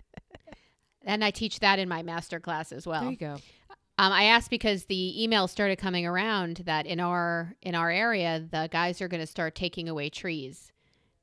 and 1.02 1.24
I 1.24 1.30
teach 1.30 1.60
that 1.60 1.78
in 1.78 1.88
my 1.88 2.02
master 2.02 2.40
class 2.40 2.72
as 2.72 2.86
well. 2.86 3.02
there 3.02 3.10
you 3.10 3.16
go. 3.16 3.36
Um, 4.00 4.12
I 4.12 4.24
asked 4.24 4.50
because 4.50 4.84
the 4.84 5.16
emails 5.18 5.50
started 5.50 5.76
coming 5.76 6.06
around 6.06 6.58
that 6.66 6.86
in 6.86 7.00
our 7.00 7.56
in 7.62 7.74
our 7.74 7.90
area, 7.90 8.46
the 8.48 8.68
guys 8.70 9.02
are 9.02 9.08
going 9.08 9.20
to 9.20 9.26
start 9.26 9.54
taking 9.54 9.88
away 9.88 10.08
trees. 10.08 10.72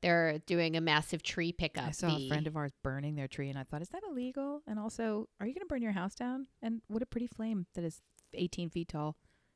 They're 0.06 0.38
doing 0.45 0.78
a 0.78 0.82
massive 0.82 1.24
tree 1.24 1.51
pickup. 1.51 1.86
I 1.88 1.91
saw 1.91 2.10
The- 2.16 2.26
a 2.26 2.28
friend 2.28 2.45
of 2.47 2.56
ours 2.56 2.72
burning 2.84 3.16
their 3.16 3.28
tree, 3.28 3.49
and 3.49 3.58
I 3.58 3.64
thought, 3.64 3.82
is 3.82 3.89
that 3.89 4.03
illegal? 4.08 4.62
And 4.68 4.78
also, 4.78 5.28
are 5.39 5.47
you 5.47 5.53
going 5.53 5.62
to 5.62 5.68
burn 5.68 5.82
your 5.82 5.93
house 5.93 6.14
down? 6.14 6.45
And 6.62 6.82
what 6.88 7.01
a 7.01 7.06
pretty 7.08 7.28
flame 7.28 7.66
that 7.74 7.84
is 7.84 8.01
18 8.34 8.70
feet 8.70 8.89
tall. 8.89 9.16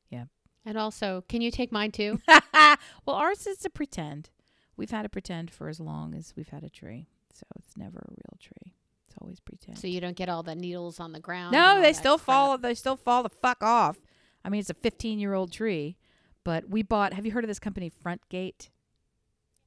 Yeah. 0.10 0.26
And 0.66 0.76
also, 0.78 1.24
can 1.30 1.42
you 1.42 1.52
take 1.52 1.72
mine 1.72 1.92
too? 1.92 2.20
well, 2.28 3.16
ours 3.16 3.46
is 3.46 3.64
a 3.64 3.70
pretend. 3.70 4.32
We've 4.76 4.90
had 4.92 5.06
a 5.06 5.10
pretend 5.10 5.52
for 5.52 5.70
as 5.70 5.80
long 5.80 6.16
as 6.16 6.34
we've 6.36 6.50
had 6.50 6.64
a 6.64 6.70
tree, 6.70 7.08
so 7.32 7.44
it's 7.58 7.78
never 7.78 8.00
a 8.00 8.10
real 8.12 8.38
tree. 8.40 8.74
It's 9.08 9.16
always 9.22 9.40
pretend. 9.40 9.78
so 9.78 9.88
you 9.88 10.02
don't 10.02 10.16
get 10.16 10.30
all 10.30 10.42
the 10.44 10.56
needles 10.56 11.00
on 11.00 11.12
the 11.14 11.20
ground. 11.20 11.52
no, 11.52 11.80
they 11.82 11.94
still 11.94 12.18
crap. 12.18 12.26
fall. 12.26 12.58
They 12.58 12.74
still 12.74 12.96
fall 12.98 13.22
the 13.24 13.30
fuck 13.30 13.62
off. 13.64 13.98
I 14.44 14.50
mean, 14.50 14.60
it's 14.62 14.70
a 14.70 14.74
15 14.76 15.20
year 15.20 15.34
old 15.34 15.52
tree, 15.52 15.98
but 16.44 16.70
we 16.70 16.82
bought. 16.82 17.14
Have 17.14 17.26
you 17.26 17.32
heard 17.34 17.44
of 17.44 17.50
this 17.50 17.60
company, 17.60 17.92
Frontgate? 18.04 18.70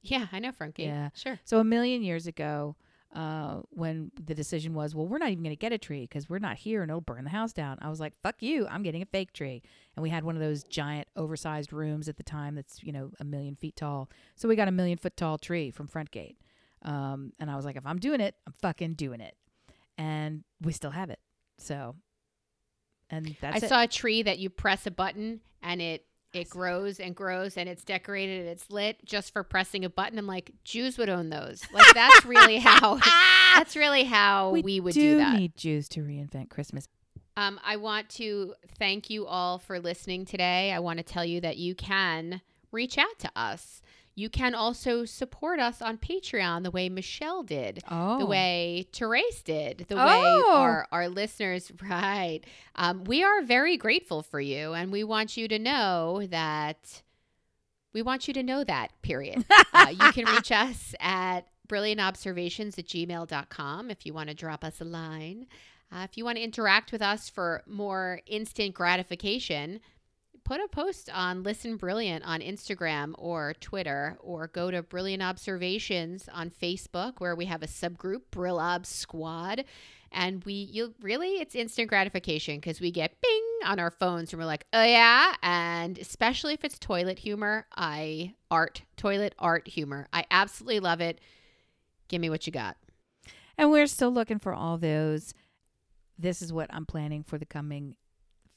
Yeah, 0.03 0.27
I 0.31 0.39
know 0.39 0.51
Frontgate. 0.51 0.85
Yeah. 0.85 1.09
sure. 1.15 1.39
So 1.45 1.59
a 1.59 1.63
million 1.63 2.03
years 2.03 2.27
ago, 2.27 2.75
uh, 3.15 3.61
when 3.69 4.11
the 4.21 4.33
decision 4.33 4.73
was, 4.73 4.95
well, 4.95 5.07
we're 5.07 5.17
not 5.17 5.29
even 5.29 5.43
going 5.43 5.55
to 5.55 5.59
get 5.59 5.71
a 5.71 5.77
tree 5.77 6.01
because 6.01 6.27
we're 6.29 6.39
not 6.39 6.57
here 6.57 6.81
and 6.81 6.89
it'll 6.89 6.99
burn 6.99 7.23
the 7.23 7.29
house 7.29 7.53
down. 7.53 7.77
I 7.81 7.89
was 7.89 7.99
like, 7.99 8.13
fuck 8.21 8.41
you, 8.41 8.67
I'm 8.67 8.83
getting 8.83 9.01
a 9.01 9.05
fake 9.05 9.33
tree. 9.33 9.61
And 9.95 10.03
we 10.03 10.09
had 10.09 10.23
one 10.23 10.35
of 10.35 10.41
those 10.41 10.63
giant, 10.63 11.07
oversized 11.15 11.71
rooms 11.71 12.09
at 12.09 12.17
the 12.17 12.23
time 12.23 12.55
that's 12.55 12.83
you 12.83 12.91
know 12.91 13.11
a 13.19 13.23
million 13.23 13.55
feet 13.55 13.75
tall. 13.75 14.09
So 14.35 14.47
we 14.47 14.55
got 14.55 14.67
a 14.67 14.71
million 14.71 14.97
foot 14.97 15.15
tall 15.15 15.37
tree 15.37 15.69
from 15.71 15.87
Frontgate. 15.87 16.35
Um, 16.81 17.31
and 17.39 17.49
I 17.49 17.55
was 17.55 17.65
like, 17.65 17.77
if 17.77 17.85
I'm 17.85 17.99
doing 17.99 18.19
it, 18.19 18.35
I'm 18.45 18.53
fucking 18.61 18.95
doing 18.95 19.21
it. 19.21 19.37
And 19.97 20.43
we 20.59 20.73
still 20.73 20.91
have 20.91 21.09
it. 21.11 21.19
So, 21.59 21.95
and 23.09 23.37
that's 23.39 23.61
I 23.61 23.65
it. 23.65 23.69
saw 23.69 23.83
a 23.83 23.87
tree 23.87 24.23
that 24.23 24.39
you 24.39 24.49
press 24.49 24.85
a 24.87 24.91
button 24.91 25.39
and 25.61 25.81
it 25.81 26.05
it 26.33 26.49
grows 26.49 26.99
and 26.99 27.15
grows 27.15 27.57
and 27.57 27.69
it's 27.69 27.83
decorated 27.83 28.41
and 28.41 28.49
it's 28.49 28.69
lit 28.69 29.03
just 29.05 29.31
for 29.31 29.43
pressing 29.43 29.85
a 29.85 29.89
button. 29.89 30.17
I'm 30.17 30.27
like, 30.27 30.51
Jews 30.63 30.97
would 30.97 31.09
own 31.09 31.29
those. 31.29 31.61
Like 31.71 31.93
that's 31.93 32.25
really 32.25 32.57
how 32.57 32.99
that's 33.55 33.75
really 33.75 34.03
how 34.03 34.51
we, 34.51 34.79
would 34.79 34.93
do, 34.93 35.13
do 35.13 35.17
that. 35.17 35.37
need 35.37 35.55
Jews 35.55 35.87
to 35.89 36.01
reinvent 36.01 36.49
Christmas. 36.49 36.87
Um, 37.37 37.59
I 37.63 37.77
want 37.77 38.09
to 38.11 38.53
thank 38.77 39.09
you 39.09 39.25
all 39.25 39.59
for 39.59 39.79
listening 39.79 40.25
today. 40.25 40.71
I 40.71 40.79
want 40.79 40.97
to 40.97 41.03
tell 41.03 41.25
you 41.25 41.41
that 41.41 41.57
you 41.57 41.75
can 41.75 42.41
reach 42.71 42.97
out 42.97 43.19
to 43.19 43.31
us. 43.35 43.81
You 44.15 44.29
can 44.29 44.53
also 44.53 45.05
support 45.05 45.59
us 45.59 45.81
on 45.81 45.97
Patreon 45.97 46.61
the 46.63 46.69
way 46.71 46.87
Michelle 46.87 47.41
did. 47.41 47.79
Oh, 47.89 48.19
the 48.19 48.25
way 48.27 48.85
Therese 48.93 49.41
did, 49.41 49.85
the 49.89 49.95
way 49.95 50.01
Oh. 50.05 50.53
our, 50.55 50.87
our 50.91 51.09
listeners, 51.09 51.71
right. 51.89 52.41
Um, 52.75 53.03
we 53.05 53.23
are 53.23 53.41
very 53.41 53.75
grateful 53.75 54.21
for 54.21 54.39
you, 54.39 54.73
and 54.73 54.91
we 54.91 55.03
want 55.03 55.35
you 55.35 55.47
to 55.47 55.57
know 55.57 56.27
that 56.29 57.01
we 57.93 58.01
want 58.03 58.27
you 58.27 58.33
to 58.35 58.43
know 58.43 58.63
that, 58.63 58.91
period. 59.01 59.45
uh, 59.73 59.87
you 59.89 60.11
can 60.11 60.25
reach 60.25 60.51
us 60.51 60.93
at 60.99 61.47
brilliantobservations 61.67 62.77
at 62.77 62.85
gmail.com 62.87 63.89
if 63.89 64.05
you 64.05 64.13
want 64.13 64.29
to 64.29 64.35
drop 64.35 64.63
us 64.63 64.79
a 64.81 64.85
line. 64.85 65.47
Uh, 65.91 66.01
if 66.03 66.17
you 66.17 66.25
want 66.25 66.37
to 66.37 66.43
interact 66.43 66.91
with 66.91 67.01
us 67.01 67.29
for 67.29 67.61
more 67.67 68.19
instant 68.25 68.73
gratification, 68.73 69.79
put 70.43 70.59
a 70.59 70.67
post 70.67 71.09
on 71.13 71.43
Listen 71.43 71.77
Brilliant 71.77 72.23
on 72.25 72.41
Instagram 72.41 73.13
or 73.17 73.53
Twitter, 73.59 74.17
or 74.21 74.47
go 74.47 74.71
to 74.71 74.83
Brilliant 74.83 75.23
Observations 75.23 76.27
on 76.33 76.49
Facebook, 76.49 77.19
where 77.19 77.35
we 77.35 77.45
have 77.45 77.63
a 77.63 77.67
subgroup, 77.67 78.21
Brillobs 78.31 78.87
Squad. 78.87 79.65
And 80.11 80.43
we, 80.45 80.53
you 80.53 80.93
really, 81.01 81.39
it's 81.39 81.55
instant 81.55 81.89
gratification 81.89 82.57
because 82.57 82.79
we 82.79 82.91
get 82.91 83.19
bing 83.21 83.43
on 83.65 83.79
our 83.79 83.89
phones 83.89 84.31
and 84.31 84.39
we're 84.39 84.45
like, 84.45 84.65
oh 84.71 84.83
yeah. 84.83 85.35
And 85.41 85.97
especially 85.97 86.53
if 86.53 86.63
it's 86.63 86.77
toilet 86.77 87.17
humor, 87.17 87.65
I 87.75 88.35
art, 88.51 88.83
toilet 88.95 89.33
art 89.39 89.67
humor. 89.67 90.07
I 90.13 90.25
absolutely 90.29 90.81
love 90.81 91.01
it. 91.01 91.19
Give 92.09 92.21
me 92.21 92.29
what 92.29 92.45
you 92.45 92.53
got. 92.53 92.77
And 93.57 93.71
we're 93.71 93.87
still 93.87 94.11
looking 94.11 94.39
for 94.39 94.53
all 94.53 94.77
those. 94.77 95.33
This 96.19 96.43
is 96.43 96.53
what 96.53 96.71
I'm 96.71 96.85
planning 96.85 97.23
for 97.23 97.39
the 97.39 97.45
coming 97.45 97.95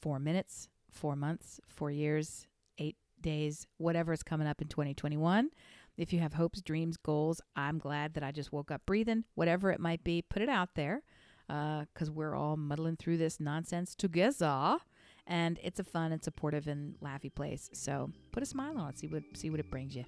four 0.03 0.19
minutes, 0.19 0.69
four 0.97 1.15
months, 1.15 1.61
four 1.69 1.91
years, 1.91 2.47
eight 2.79 2.97
days, 3.21 3.67
whatever 3.79 4.13
is 4.13 4.23
coming 4.23 4.47
up 4.47 4.61
in 4.61 4.69
2021. 4.69 5.51
If 5.97 6.13
you 6.13 6.21
have 6.21 6.35
hopes, 6.35 6.61
dreams, 6.61 6.97
goals, 6.97 7.41
I'm 7.55 7.79
glad 7.79 8.15
that 8.15 8.23
I 8.23 8.33
just 8.33 8.53
woke 8.53 8.71
up 8.71 8.83
breathing, 8.87 9.25
whatever 9.35 9.71
it 9.71 9.81
might 9.81 10.05
be, 10.05 10.23
put 10.23 10.43
it 10.43 10.49
out 10.49 10.71
there 10.75 11.03
uh, 11.49 11.85
because 11.93 12.11
we're 12.11 12.35
all 12.35 12.57
muddling 12.57 12.97
through 12.97 13.19
this 13.19 13.41
nonsense 13.41 13.95
together. 13.95 14.79
And 15.27 15.59
it's 15.63 15.81
a 15.81 15.85
fun 15.85 16.13
and 16.13 16.23
supportive 16.23 16.69
and 16.69 16.95
laughy 17.01 17.35
place. 17.35 17.71
So 17.73 18.11
put 18.31 18.43
a 18.43 18.47
smile 18.47 18.79
on 18.79 18.95
see 18.97 19.07
what, 19.07 19.23
see 19.35 19.51
what 19.51 19.61
it 19.61 19.71
brings 19.71 19.97
you. 19.97 20.05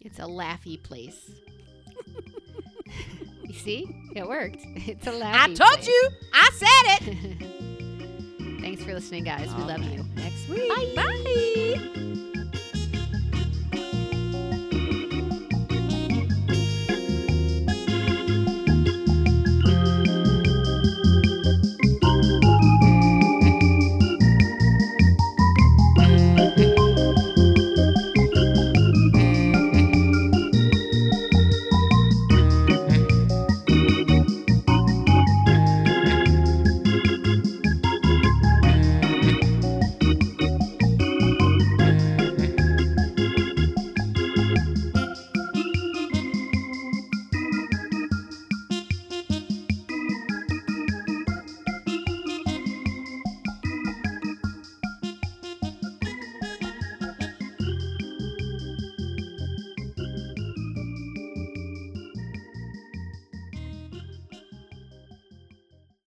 It's 0.00 0.18
a 0.18 0.22
laughy 0.22 0.80
place. 0.82 1.30
you 3.44 3.54
see? 3.54 4.12
It 4.14 4.28
worked. 4.28 4.58
It's 4.60 5.06
a 5.06 5.12
laughy 5.12 5.34
I 5.34 5.46
told 5.54 5.80
place. 5.80 5.88
you! 5.88 6.08
I 6.32 6.50
said 6.52 7.08
it! 7.08 7.72
Thanks 8.66 8.82
for 8.82 8.94
listening, 8.94 9.22
guys. 9.22 9.46
We 9.54 9.62
All 9.62 9.68
love 9.68 9.80
right, 9.80 9.92
you. 9.92 10.04
Next 10.16 10.48
week. 10.48 10.68
Bye. 10.68 10.92
Bye. 10.96 12.22